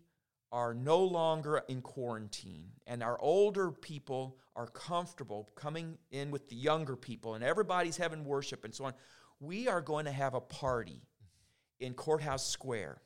are 0.52 0.76
no 0.76 1.04
longer 1.04 1.64
in 1.68 1.82
quarantine 1.82 2.70
and 2.86 3.02
our 3.02 3.20
older 3.20 3.72
people 3.72 4.38
are 4.56 4.68
comfortable 4.68 5.50
coming 5.56 5.98
in 6.12 6.30
with 6.30 6.48
the 6.50 6.56
younger 6.56 6.96
people 6.96 7.34
and 7.34 7.44
everybody's 7.44 7.98
having 7.98 8.26
worship 8.26 8.64
and 8.64 8.76
so 8.76 8.86
on, 8.86 8.94
we 9.40 9.68
are 9.68 9.82
going 9.82 10.06
to 10.06 10.12
have 10.12 10.36
a 10.36 10.42
party 10.42 11.02
in 11.80 11.96
Courthouse 11.96 12.48
Square 12.48 13.02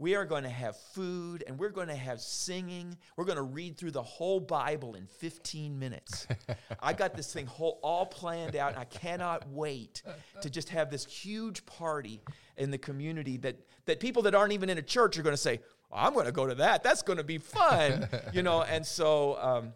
we 0.00 0.14
are 0.14 0.24
going 0.24 0.44
to 0.44 0.48
have 0.48 0.76
food 0.94 1.44
and 1.46 1.58
we're 1.58 1.68
going 1.68 1.88
to 1.88 1.94
have 1.94 2.22
singing. 2.22 2.96
We're 3.16 3.26
going 3.26 3.36
to 3.36 3.42
read 3.42 3.76
through 3.76 3.90
the 3.90 4.02
whole 4.02 4.40
Bible 4.40 4.94
in 4.94 5.06
15 5.06 5.78
minutes. 5.78 6.26
I 6.80 6.94
got 6.94 7.14
this 7.14 7.30
thing 7.30 7.44
whole, 7.44 7.78
all 7.82 8.06
planned 8.06 8.56
out, 8.56 8.70
and 8.70 8.78
I 8.78 8.86
cannot 8.86 9.46
wait 9.50 10.02
to 10.40 10.48
just 10.48 10.70
have 10.70 10.90
this 10.90 11.04
huge 11.04 11.66
party 11.66 12.22
in 12.56 12.70
the 12.70 12.78
community 12.78 13.36
that, 13.36 13.56
that 13.84 14.00
people 14.00 14.22
that 14.22 14.34
aren't 14.34 14.54
even 14.54 14.70
in 14.70 14.78
a 14.78 14.82
church 14.82 15.18
are 15.18 15.22
going 15.22 15.34
to 15.34 15.40
say, 15.40 15.60
I'm 15.92 16.14
going 16.14 16.24
to 16.24 16.32
go 16.32 16.46
to 16.46 16.54
that. 16.54 16.82
That's 16.82 17.02
going 17.02 17.18
to 17.18 17.24
be 17.24 17.36
fun, 17.36 18.08
you 18.32 18.42
know. 18.42 18.62
And 18.62 18.86
so 18.86 19.36
um, 19.38 19.74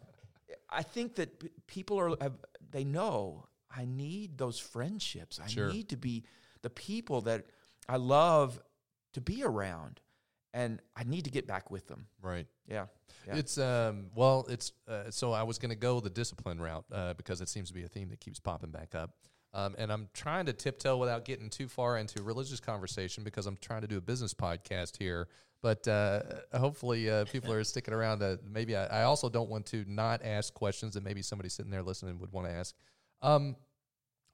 I 0.70 0.82
think 0.82 1.16
that 1.16 1.38
p- 1.38 1.50
people 1.66 2.00
are 2.00 2.16
have, 2.22 2.32
they 2.70 2.84
know 2.84 3.46
I 3.70 3.84
need 3.84 4.38
those 4.38 4.58
friendships. 4.58 5.38
I 5.38 5.48
sure. 5.48 5.70
need 5.70 5.90
to 5.90 5.98
be 5.98 6.24
the 6.62 6.70
people 6.70 7.20
that 7.22 7.44
I 7.90 7.96
love 7.96 8.58
to 9.12 9.20
be 9.20 9.44
around 9.44 10.00
and 10.54 10.80
I 10.96 11.02
need 11.02 11.24
to 11.24 11.30
get 11.30 11.46
back 11.46 11.70
with 11.70 11.86
them. 11.88 12.06
Right. 12.22 12.46
Yeah. 12.66 12.86
yeah. 13.26 13.36
It's 13.36 13.58
um 13.58 14.06
well 14.14 14.46
it's 14.48 14.72
uh, 14.88 15.10
so 15.10 15.32
I 15.32 15.42
was 15.42 15.58
going 15.58 15.70
to 15.70 15.76
go 15.76 16.00
the 16.00 16.08
discipline 16.08 16.60
route 16.60 16.86
uh, 16.90 17.12
because 17.14 17.42
it 17.42 17.48
seems 17.48 17.68
to 17.68 17.74
be 17.74 17.82
a 17.82 17.88
theme 17.88 18.08
that 18.08 18.20
keeps 18.20 18.40
popping 18.40 18.70
back 18.70 18.94
up. 18.94 19.10
Um, 19.52 19.74
and 19.78 19.92
I'm 19.92 20.08
trying 20.14 20.46
to 20.46 20.52
tiptoe 20.52 20.96
without 20.96 21.24
getting 21.24 21.48
too 21.48 21.68
far 21.68 21.98
into 21.98 22.22
religious 22.22 22.58
conversation 22.58 23.22
because 23.22 23.46
I'm 23.46 23.56
trying 23.60 23.82
to 23.82 23.86
do 23.86 23.98
a 23.98 24.00
business 24.00 24.34
podcast 24.34 24.96
here. 24.96 25.28
But 25.62 25.86
uh, 25.86 26.22
hopefully, 26.52 27.08
uh, 27.08 27.24
people 27.26 27.52
are 27.52 27.62
sticking 27.64 27.94
around. 27.94 28.22
Maybe 28.44 28.76
I, 28.76 28.86
I, 28.86 29.02
also 29.04 29.30
don't 29.30 29.48
want 29.48 29.64
to 29.66 29.84
not 29.88 30.22
ask 30.22 30.52
questions 30.52 30.92
that 30.94 31.04
maybe 31.04 31.22
somebody 31.22 31.48
sitting 31.48 31.70
there 31.70 31.82
listening 31.82 32.18
would 32.18 32.32
want 32.32 32.48
to 32.48 32.52
ask. 32.52 32.74
Um, 33.22 33.56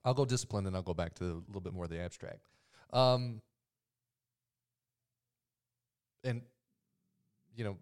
I'll 0.03 0.15
go 0.15 0.25
discipline, 0.25 0.65
and 0.65 0.75
I'll 0.75 0.81
go 0.81 0.93
back 0.93 1.13
to 1.15 1.23
a 1.23 1.41
little 1.47 1.61
bit 1.61 1.73
more 1.73 1.85
of 1.85 1.89
the 1.89 2.01
abstract. 2.01 2.49
Um, 2.91 3.41
and 6.23 6.41
you 7.55 7.63
know, 7.63 7.77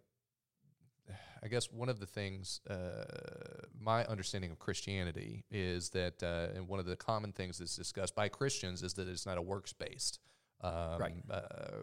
I 1.41 1.47
guess 1.47 1.71
one 1.71 1.89
of 1.89 1.99
the 1.99 2.05
things, 2.05 2.59
uh, 2.69 3.05
my 3.79 4.03
understanding 4.05 4.51
of 4.51 4.59
Christianity 4.59 5.45
is 5.49 5.89
that, 5.91 6.21
uh, 6.21 6.55
and 6.55 6.67
one 6.67 6.79
of 6.79 6.85
the 6.85 6.95
common 6.95 7.31
things 7.31 7.59
that's 7.59 7.75
discussed 7.75 8.15
by 8.15 8.27
Christians 8.27 8.83
is 8.83 8.93
that 8.95 9.07
it's 9.07 9.25
not 9.25 9.37
a 9.37 9.41
works 9.41 9.71
based 9.71 10.19
um, 10.61 10.99
right. 10.99 11.13
uh, 11.31 11.39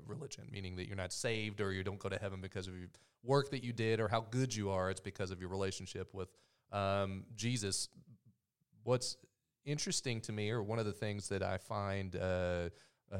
religion, 0.06 0.44
meaning 0.50 0.76
that 0.76 0.86
you're 0.86 0.96
not 0.96 1.12
saved 1.12 1.60
or 1.60 1.72
you 1.72 1.82
don't 1.82 1.98
go 1.98 2.08
to 2.08 2.18
heaven 2.18 2.40
because 2.40 2.68
of 2.68 2.76
your 2.76 2.88
work 3.22 3.50
that 3.50 3.64
you 3.64 3.72
did 3.72 3.98
or 3.98 4.08
how 4.08 4.20
good 4.20 4.54
you 4.54 4.70
are. 4.70 4.90
It's 4.90 5.00
because 5.00 5.30
of 5.30 5.40
your 5.40 5.48
relationship 5.48 6.12
with 6.12 6.28
um, 6.72 7.24
Jesus. 7.34 7.88
What's 8.84 9.16
interesting 9.64 10.20
to 10.22 10.32
me, 10.32 10.50
or 10.50 10.62
one 10.62 10.78
of 10.78 10.86
the 10.86 10.92
things 10.92 11.28
that 11.28 11.42
I 11.42 11.58
find 11.58 12.14
uh, 12.14 12.68
uh, 13.10 13.18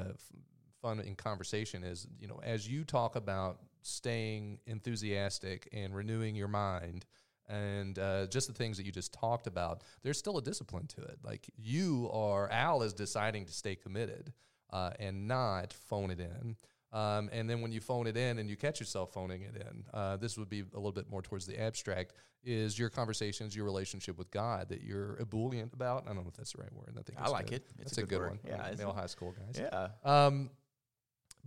fun 0.81 0.99
in 0.99 1.15
conversation 1.15 1.83
is, 1.83 2.07
you 2.19 2.27
know, 2.27 2.39
as 2.43 2.67
you 2.67 2.83
talk 2.83 3.15
about 3.15 3.59
staying 3.81 4.59
enthusiastic 4.65 5.67
and 5.71 5.95
renewing 5.95 6.35
your 6.35 6.47
mind 6.47 7.05
and 7.49 7.97
uh, 7.99 8.27
just 8.27 8.47
the 8.47 8.53
things 8.53 8.77
that 8.77 8.85
you 8.85 8.91
just 8.91 9.13
talked 9.13 9.47
about, 9.47 9.83
there's 10.03 10.17
still 10.17 10.37
a 10.37 10.41
discipline 10.41 10.87
to 10.87 11.01
it. 11.01 11.17
Like 11.23 11.49
you 11.57 12.09
are, 12.11 12.49
Al 12.51 12.81
is 12.83 12.93
deciding 12.93 13.45
to 13.45 13.53
stay 13.53 13.75
committed 13.75 14.33
uh, 14.71 14.91
and 14.99 15.27
not 15.27 15.73
phone 15.73 16.11
it 16.11 16.19
in. 16.19 16.55
Um, 16.93 17.29
and 17.33 17.49
then 17.49 17.61
when 17.61 17.71
you 17.71 17.81
phone 17.81 18.07
it 18.07 18.15
in 18.15 18.39
and 18.39 18.49
you 18.49 18.55
catch 18.55 18.79
yourself 18.79 19.13
phoning 19.13 19.41
it 19.41 19.55
in, 19.55 19.83
uh, 19.93 20.17
this 20.17 20.37
would 20.37 20.49
be 20.49 20.61
a 20.61 20.77
little 20.77 20.91
bit 20.91 21.09
more 21.09 21.21
towards 21.21 21.45
the 21.45 21.59
abstract, 21.61 22.13
is 22.43 22.79
your 22.79 22.89
conversations, 22.89 23.55
your 23.55 23.65
relationship 23.65 24.17
with 24.17 24.31
God 24.31 24.69
that 24.69 24.81
you're 24.81 25.17
ebullient 25.19 25.73
about. 25.73 26.03
I 26.05 26.13
don't 26.13 26.23
know 26.23 26.29
if 26.29 26.37
that's 26.37 26.53
the 26.53 26.61
right 26.61 26.73
word. 26.73 26.95
I 26.97 27.01
think 27.01 27.19
I 27.19 27.27
like 27.27 27.47
good. 27.47 27.55
it. 27.55 27.65
It's 27.79 27.91
that's 27.91 27.97
a 27.97 28.01
good, 28.01 28.09
good 28.09 28.29
one. 28.29 28.39
Yeah, 28.45 28.73
male 28.77 28.93
high 28.93 29.07
school 29.07 29.33
guys. 29.33 29.61
Yeah. 29.61 29.89
Um, 30.03 30.49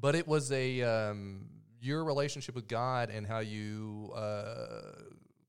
but 0.01 0.15
it 0.15 0.27
was 0.27 0.51
a 0.53 0.83
um, 0.83 1.47
your 1.81 2.05
relationship 2.05 2.55
with 2.55 2.69
God 2.69 3.11
and 3.11 3.27
how 3.27 3.41
you 3.41 4.13
uh, 4.15 5.03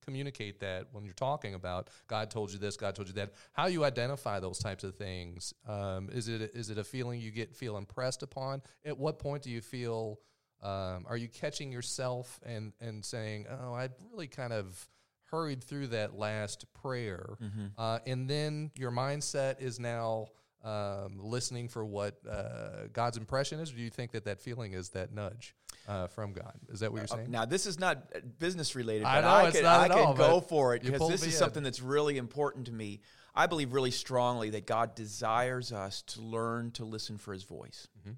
communicate 0.04 0.60
that 0.60 0.88
when 0.92 1.06
you're 1.06 1.14
talking 1.14 1.54
about 1.54 1.90
God 2.08 2.30
told 2.32 2.52
you 2.52 2.60
this, 2.60 2.78
God 2.78 2.96
told 2.96 3.08
you 3.08 3.14
that. 3.16 3.34
How 3.54 3.68
you 3.68 3.84
identify 3.84 4.40
those 4.40 4.60
types 4.60 4.84
of 4.84 4.96
things? 4.96 5.54
Um, 5.68 6.10
is 6.12 6.28
it 6.28 6.52
is 6.54 6.70
it 6.70 6.78
a 6.78 6.84
feeling 6.84 7.22
you 7.22 7.32
get 7.32 7.56
feel 7.56 7.78
impressed 7.78 8.24
upon? 8.24 8.62
At 8.86 8.98
what 8.98 9.20
point 9.20 9.44
do 9.44 9.50
you 9.50 9.62
feel? 9.62 10.20
Um, 10.62 11.06
are 11.08 11.18
you 11.18 11.28
catching 11.28 11.72
yourself 11.72 12.40
and 12.46 12.74
and 12.80 13.04
saying, 13.04 13.48
"Oh, 13.50 13.74
I 13.74 13.90
really 14.12 14.28
kind 14.28 14.54
of 14.54 14.88
hurried 15.26 15.64
through 15.64 15.88
that 15.88 16.18
last 16.18 16.66
prayer," 16.74 17.38
mm-hmm. 17.42 17.68
uh, 17.78 18.00
and 18.06 18.30
then 18.30 18.72
your 18.76 18.92
mindset 18.92 19.62
is 19.62 19.80
now 19.80 20.28
um, 20.64 21.20
listening 21.20 21.68
for 21.68 21.84
what 21.84 22.16
uh, 22.30 22.88
God's 22.94 23.18
impression 23.18 23.60
is? 23.60 23.72
Or 23.72 23.76
do 23.76 23.82
you 23.82 23.90
think 23.90 24.12
that 24.12 24.26
that 24.26 24.40
feeling 24.40 24.74
is 24.74 24.90
that 24.90 25.14
nudge 25.14 25.56
uh, 25.88 26.08
from 26.08 26.34
God? 26.34 26.54
Is 26.70 26.82
that 26.82 26.92
what 26.92 26.98
you're 26.98 27.06
uh, 27.12 27.16
saying? 27.18 27.32
now, 27.32 27.46
this 27.46 27.66
is 27.66 27.80
not 27.80 27.98
business 28.40 28.76
related. 28.76 29.06
I 29.06 29.22
know 29.22 29.28
I 29.28 29.48
it's 29.48 29.58
can, 29.58 29.64
not 29.64 29.82
I 29.82 29.86
at 29.86 29.92
can 29.92 30.00
all, 30.00 30.14
go 30.14 30.42
for 30.42 30.76
it 30.76 30.84
because 30.84 31.10
this 31.10 31.26
is 31.26 31.38
something 31.38 31.64
that's 31.64 31.82
really 31.82 32.18
important 32.18 32.68
to 32.68 32.74
me. 32.74 33.02
I 33.34 33.48
believe 33.48 33.74
really 33.74 33.92
strongly 33.92 34.52
that 34.52 34.66
God 34.66 34.94
desires 34.94 35.72
us 35.72 36.02
to 36.04 36.22
learn 36.22 36.72
to 36.72 36.86
listen 36.86 37.18
for 37.18 37.34
His 37.34 37.44
voice, 37.44 37.88
mm-hmm. 38.00 38.14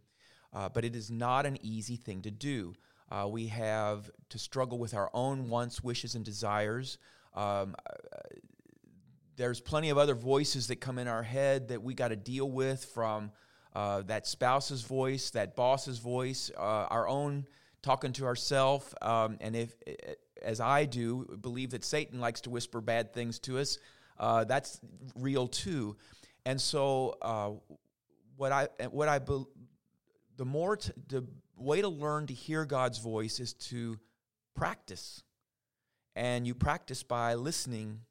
Uh, 0.56 0.70
but 0.70 0.86
it 0.86 0.96
is 0.96 1.10
not 1.10 1.48
an 1.48 1.58
easy 1.64 1.96
thing 1.96 2.22
to 2.22 2.30
do. 2.30 2.76
Uh, 3.10 3.28
we 3.28 3.48
have 3.48 4.12
to 4.30 4.38
struggle 4.38 4.78
with 4.78 4.94
our 4.94 5.10
own 5.12 5.50
wants, 5.50 5.84
wishes, 5.84 6.14
and 6.14 6.24
desires. 6.24 7.00
Um, 7.34 7.76
there's 9.36 9.60
plenty 9.60 9.90
of 9.90 9.98
other 9.98 10.16
voices 10.16 10.68
that 10.68 10.78
come 10.78 10.98
in 11.00 11.08
our 11.08 11.24
head 11.24 11.70
that 11.70 11.82
we 11.82 11.94
got 11.94 12.10
to 12.10 12.16
deal 12.16 12.50
with 12.50 12.86
from 12.86 13.32
uh, 13.74 14.02
that 14.04 14.28
spouse's 14.28 14.84
voice, 14.84 15.32
that 15.32 15.56
boss's 15.56 16.00
voice, 16.00 16.52
uh, 16.58 16.62
our 16.62 17.08
own 17.08 17.46
talking 17.82 18.14
to 18.14 18.26
ourselves. 18.26 18.94
Um, 19.02 19.38
and 19.42 19.56
if, 19.56 19.74
as 20.42 20.60
I 20.60 20.86
do, 20.86 21.38
believe 21.42 21.72
that 21.72 21.84
Satan 21.84 22.20
likes 22.20 22.42
to 22.42 22.50
whisper 22.50 22.82
bad 22.82 23.14
things 23.14 23.40
to 23.40 23.60
us, 23.60 23.78
uh, 24.20 24.44
that's 24.44 24.80
real 25.16 25.48
too. 25.48 25.98
And 26.46 26.60
so, 26.62 27.18
uh, 27.22 27.52
what 28.36 28.52
I 28.52 28.68
what 28.90 29.08
I 29.08 29.20
be- 29.20 29.46
the 30.38 30.46
more 30.46 30.78
t- 30.78 30.92
the 31.08 31.26
way 31.56 31.82
to 31.82 31.88
learn 31.88 32.28
to 32.28 32.34
hear 32.34 32.66
God's 32.66 33.00
voice 33.00 33.40
is 33.40 33.54
to 33.54 33.98
practice. 34.56 35.24
And 36.16 36.46
you 36.46 36.54
practice 36.54 37.04
by 37.04 37.36
listening. 37.36 38.02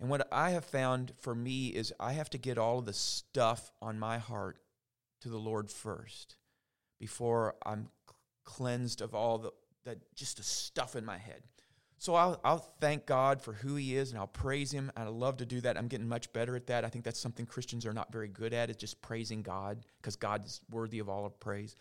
And 0.00 0.08
what 0.08 0.28
I 0.30 0.50
have 0.50 0.64
found 0.64 1.12
for 1.18 1.34
me 1.34 1.68
is 1.68 1.92
I 1.98 2.12
have 2.12 2.30
to 2.30 2.38
get 2.38 2.58
all 2.58 2.78
of 2.78 2.86
the 2.86 2.92
stuff 2.92 3.72
on 3.82 3.98
my 3.98 4.18
heart 4.18 4.58
to 5.20 5.28
the 5.28 5.38
Lord 5.38 5.70
first 5.70 6.36
before 7.00 7.56
I'm 7.64 7.88
cleansed 8.44 9.00
of 9.00 9.14
all 9.14 9.38
the 9.38 9.50
that 9.84 10.14
just 10.14 10.36
the 10.36 10.42
stuff 10.42 10.96
in 10.96 11.04
my 11.04 11.18
head. 11.18 11.42
So 12.00 12.14
I'll, 12.14 12.40
I'll 12.44 12.74
thank 12.80 13.06
God 13.06 13.42
for 13.42 13.52
who 13.52 13.74
He 13.74 13.96
is, 13.96 14.10
and 14.10 14.18
I'll 14.18 14.28
praise 14.28 14.70
Him. 14.70 14.92
And 14.96 15.08
I 15.08 15.10
love 15.10 15.38
to 15.38 15.46
do 15.46 15.60
that. 15.62 15.76
I'm 15.76 15.88
getting 15.88 16.08
much 16.08 16.32
better 16.32 16.54
at 16.54 16.68
that. 16.68 16.84
I 16.84 16.88
think 16.88 17.04
that's 17.04 17.18
something 17.18 17.44
Christians 17.44 17.84
are 17.86 17.92
not 17.92 18.12
very 18.12 18.28
good 18.28 18.54
at, 18.54 18.70
is 18.70 18.76
just 18.76 19.02
praising 19.02 19.42
God, 19.42 19.78
because 20.00 20.14
God 20.14 20.44
is 20.44 20.60
worthy 20.70 21.00
of 21.00 21.08
all 21.08 21.26
of 21.26 21.40
praise. 21.40 21.74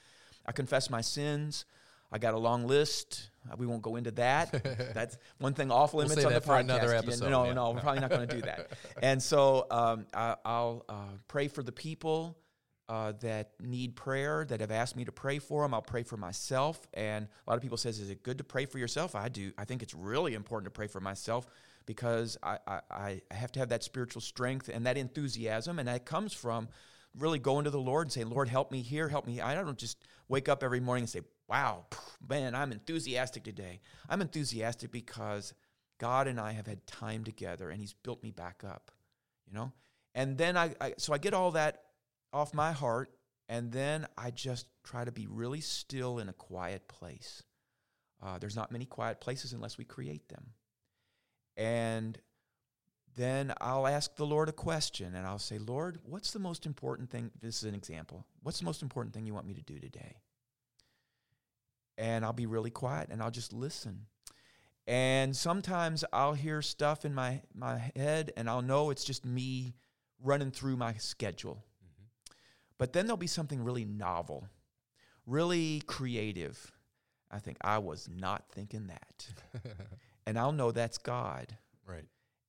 I 0.46 0.54
confess 0.54 0.90
my 0.90 1.02
sins. 1.02 1.66
I 2.12 2.20
got 2.20 2.34
a 2.34 2.38
long 2.38 2.68
list. 2.68 3.30
Uh, 3.50 3.56
we 3.58 3.66
won't 3.66 3.82
go 3.82 3.96
into 3.96 4.12
that. 4.12 4.52
That's 4.94 5.18
one 5.40 5.54
thing 5.54 5.72
off 5.72 5.94
limits 5.94 6.18
we'll 6.18 6.28
on 6.28 6.34
the 6.34 6.42
podcast. 6.42 6.60
another 6.60 6.96
episode. 6.96 7.30
no, 7.30 7.46
yeah. 7.46 7.54
no, 7.54 7.72
we're 7.72 7.82
probably 7.82 8.02
not 8.02 8.10
going 8.10 8.28
to 8.28 8.36
do 8.36 8.42
that. 8.42 8.72
And 9.02 9.22
so 9.22 9.68
um, 9.70 10.06
I, 10.14 10.36
will 10.46 10.86
uh, 10.90 10.94
pray 11.28 11.48
for 11.48 11.62
the 11.62 11.72
people 11.72 12.38
uh, 12.90 13.14
that 13.20 13.52
need 13.62 13.96
prayer 13.96 14.46
that 14.46 14.62
have 14.62 14.72
asked 14.72 14.96
me 14.96 15.06
to 15.06 15.12
pray 15.12 15.40
for 15.40 15.62
them. 15.64 15.74
I'll 15.74 15.82
pray 15.82 16.04
for 16.04 16.18
myself. 16.18 16.88
And 16.94 17.26
a 17.26 17.50
lot 17.50 17.58
of 17.58 17.62
people 17.62 17.78
says, 17.78 18.00
"Is 18.00 18.10
it 18.10 18.24
good 18.24 18.38
to 18.38 18.44
pray 18.44 18.66
for 18.66 18.80
yourself?" 18.80 19.14
I 19.14 19.30
do. 19.30 19.52
I 19.58 19.66
think 19.66 19.84
it's 19.84 19.94
really 19.94 20.34
important 20.34 20.74
to 20.74 20.76
pray 20.76 20.88
for 20.88 21.02
myself 21.02 21.48
because 21.86 22.38
I, 22.42 22.58
I, 22.66 22.82
I 22.90 23.22
have 23.32 23.52
to 23.54 23.60
have 23.60 23.70
that 23.70 23.84
spiritual 23.84 24.22
strength 24.22 24.70
and 24.74 24.86
that 24.86 24.98
enthusiasm, 24.98 25.80
and 25.80 25.88
that 25.88 26.06
comes 26.06 26.34
from 26.34 26.70
really 27.18 27.40
going 27.40 27.66
to 27.66 27.72
the 27.72 27.80
Lord 27.80 28.08
and 28.08 28.12
saying, 28.12 28.30
"Lord, 28.30 28.48
help 28.48 28.72
me 28.72 28.82
here, 28.82 29.10
help 29.10 29.28
me." 29.28 29.42
I 29.42 29.54
don't 29.54 29.78
just 29.78 29.98
wake 30.30 30.48
up 30.48 30.64
every 30.64 30.80
morning 30.80 31.04
and 31.04 31.10
say, 31.10 31.22
"Wow, 31.48 31.86
man, 32.28 32.56
I'm 32.56 32.72
enthusiastic 32.72 33.44
today." 33.44 33.82
I'm 34.10 34.22
enthusiastic 34.22 34.92
because 34.92 35.54
God 35.98 36.28
and 36.28 36.40
I 36.40 36.52
have 36.52 36.68
had 36.68 36.86
time 36.88 37.24
together, 37.24 37.70
and 37.70 37.80
He's 37.80 37.94
built 37.94 38.24
me 38.24 38.32
back 38.32 38.64
up. 38.64 38.92
You 39.48 39.54
know, 39.54 39.72
and 40.14 40.38
then 40.38 40.58
I, 40.58 40.76
I 40.82 40.94
so 40.98 41.14
I 41.14 41.18
get 41.18 41.34
all 41.34 41.52
that 41.52 41.84
off 42.34 42.54
my 42.54 42.72
heart, 42.72 43.12
and 43.50 43.72
then 43.72 44.08
I 44.18 44.32
just 44.32 44.68
try 44.84 45.06
to 45.06 45.12
be 45.12 45.28
really 45.28 45.62
still 45.62 46.20
in 46.20 46.30
a 46.30 46.34
quiet 46.34 46.88
place. 46.88 47.44
Uh, 48.22 48.38
there's 48.40 48.56
not 48.56 48.72
many 48.72 48.86
quiet 48.86 49.22
places 49.22 49.54
unless 49.54 49.78
we 49.78 49.86
create 49.86 50.28
them. 50.30 50.54
And 51.56 52.18
then 53.16 53.54
I'll 53.60 53.88
ask 53.88 54.16
the 54.16 54.26
Lord 54.26 54.50
a 54.50 54.54
question 54.54 55.16
and 55.16 55.26
I'll 55.26 55.40
say, 55.40 55.58
Lord, 55.58 56.00
what's 56.04 56.32
the 56.32 56.40
most 56.40 56.66
important 56.66 57.10
thing? 57.10 57.32
This 57.42 57.58
is 57.58 57.64
an 57.64 57.76
example. 57.76 58.26
What's 58.44 58.60
the 58.60 58.66
most 58.66 58.82
important 58.82 59.14
thing 59.14 59.26
you 59.26 59.34
want 59.34 59.48
me 59.48 59.56
to 59.56 59.62
do 59.62 59.80
today? 59.80 60.18
And 61.98 62.24
I'll 62.24 62.34
be 62.34 62.46
really 62.46 62.70
quiet 62.70 63.10
and 63.10 63.22
I'll 63.22 63.32
just 63.32 63.54
listen. 63.54 64.06
And 64.86 65.36
sometimes 65.36 66.06
I'll 66.14 66.34
hear 66.34 66.62
stuff 66.62 67.04
in 67.06 67.14
my, 67.14 67.42
my 67.54 67.92
head 67.96 68.32
and 68.38 68.50
I'll 68.50 68.62
know 68.62 68.90
it's 68.90 69.04
just 69.04 69.26
me 69.26 69.74
running 70.24 70.52
through 70.52 70.78
my 70.78 70.94
schedule. 70.94 71.64
But 72.78 72.94
then 72.94 73.06
there'll 73.06 73.18
be 73.18 73.28
something 73.28 73.64
really 73.64 73.86
novel, 73.86 74.48
really 75.26 75.82
creative. 75.88 76.72
I 77.32 77.40
think 77.40 77.58
I 77.62 77.80
was 77.80 78.08
not 78.08 78.50
thinking 78.52 78.88
that. 78.88 79.28
and 80.26 80.38
I'll 80.38 80.52
know 80.52 80.72
that's 80.72 80.98
God. 80.98 81.58
Right. 81.86 82.06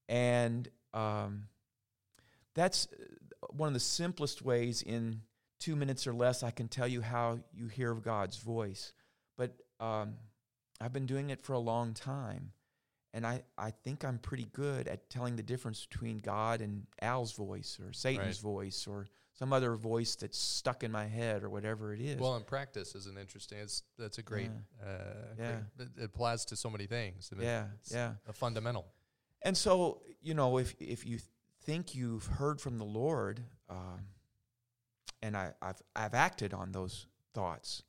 And 0.09 0.69
um, 0.95 1.45
that's 2.55 2.89
uh, 2.93 3.47
one 3.51 3.69
of 3.69 3.75
the 3.75 3.81
simplest 3.81 4.43
ways 4.43 4.83
in 4.83 5.23
two 5.59 5.77
minutes 5.77 6.07
or 6.07 6.13
less 6.13 6.43
I 6.43 6.51
can 6.51 6.69
tell 6.69 6.87
you 6.87 7.01
how 7.01 7.41
you 7.53 7.69
hear 7.69 7.95
God's 7.95 8.37
voice. 8.37 8.93
But 9.39 9.57
um, 9.81 10.17
I've 10.83 10.93
been 10.93 11.07
doing 11.07 11.31
it 11.31 11.41
for 11.41 11.55
a 11.55 11.59
long 11.59 11.95
time. 11.95 12.53
And 13.15 13.27
I, 13.27 13.43
I 13.57 13.71
think 13.71 14.05
I'm 14.05 14.19
pretty 14.19 14.49
good 14.53 14.87
at 14.87 15.09
telling 15.09 15.37
the 15.37 15.43
difference 15.43 15.87
between 15.87 16.19
God 16.19 16.61
and 16.61 16.87
Al's 17.01 17.33
voice 17.33 17.81
or 17.83 17.95
Satan's 17.95 18.43
Right. 18.45 18.53
voice 18.53 18.87
or 18.87 19.07
some 19.33 19.53
other 19.55 19.77
voice 19.77 20.15
that's 20.17 20.37
stuck 20.37 20.85
in 20.85 20.93
my 20.93 21.07
head 21.07 21.43
or 21.43 21.49
whatever 21.49 21.95
it 21.95 22.01
is. 22.01 22.21
Well, 22.21 22.35
and 22.35 22.47
practice 22.47 22.95
is 22.95 23.07
an 23.07 23.17
interesting. 23.17 23.59
It's 23.59 23.83
that's 23.97 24.19
a 24.19 24.23
great. 24.23 24.51
Uh, 24.85 24.89
Yeah. 25.39 25.61
great- 25.77 25.89
it, 25.97 26.05
applies 26.05 26.45
to 26.47 26.57
so 26.57 26.69
many 26.69 26.87
things. 26.87 27.31
I 27.33 27.37
mean, 27.37 27.47
yeah, 27.47 27.69
it's 27.81 27.93
yeah. 27.93 28.15
A 28.27 28.33
fundamental. 28.35 28.85
And 29.43 29.57
so, 29.57 30.03
you 30.21 30.35
know, 30.35 30.59
if 30.59 30.75
if 30.79 31.07
you 31.07 31.19
think 31.63 31.95
you've 31.95 32.27
heard 32.27 32.61
from 32.61 32.77
the 32.79 32.85
Lord, 32.85 33.43
um, 33.71 34.09
and 35.23 35.35
I, 35.37 35.55
I've 35.63 35.81
I've 35.97 36.15
acted 36.15 36.53
on 36.53 36.73
those 36.73 37.07
thoughts, 37.33 37.85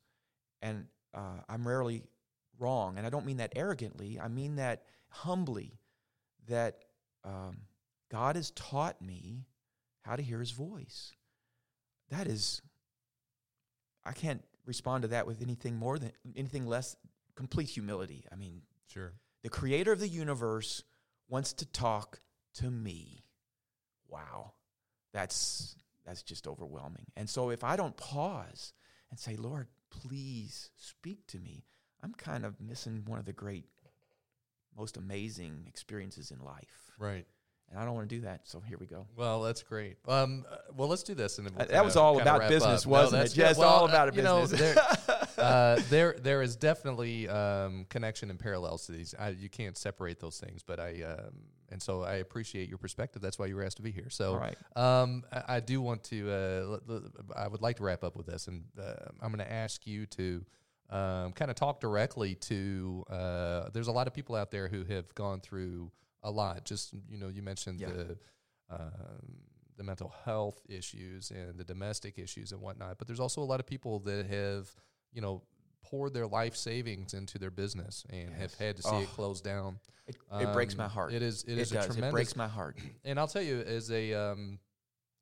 and 0.62 0.86
uh, 1.14 1.40
I'm 1.48 1.66
rarely 1.66 2.02
wrong, 2.58 2.98
and 2.98 3.06
I 3.06 3.10
don't 3.10 3.26
mean 3.26 3.38
that 3.38 3.52
arrogantly. 3.56 4.18
I 4.20 4.28
mean 4.28 4.56
that 4.56 4.82
humbly. 5.08 5.78
That 6.48 6.84
um, 7.24 7.58
God 8.10 8.36
has 8.36 8.50
taught 8.52 9.00
me 9.00 9.46
how 10.02 10.16
to 10.16 10.22
hear 10.22 10.40
His 10.40 10.50
voice. 10.50 11.12
That 12.10 12.26
is, 12.26 12.60
I 14.04 14.12
can't 14.12 14.42
respond 14.66 15.02
to 15.02 15.08
that 15.08 15.26
with 15.26 15.42
anything 15.42 15.76
more 15.76 15.98
than 15.98 16.12
anything 16.36 16.66
less 16.66 16.96
complete 17.36 17.68
humility. 17.68 18.24
I 18.32 18.36
mean, 18.36 18.62
Sure. 18.88 19.12
the 19.42 19.48
creator 19.48 19.92
of 19.92 20.00
the 20.00 20.08
universe 20.08 20.82
wants 21.28 21.52
to 21.54 21.66
talk 21.66 22.20
to 22.54 22.70
me. 22.70 23.24
Wow. 24.08 24.52
That's 25.12 25.76
that's 26.04 26.22
just 26.22 26.48
overwhelming. 26.48 27.06
And 27.16 27.28
so 27.28 27.50
if 27.50 27.62
I 27.62 27.76
don't 27.76 27.96
pause 27.96 28.72
and 29.10 29.18
say, 29.18 29.36
"Lord, 29.36 29.68
please 29.90 30.70
speak 30.76 31.26
to 31.28 31.38
me," 31.38 31.66
I'm 32.02 32.14
kind 32.14 32.44
of 32.44 32.60
missing 32.60 33.04
one 33.04 33.18
of 33.18 33.26
the 33.26 33.32
great 33.32 33.68
most 34.76 34.96
amazing 34.96 35.64
experiences 35.66 36.30
in 36.30 36.38
life. 36.40 36.92
Right. 36.98 37.26
And 37.70 37.78
I 37.78 37.84
don't 37.84 37.94
want 37.94 38.08
to 38.08 38.14
do 38.16 38.22
that. 38.22 38.40
So 38.48 38.60
here 38.60 38.78
we 38.78 38.86
go. 38.86 39.06
Well, 39.16 39.42
that's 39.42 39.62
great. 39.62 39.96
Um, 40.08 40.44
uh, 40.50 40.56
well, 40.76 40.88
let's 40.88 41.04
do 41.04 41.14
this, 41.14 41.38
and 41.38 41.46
then 41.46 41.54
we'll 41.54 41.66
Uh, 41.66 41.70
that 41.70 41.84
was 41.84 41.94
all 41.96 42.20
about 42.20 42.48
business, 42.48 42.84
up. 42.84 42.90
Wasn't 42.90 43.22
that's 43.22 43.32
it? 43.32 43.36
Just 43.36 43.60
Well, 43.60 43.68
all 43.68 43.84
uh, 43.84 43.88
about 43.88 44.12
a 44.12 44.16
you 44.16 44.22
know, 44.22 44.40
business. 44.40 44.74
there, 44.74 45.16
uh, 45.38 45.80
there, 45.88 46.16
there 46.20 46.42
is 46.42 46.56
definitely 46.56 47.28
um, 47.28 47.86
connection 47.88 48.28
and 48.28 48.40
parallels 48.40 48.86
to 48.86 48.92
these. 48.92 49.14
I, 49.16 49.28
you 49.30 49.48
can't 49.48 49.78
separate 49.78 50.18
those 50.18 50.38
things, 50.40 50.64
but 50.64 50.80
I, 50.80 51.02
um, 51.04 51.34
and 51.70 51.80
so 51.80 52.02
I 52.02 52.14
appreciate 52.14 52.68
your 52.68 52.78
perspective. 52.78 53.22
That's 53.22 53.38
why 53.38 53.46
you 53.46 53.54
were 53.54 53.62
asked 53.62 53.76
to 53.76 53.82
be 53.84 53.92
here. 53.92 54.10
So, 54.10 54.36
right. 54.36 54.56
um, 54.76 55.22
I, 55.32 55.56
I 55.56 55.60
do 55.60 55.80
want 55.80 56.02
to. 56.04 56.28
Uh, 56.28 56.34
l- 56.34 56.80
l- 56.88 57.02
I 57.36 57.46
would 57.46 57.62
like 57.62 57.76
to 57.76 57.84
wrap 57.84 58.02
up 58.02 58.16
with 58.16 58.26
this, 58.26 58.48
and 58.48 58.64
uh, 58.80 58.94
I'm 59.22 59.30
going 59.32 59.46
to 59.46 59.52
ask 59.52 59.86
you 59.86 60.06
to 60.06 60.44
um, 60.90 61.30
kind 61.34 61.52
of 61.52 61.54
talk 61.54 61.80
directly 61.80 62.34
to. 62.34 63.04
Uh, 63.08 63.68
there's 63.72 63.86
a 63.86 63.92
lot 63.92 64.08
of 64.08 64.12
people 64.12 64.34
out 64.34 64.50
there 64.50 64.66
who 64.66 64.82
have 64.84 65.14
gone 65.14 65.40
through 65.40 65.92
a 66.22 66.30
lot. 66.30 66.64
Just 66.64 66.92
you 67.08 67.18
know, 67.18 67.28
you 67.28 67.42
mentioned 67.42 67.80
Yeah. 67.80 67.88
the. 67.92 68.18
Um, 68.70 69.38
the 69.76 69.84
mental 69.84 70.12
health 70.26 70.60
issues 70.68 71.30
and 71.30 71.58
the 71.58 71.64
domestic 71.64 72.18
issues 72.18 72.52
and 72.52 72.60
whatnot, 72.60 72.98
but 72.98 73.06
there's 73.06 73.18
also 73.18 73.40
a 73.40 73.44
lot 73.48 73.60
of 73.60 73.66
people 73.66 73.98
that 74.00 74.26
have, 74.26 74.68
you 75.10 75.22
know, 75.22 75.42
poured 75.82 76.12
their 76.12 76.26
life 76.26 76.54
savings 76.54 77.14
into 77.14 77.38
their 77.38 77.50
business 77.50 78.04
and 78.10 78.34
have 78.34 78.52
had 78.56 78.76
to 78.76 78.82
see 78.82 78.90
it 78.96 79.08
Oh. 79.10 79.14
close 79.14 79.40
down. 79.40 79.78
It, 80.06 80.16
it 80.38 80.52
breaks 80.52 80.74
Um, 80.74 80.78
my 80.78 80.88
heart. 80.88 81.14
It 81.14 81.22
is. 81.22 81.44
It, 81.44 81.56
is 81.56 81.72
a 81.72 81.76
does. 81.76 81.86
tremendous 81.86 82.10
It 82.10 82.12
breaks 82.12 82.36
my 82.36 82.46
heart. 82.46 82.76
and 83.06 83.18
I'll 83.18 83.26
tell 83.26 83.40
you, 83.40 83.60
as 83.62 83.90
a 83.90 84.12
um, 84.12 84.58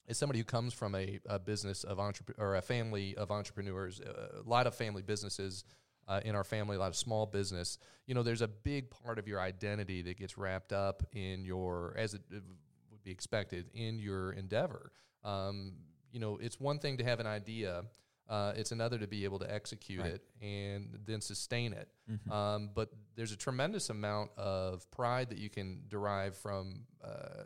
as 0.09 0.19
somebody 0.19 0.41
who 0.41 0.45
comes 0.45 0.75
from 0.75 0.97
a, 0.97 1.21
a 1.27 1.39
business 1.39 1.85
of 1.85 2.01
entrepreneur 2.01 2.45
or 2.51 2.57
a 2.57 2.63
family 2.63 3.15
of 3.17 3.31
entrepreneurs, 3.31 4.01
a 4.01 4.43
lot 4.45 4.67
of 4.67 4.75
family 4.75 5.03
businesses 5.03 5.63
uh, 6.09 6.21
in 6.25 6.35
our 6.35 6.45
family, 6.45 6.77
a 6.77 6.79
lot 6.81 6.89
of 6.89 6.97
small 6.97 7.27
business. 7.27 7.79
You 8.07 8.15
know, 8.15 8.23
there's 8.23 8.43
a 8.43 8.49
big 8.49 8.91
part 8.91 9.19
of 9.19 9.29
your 9.29 9.41
identity 9.41 10.03
that 10.03 10.17
gets 10.17 10.37
wrapped 10.39 10.73
up 10.73 11.03
in 11.13 11.45
your, 11.45 11.95
as 11.97 12.15
it 12.15 12.23
would 12.31 13.05
be 13.05 13.11
expected, 13.11 13.67
in 13.75 13.99
your 13.99 14.33
endeavor. 14.33 14.91
Um, 15.23 15.75
you 16.11 16.19
know, 16.21 16.39
it's 16.41 16.59
one 16.59 16.79
thing 16.79 16.97
to 16.99 17.05
have 17.05 17.21
an 17.21 17.27
idea. 17.27 17.85
Uh, 18.29 18.53
it's 18.57 18.73
another 18.73 18.99
to 18.99 19.07
be 19.07 19.25
able 19.25 19.39
to 19.39 19.51
execute 19.53 20.01
Right. 20.01 20.13
it 20.15 20.23
and 20.43 20.99
then 21.07 21.21
sustain 21.21 21.73
it. 21.73 21.89
Mhm. 22.11 22.31
Um, 22.31 22.71
but 22.75 22.91
there's 23.15 23.33
a 23.33 23.37
tremendous 23.37 23.89
amount 23.91 24.31
of 24.37 24.91
pride 24.91 25.31
that 25.31 25.39
you 25.39 25.49
can 25.51 25.83
derive 25.89 26.37
from 26.37 26.87
uh, 27.03 27.45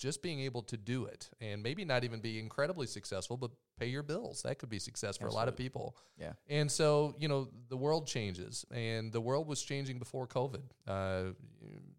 just 0.00 0.22
being 0.22 0.40
able 0.40 0.62
to 0.62 0.78
do 0.78 1.04
it, 1.04 1.28
and 1.40 1.62
maybe 1.62 1.84
not 1.84 2.04
even 2.04 2.20
be 2.20 2.38
incredibly 2.38 2.86
successful, 2.86 3.36
but 3.36 3.50
pay 3.78 3.86
your 3.86 4.02
bills. 4.02 4.42
That 4.42 4.58
could 4.58 4.70
be 4.70 4.78
success 4.78 5.18
for 5.18 5.26
a 5.26 5.32
lot 5.32 5.46
of 5.46 5.54
people. 5.54 5.94
Yeah. 6.18 6.32
And 6.48 6.72
so, 6.72 7.14
you 7.18 7.28
know, 7.28 7.48
the 7.68 7.76
world 7.76 8.06
changes, 8.06 8.64
and 8.72 9.12
the 9.12 9.20
world 9.20 9.46
was 9.46 9.62
changing 9.62 9.98
before 9.98 10.26
COVID. 10.26 10.62
Uh, 10.88 11.22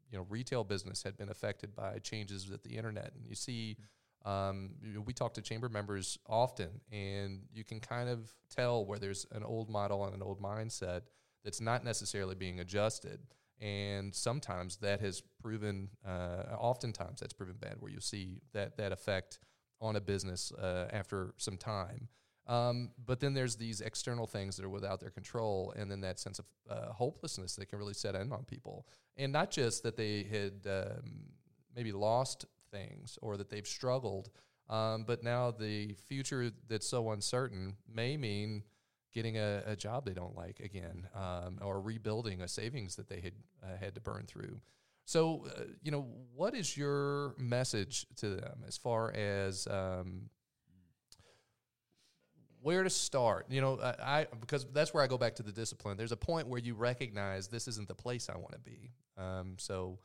you 0.10 0.18
know, 0.18 0.26
retail 0.30 0.64
business 0.64 1.04
had 1.04 1.16
been 1.16 1.30
affected 1.30 1.76
by 1.76 2.00
changes 2.00 2.50
with 2.50 2.64
the 2.64 2.76
internet, 2.76 3.14
and 3.16 3.26
you 3.26 3.36
see. 3.36 3.78
Um, 4.24 4.76
we 5.04 5.14
talk 5.14 5.34
to 5.34 5.42
chamber 5.42 5.68
members 5.68 6.20
often, 6.28 6.70
and 6.92 7.40
you 7.52 7.64
can 7.64 7.80
kind 7.80 8.08
of 8.08 8.32
tell 8.56 8.86
where 8.86 9.00
there's 9.00 9.26
an 9.32 9.44
old 9.44 9.68
model 9.68 10.06
and 10.06 10.14
an 10.14 10.22
old 10.22 10.40
mindset 10.40 11.02
that's 11.44 11.60
not 11.60 11.84
necessarily 11.84 12.36
being 12.36 12.60
adjusted. 12.60 13.20
And 13.62 14.14
sometimes 14.14 14.78
that 14.78 15.02
has 15.02 15.22
proven, 15.42 15.90
uh, 16.06 16.56
oftentimes 16.58 17.20
that's 17.20 17.34
proven 17.34 17.56
bad, 17.60 17.76
where 17.80 17.92
you 17.92 18.00
see 18.00 18.42
that 18.54 18.78
that 18.78 18.92
effect 18.92 19.40
on 19.80 19.96
a 19.96 20.02
business 20.02 20.52
uh, 20.54 20.88
after 20.92 21.34
some 21.38 21.58
time. 21.58 22.08
Um, 22.48 22.90
but 23.06 23.20
then 23.20 23.34
there's 23.34 23.56
these 23.56 23.82
external 23.82 24.26
things 24.26 24.58
that 24.58 24.66
are 24.66 24.70
without 24.70 25.00
their 25.00 25.12
control, 25.12 25.74
and 25.78 25.90
then 25.92 26.02
that 26.02 26.20
sense 26.20 26.40
of 26.40 26.46
uh, 26.70 26.92
hopelessness 26.92 27.56
that 27.56 27.68
can 27.68 27.78
really 27.78 27.94
set 27.94 28.16
in 28.16 28.32
on 28.34 28.44
people. 28.44 28.88
And 29.16 29.32
not 29.32 29.52
just 29.52 29.84
that 29.84 29.96
they 29.96 30.24
had 30.24 30.68
um, 30.68 31.26
maybe 31.76 31.92
lost 31.92 32.46
things 32.72 33.20
or 33.22 33.38
that 33.38 33.50
they've 33.50 33.68
struggled, 33.68 34.32
um, 34.70 35.04
but 35.06 35.24
now 35.24 35.52
the 35.52 35.94
future 36.08 36.52
that's 36.68 36.88
so 36.88 37.12
uncertain 37.12 37.76
may 37.88 38.18
mean 38.18 38.64
getting 39.14 39.38
a, 39.38 39.64
a 39.66 39.76
job 39.76 40.06
they 40.06 40.14
don't 40.14 40.36
like 40.36 40.60
again, 40.60 41.08
um, 41.16 41.60
or 41.62 41.82
rebuilding 41.82 42.42
a 42.42 42.48
savings 42.48 42.96
that 42.96 43.08
they 43.08 43.20
had 43.20 43.34
uh, 43.64 43.78
had 43.80 43.96
to 43.96 44.02
burn 44.02 44.26
through. 44.28 44.60
So, 45.06 45.48
uh, 45.58 45.64
you 45.82 45.92
know, 45.92 46.08
what 46.36 46.56
is 46.56 46.78
your 46.78 47.36
message 47.38 48.06
to 48.18 48.30
them 48.30 48.64
as 48.68 48.78
far 48.78 49.12
as 49.12 49.68
um, 49.68 50.30
where 52.62 52.84
to 52.84 52.90
start? 52.90 53.48
You 53.50 53.62
know, 53.62 53.80
I, 53.80 53.96
I, 54.22 54.28
because 54.40 54.66
that's 54.72 54.94
where 54.94 55.04
I 55.04 55.08
go 55.08 55.18
back 55.18 55.36
to 55.36 55.44
the 55.44 55.52
discipline. 55.52 55.98
There's 55.98 56.12
a 56.12 56.18
point 56.18 56.48
where 56.48 56.60
you 56.60 56.76
recognize 56.76 57.48
this 57.48 57.68
isn't 57.68 57.88
the 57.88 57.96
place 57.96 58.30
I 58.30 58.38
want 58.38 58.54
to 58.54 58.60
be. 58.60 58.92
Um, 59.18 59.56
so, 59.58 60.00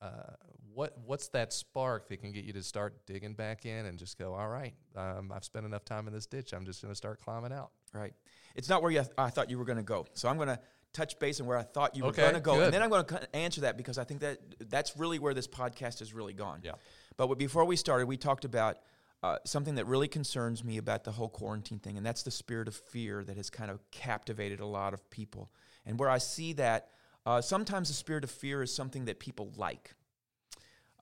uh, 0.00 0.34
what 0.74 0.96
what's 1.04 1.28
that 1.28 1.52
spark 1.52 2.08
that 2.08 2.20
can 2.20 2.32
get 2.32 2.44
you 2.44 2.52
to 2.54 2.62
start 2.62 3.06
digging 3.06 3.34
back 3.34 3.66
in 3.66 3.86
and 3.86 3.98
just 3.98 4.18
go, 4.18 4.34
all 4.34 4.48
right, 4.48 4.74
um, 4.96 5.30
I've 5.32 5.44
spent 5.44 5.64
enough 5.64 5.84
time 5.84 6.08
in 6.08 6.12
this 6.12 6.26
ditch. 6.26 6.52
I'm 6.52 6.64
just 6.64 6.82
going 6.82 6.92
to 6.92 6.96
start 6.96 7.20
climbing 7.20 7.52
out. 7.52 7.70
Right. 7.94 8.14
It's 8.54 8.68
not 8.68 8.82
where 8.82 8.90
you, 8.90 9.02
I 9.16 9.30
thought 9.30 9.50
you 9.50 9.58
were 9.58 9.64
going 9.64 9.78
to 9.78 9.84
go. 9.84 10.06
So 10.14 10.28
I'm 10.28 10.36
going 10.36 10.48
to 10.48 10.58
touch 10.92 11.18
base 11.18 11.40
on 11.40 11.46
where 11.46 11.56
I 11.56 11.62
thought 11.62 11.96
you 11.96 12.04
were 12.04 12.12
going 12.12 12.34
to 12.34 12.40
go, 12.40 12.56
good. 12.56 12.64
and 12.64 12.74
then 12.74 12.82
I'm 12.82 12.90
going 12.90 13.04
to 13.06 13.36
answer 13.36 13.62
that 13.62 13.76
because 13.76 13.96
I 13.96 14.04
think 14.04 14.20
that 14.20 14.38
that's 14.68 14.96
really 14.96 15.18
where 15.18 15.34
this 15.34 15.48
podcast 15.48 16.00
has 16.00 16.12
really 16.12 16.34
gone. 16.34 16.60
Yeah. 16.62 16.72
But 17.16 17.28
what- 17.28 17.38
before 17.38 17.64
we 17.64 17.76
started, 17.76 18.06
we 18.06 18.16
talked 18.16 18.44
about 18.44 18.78
uh, 19.22 19.38
something 19.44 19.76
that 19.76 19.86
really 19.86 20.08
concerns 20.08 20.64
me 20.64 20.78
about 20.78 21.04
the 21.04 21.12
whole 21.12 21.28
quarantine 21.28 21.78
thing, 21.78 21.96
and 21.96 22.04
that's 22.04 22.24
the 22.24 22.30
spirit 22.30 22.66
of 22.68 22.74
fear 22.74 23.22
that 23.24 23.36
has 23.36 23.50
kind 23.50 23.70
of 23.70 23.88
captivated 23.90 24.60
a 24.60 24.66
lot 24.66 24.92
of 24.92 25.08
people. 25.10 25.50
And 25.86 25.98
where 25.98 26.10
I 26.10 26.18
see 26.18 26.52
that, 26.54 26.88
uh, 27.24 27.40
sometimes 27.40 27.88
the 27.88 27.94
spirit 27.94 28.24
of 28.24 28.30
fear 28.30 28.62
is 28.62 28.74
something 28.74 29.04
that 29.04 29.20
people 29.20 29.52
like 29.56 29.94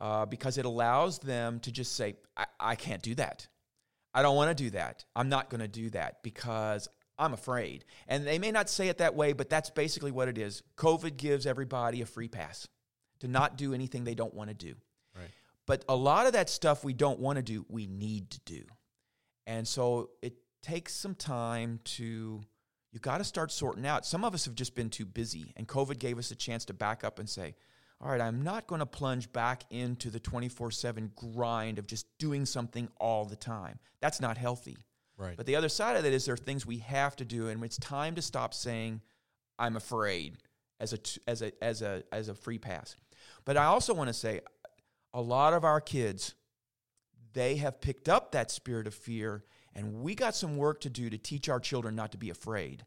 uh, 0.00 0.26
because 0.26 0.58
it 0.58 0.64
allows 0.64 1.18
them 1.18 1.60
to 1.60 1.72
just 1.72 1.94
say, 1.94 2.16
I, 2.36 2.46
I 2.58 2.74
can't 2.74 3.02
do 3.02 3.14
that. 3.16 3.46
I 4.12 4.22
don't 4.22 4.34
want 4.36 4.56
to 4.56 4.64
do 4.64 4.70
that. 4.70 5.04
I'm 5.14 5.28
not 5.28 5.50
going 5.50 5.60
to 5.60 5.68
do 5.68 5.90
that 5.90 6.22
because 6.22 6.88
I'm 7.20 7.34
afraid. 7.34 7.84
And 8.08 8.26
they 8.26 8.38
may 8.38 8.50
not 8.50 8.70
say 8.70 8.88
it 8.88 8.98
that 8.98 9.14
way, 9.14 9.34
but 9.34 9.50
that's 9.50 9.70
basically 9.70 10.10
what 10.10 10.28
it 10.28 10.38
is. 10.38 10.62
COVID 10.76 11.16
gives 11.16 11.46
everybody 11.46 12.00
a 12.00 12.06
free 12.06 12.28
pass 12.28 12.66
to 13.20 13.28
not 13.28 13.56
do 13.56 13.74
anything 13.74 14.04
they 14.04 14.14
don't 14.14 14.34
want 14.34 14.48
to 14.48 14.54
do. 14.54 14.74
Right. 15.14 15.28
But 15.66 15.84
a 15.88 15.94
lot 15.94 16.26
of 16.26 16.32
that 16.32 16.48
stuff 16.48 16.82
we 16.82 16.94
don't 16.94 17.20
want 17.20 17.36
to 17.36 17.42
do, 17.42 17.66
we 17.68 17.86
need 17.86 18.30
to 18.30 18.40
do. 18.46 18.64
And 19.46 19.68
so 19.68 20.10
it 20.22 20.34
takes 20.62 20.94
some 20.94 21.14
time 21.14 21.80
to, 21.84 22.40
you 22.92 23.00
got 23.00 23.18
to 23.18 23.24
start 23.24 23.52
sorting 23.52 23.86
out. 23.86 24.06
Some 24.06 24.24
of 24.24 24.34
us 24.34 24.46
have 24.46 24.54
just 24.54 24.74
been 24.74 24.88
too 24.90 25.04
busy, 25.04 25.52
and 25.56 25.68
COVID 25.68 25.98
gave 25.98 26.18
us 26.18 26.30
a 26.30 26.36
chance 26.36 26.64
to 26.66 26.74
back 26.74 27.04
up 27.04 27.18
and 27.18 27.28
say, 27.28 27.54
all 28.00 28.10
right, 28.10 28.20
I'm 28.20 28.42
not 28.42 28.66
going 28.66 28.78
to 28.78 28.86
plunge 28.86 29.30
back 29.30 29.64
into 29.68 30.08
the 30.08 30.20
24 30.20 30.70
7 30.70 31.12
grind 31.14 31.78
of 31.78 31.86
just 31.86 32.06
doing 32.18 32.46
something 32.46 32.88
all 32.98 33.26
the 33.26 33.36
time. 33.36 33.78
That's 34.00 34.22
not 34.22 34.38
healthy. 34.38 34.78
Right. 35.20 35.36
But 35.36 35.44
the 35.44 35.56
other 35.56 35.68
side 35.68 35.96
of 35.96 36.02
that 36.02 36.12
is 36.14 36.24
there 36.24 36.34
are 36.34 36.38
things 36.38 36.64
we 36.64 36.78
have 36.78 37.14
to 37.16 37.26
do, 37.26 37.48
and 37.48 37.62
it's 37.62 37.76
time 37.76 38.14
to 38.14 38.22
stop 38.22 38.54
saying, 38.54 39.02
"I'm 39.58 39.76
afraid" 39.76 40.38
as 40.80 40.94
a 40.94 40.98
as 41.28 41.42
a 41.42 41.52
as 41.62 41.82
a 41.82 42.02
as 42.10 42.28
a 42.28 42.34
free 42.34 42.58
pass. 42.58 42.96
But 43.44 43.58
I 43.58 43.66
also 43.66 43.92
want 43.92 44.08
to 44.08 44.14
say, 44.14 44.40
a 45.12 45.20
lot 45.20 45.52
of 45.52 45.62
our 45.62 45.80
kids, 45.80 46.34
they 47.34 47.56
have 47.56 47.82
picked 47.82 48.08
up 48.08 48.32
that 48.32 48.50
spirit 48.50 48.86
of 48.86 48.94
fear, 48.94 49.44
and 49.74 50.02
we 50.02 50.14
got 50.14 50.34
some 50.34 50.56
work 50.56 50.80
to 50.80 50.90
do 50.90 51.10
to 51.10 51.18
teach 51.18 51.50
our 51.50 51.60
children 51.60 51.94
not 51.94 52.12
to 52.12 52.18
be 52.18 52.30
afraid. 52.30 52.86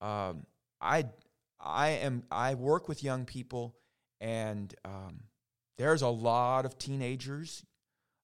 Um, 0.00 0.46
I 0.80 1.04
I 1.60 1.88
am 1.88 2.22
I 2.30 2.54
work 2.54 2.88
with 2.88 3.04
young 3.04 3.26
people, 3.26 3.76
and 4.18 4.74
um, 4.86 5.24
there's 5.76 6.00
a 6.00 6.08
lot 6.08 6.64
of 6.64 6.78
teenagers, 6.78 7.66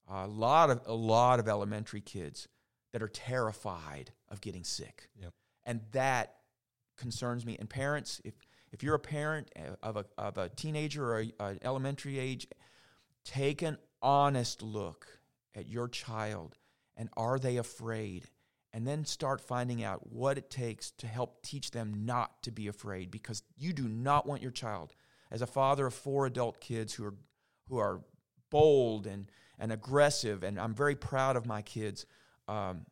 a 0.08 0.26
lot 0.26 0.70
of 0.70 0.80
a 0.86 0.94
lot 0.94 1.38
of 1.38 1.48
elementary 1.48 2.00
kids 2.00 2.48
that 2.92 3.02
are 3.02 3.08
terrified 3.08 4.12
of 4.28 4.40
getting 4.40 4.64
sick. 4.64 5.08
Yep. 5.20 5.32
And 5.64 5.80
that 5.92 6.36
concerns 6.96 7.44
me. 7.44 7.56
And 7.58 7.68
parents, 7.68 8.20
if 8.24 8.34
if 8.70 8.82
you're 8.82 8.94
a 8.94 9.00
parent 9.00 9.50
of 9.82 9.96
a 9.96 10.04
of 10.16 10.38
a 10.38 10.48
teenager 10.48 11.04
or 11.04 11.20
a, 11.20 11.32
an 11.40 11.58
elementary 11.62 12.18
age, 12.18 12.46
take 13.24 13.62
an 13.62 13.78
honest 14.00 14.62
look 14.62 15.06
at 15.54 15.68
your 15.68 15.88
child 15.88 16.56
and 16.96 17.08
are 17.16 17.38
they 17.38 17.56
afraid? 17.56 18.28
And 18.74 18.86
then 18.86 19.04
start 19.04 19.42
finding 19.42 19.84
out 19.84 20.10
what 20.10 20.38
it 20.38 20.48
takes 20.48 20.92
to 20.92 21.06
help 21.06 21.42
teach 21.42 21.72
them 21.72 22.06
not 22.06 22.42
to 22.44 22.50
be 22.50 22.68
afraid 22.68 23.10
because 23.10 23.42
you 23.58 23.74
do 23.74 23.86
not 23.86 24.26
want 24.26 24.40
your 24.40 24.50
child 24.50 24.94
as 25.30 25.42
a 25.42 25.46
father 25.46 25.86
of 25.86 25.94
four 25.94 26.24
adult 26.24 26.58
kids 26.58 26.94
who 26.94 27.04
are 27.04 27.14
who 27.68 27.76
are 27.76 28.00
bold 28.50 29.06
and 29.06 29.30
and 29.58 29.72
aggressive 29.72 30.42
and 30.42 30.58
I'm 30.58 30.74
very 30.74 30.94
proud 30.94 31.36
of 31.36 31.44
my 31.44 31.60
kids 31.60 32.06
um, 32.48 32.86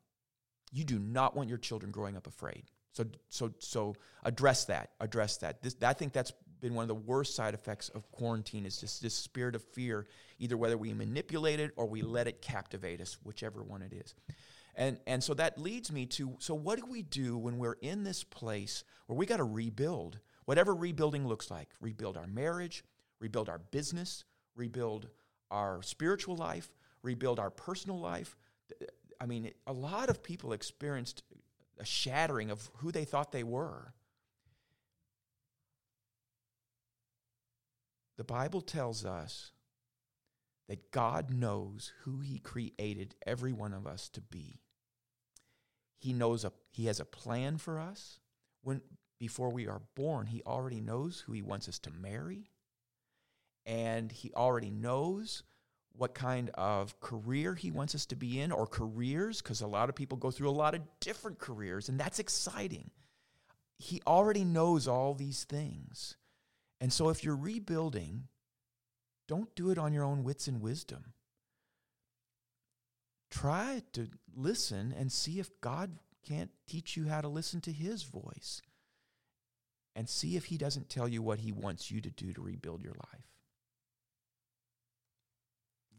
you 0.73 0.85
do 0.85 0.99
not 0.99 1.37
want 1.37 1.49
your 1.49 1.59
children 1.59 1.91
growing 1.91 2.17
up 2.17 2.27
afraid. 2.27 2.65
So, 2.93 3.05
so, 3.29 3.53
so 3.59 3.95
address 4.25 4.65
that. 4.67 4.91
Address 5.01 5.39
that. 5.39 5.63
This, 5.63 5.77
I 5.83 5.93
think 5.93 6.13
that's 6.13 6.33
been 6.61 6.75
one 6.75 6.83
of 6.83 6.89
the 6.89 6.95
worst 6.95 7.35
side 7.35 7.55
effects 7.55 7.89
of 7.91 8.11
quarantine 8.13 8.67
is 8.67 8.79
just 8.79 9.03
this 9.03 9.15
spirit 9.15 9.55
of 9.55 9.63
fear. 9.63 10.07
Either 10.39 10.57
whether 10.57 10.77
we 10.77 10.93
manipulate 10.93 11.61
it 11.61 11.73
or 11.77 11.87
we 11.87 12.03
let 12.03 12.27
it 12.27 12.43
captivate 12.43 13.01
us, 13.01 13.17
whichever 13.23 13.63
one 13.63 13.83
it 13.83 13.93
is. 13.93 14.15
And 14.77 14.99
and 15.07 15.23
so 15.23 15.35
that 15.35 15.59
leads 15.59 15.91
me 15.91 16.07
to 16.07 16.37
so 16.39 16.55
what 16.55 16.79
do 16.79 16.87
we 16.87 17.03
do 17.03 17.37
when 17.37 17.59
we're 17.59 17.77
in 17.81 18.05
this 18.05 18.23
place 18.23 18.85
where 19.07 19.17
we 19.17 19.27
got 19.27 19.39
to 19.39 19.45
rebuild 19.45 20.21
whatever 20.45 20.75
rebuilding 20.75 21.27
looks 21.27 21.51
like? 21.51 21.69
Rebuild 21.81 22.17
our 22.17 22.27
marriage, 22.27 22.85
rebuild 23.19 23.49
our 23.49 23.59
business, 23.59 24.25
rebuild 24.55 25.09
our 25.51 25.83
spiritual 25.83 26.37
life, 26.37 26.71
rebuild 27.03 27.41
our 27.41 27.51
personal 27.51 27.99
life. 27.99 28.37
I 29.21 29.27
mean, 29.27 29.53
a 29.67 29.73
lot 29.73 30.09
of 30.09 30.23
people 30.23 30.53
experienced 30.53 31.23
a 31.79 31.85
shattering 31.85 32.51
of 32.51 32.71
who 32.79 32.91
they 32.91 33.05
thought 33.05 33.33
they 33.33 33.45
were. 33.45 33.95
The 38.17 38.25
Bible 38.25 38.61
tells 38.61 39.05
us 39.05 39.53
that 40.69 40.91
God 40.91 41.33
knows 41.33 41.93
who 42.03 42.21
He 42.21 42.39
created 42.39 43.15
every 43.27 43.53
one 43.53 43.73
of 43.73 43.87
us 43.87 44.09
to 44.11 44.21
be. 44.21 44.61
He 45.99 46.13
knows 46.13 46.45
a, 46.45 46.53
He 46.71 46.87
has 46.87 47.01
a 47.01 47.05
plan 47.05 47.59
for 47.59 47.79
us. 47.79 48.21
When 48.63 48.81
before 49.19 49.51
we 49.51 49.67
are 49.67 49.83
born, 49.95 50.27
He 50.27 50.43
already 50.47 50.81
knows 50.81 51.21
who 51.21 51.33
He 51.33 51.43
wants 51.43 51.69
us 51.69 51.79
to 51.81 51.91
marry, 51.91 52.51
and 53.67 54.13
He 54.13 54.33
already 54.35 54.71
knows 54.71 55.43
what 55.97 56.15
kind 56.15 56.51
of 56.55 56.99
career 57.01 57.55
he 57.55 57.71
wants 57.71 57.95
us 57.95 58.07
to 58.07 58.17
be 58.17 58.41
in 58.41 58.53
or 58.53 58.67
careers 58.67 59.43
because 59.43 59.61
a 59.61 59.67
lot 59.67 59.89
of 59.89 59.95
people 59.95 60.17
go 60.17 60.31
through 60.31 60.49
a 60.49 60.53
lot 60.53 60.75
of 60.75 60.81
different 61.01 61.39
careers 61.39 61.89
and 61.89 62.01
that's 62.01 62.19
exciting. 62.19 62.91
He 63.79 64.01
already 64.07 64.45
knows 64.45 64.89
all 64.89 65.15
these 65.15 65.45
things. 65.45 66.17
And 66.81 66.93
so 66.93 67.09
if 67.11 67.25
you're 67.25 67.37
rebuilding 67.37 68.29
don't 69.31 69.55
do 69.55 69.71
it 69.71 69.79
on 69.79 69.93
your 69.93 70.03
own 70.03 70.25
wits 70.25 70.49
and 70.49 70.61
wisdom. 70.61 71.13
Try 73.31 73.85
to 73.93 74.09
listen 74.35 74.93
and 74.99 75.13
see 75.13 75.39
if 75.39 75.61
god 75.61 76.01
can't 76.27 76.51
teach 76.67 76.97
you 76.97 77.07
how 77.07 77.21
to 77.21 77.29
listen 77.29 77.61
to 77.61 77.71
his 77.71 78.03
voice 78.03 78.61
and 79.95 80.09
see 80.09 80.37
if 80.37 80.47
he 80.47 80.59
doesn't 80.59 80.91
tell 80.91 81.07
you 81.07 81.23
what 81.23 81.39
he 81.39 81.53
wants 81.53 81.93
you 81.93 82.01
to 82.01 82.11
do 82.11 82.33
to 82.33 82.43
rebuild 82.43 82.83
your 82.83 82.95
life 82.95 83.30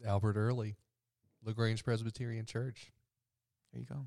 Albert 0.06 0.36
Early, 0.36 0.76
LaGrange 1.44 1.84
Presbyterian 1.84 2.46
Church. 2.46 2.90
there 3.72 3.80
you 3.80 3.86
go 3.86 4.06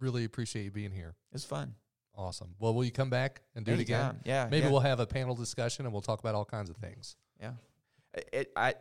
Really 0.00 0.24
appreciate 0.24 0.64
you 0.64 0.70
being 0.70 0.92
here. 0.92 1.14
it's 1.32 1.44
fun 1.44 1.74
Awesome. 2.14 2.54
Well, 2.58 2.74
will 2.74 2.84
you 2.84 2.90
come 2.90 3.08
back 3.08 3.40
and 3.54 3.64
do 3.64 3.72
it 3.72 3.80
again? 3.80 4.20
Yeah. 4.24 4.46
Maybe 4.50 4.66
yeah, 4.66 4.70
we'll 4.70 4.80
have 4.80 5.00
a 5.00 5.06
panel 5.06 5.34
discussion 5.34 5.86
and 5.86 5.94
we'll 5.94 6.02
talk 6.02 6.20
about 6.20 6.34
all 6.34 6.44
kinds 6.44 6.68
of 6.68 6.76
things. 6.76 7.16
Yeah. 7.40 7.52
It, 8.34 8.52
I, 8.54 8.74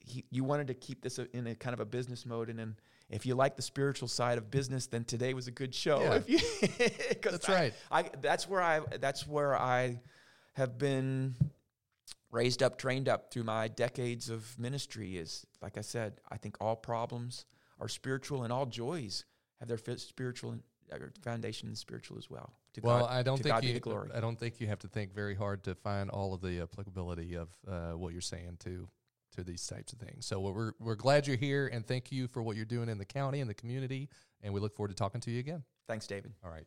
he, 0.00 0.24
you 0.30 0.42
wanted 0.42 0.66
to 0.66 0.74
keep 0.74 1.00
this 1.00 1.20
in 1.32 1.46
a 1.46 1.54
kind 1.54 1.72
of 1.72 1.78
a 1.78 1.84
business 1.84 2.26
mode, 2.26 2.50
and 2.50 2.58
then 2.58 2.74
if 3.08 3.24
you 3.26 3.36
like 3.36 3.54
the 3.54 3.62
spiritual 3.62 4.08
side 4.08 4.38
of 4.38 4.50
business, 4.50 4.88
then 4.88 5.04
today 5.04 5.34
was 5.34 5.46
a 5.46 5.52
good 5.52 5.72
show. 5.72 6.00
Yeah. 6.00 6.14
If 6.26 6.28
you, 6.28 7.18
That's 7.30 7.48
I- 7.48 7.54
right. 7.54 7.74
I 7.92 8.10
that's 8.20 8.48
where 8.48 8.60
I 8.60 8.80
that's 9.00 9.24
where 9.24 9.54
I 9.56 10.00
have 10.54 10.76
been 10.76 11.36
raised 12.34 12.62
up, 12.62 12.76
trained 12.76 13.08
up 13.08 13.30
through 13.30 13.44
my 13.44 13.68
decades 13.68 14.28
of 14.28 14.58
ministry. 14.58 15.16
Is 15.16 15.46
like 15.62 15.78
I 15.78 15.82
said, 15.82 16.20
I 16.30 16.36
think 16.36 16.56
all 16.60 16.76
problems 16.76 17.46
are 17.80 17.88
spiritual, 17.88 18.42
and 18.42 18.52
all 18.52 18.66
joys 18.66 19.24
have 19.60 19.68
their 19.68 19.78
spiritual 19.96 20.56
foundation 21.22 21.68
in 21.68 21.74
spiritual 21.74 22.18
as 22.18 22.28
well. 22.28 22.52
To 22.74 22.80
Well, 22.82 23.00
God, 23.00 23.10
I 23.10 23.22
don't 23.22 23.36
think 23.36 23.54
God 23.54 23.62
be 23.62 23.68
you. 23.68 23.74
the 23.74 23.80
glory. 23.80 24.10
I 24.14 24.20
don't 24.20 24.38
think 24.38 24.60
you 24.60 24.66
have 24.66 24.80
to 24.80 24.88
think 24.88 25.14
very 25.14 25.34
hard 25.34 25.62
to 25.64 25.74
find 25.74 26.10
all 26.10 26.34
of 26.34 26.40
the 26.40 26.60
applicability 26.60 27.36
of 27.36 27.48
uh, 27.66 27.92
what 27.92 28.12
you're 28.12 28.20
saying 28.20 28.58
to 28.60 28.88
to 29.36 29.42
these 29.42 29.66
types 29.66 29.92
of 29.92 29.98
things. 29.98 30.26
So 30.26 30.40
we're 30.40 30.72
we're 30.78 30.94
glad 30.94 31.26
you're 31.26 31.36
here 31.36 31.68
and 31.72 31.86
thank 31.86 32.12
you 32.12 32.28
for 32.28 32.42
what 32.42 32.56
you're 32.56 32.64
doing 32.64 32.88
in 32.88 32.98
the 32.98 33.04
county 33.04 33.40
and 33.40 33.50
the 33.50 33.54
community 33.54 34.08
And 34.42 34.52
we 34.52 34.60
look 34.60 34.76
forward 34.76 34.90
to 34.90 34.94
talking 34.94 35.20
to 35.22 35.30
you 35.30 35.40
again. 35.40 35.64
Thanks, 35.88 36.06
David. 36.06 36.32
All 36.44 36.50
right. 36.50 36.66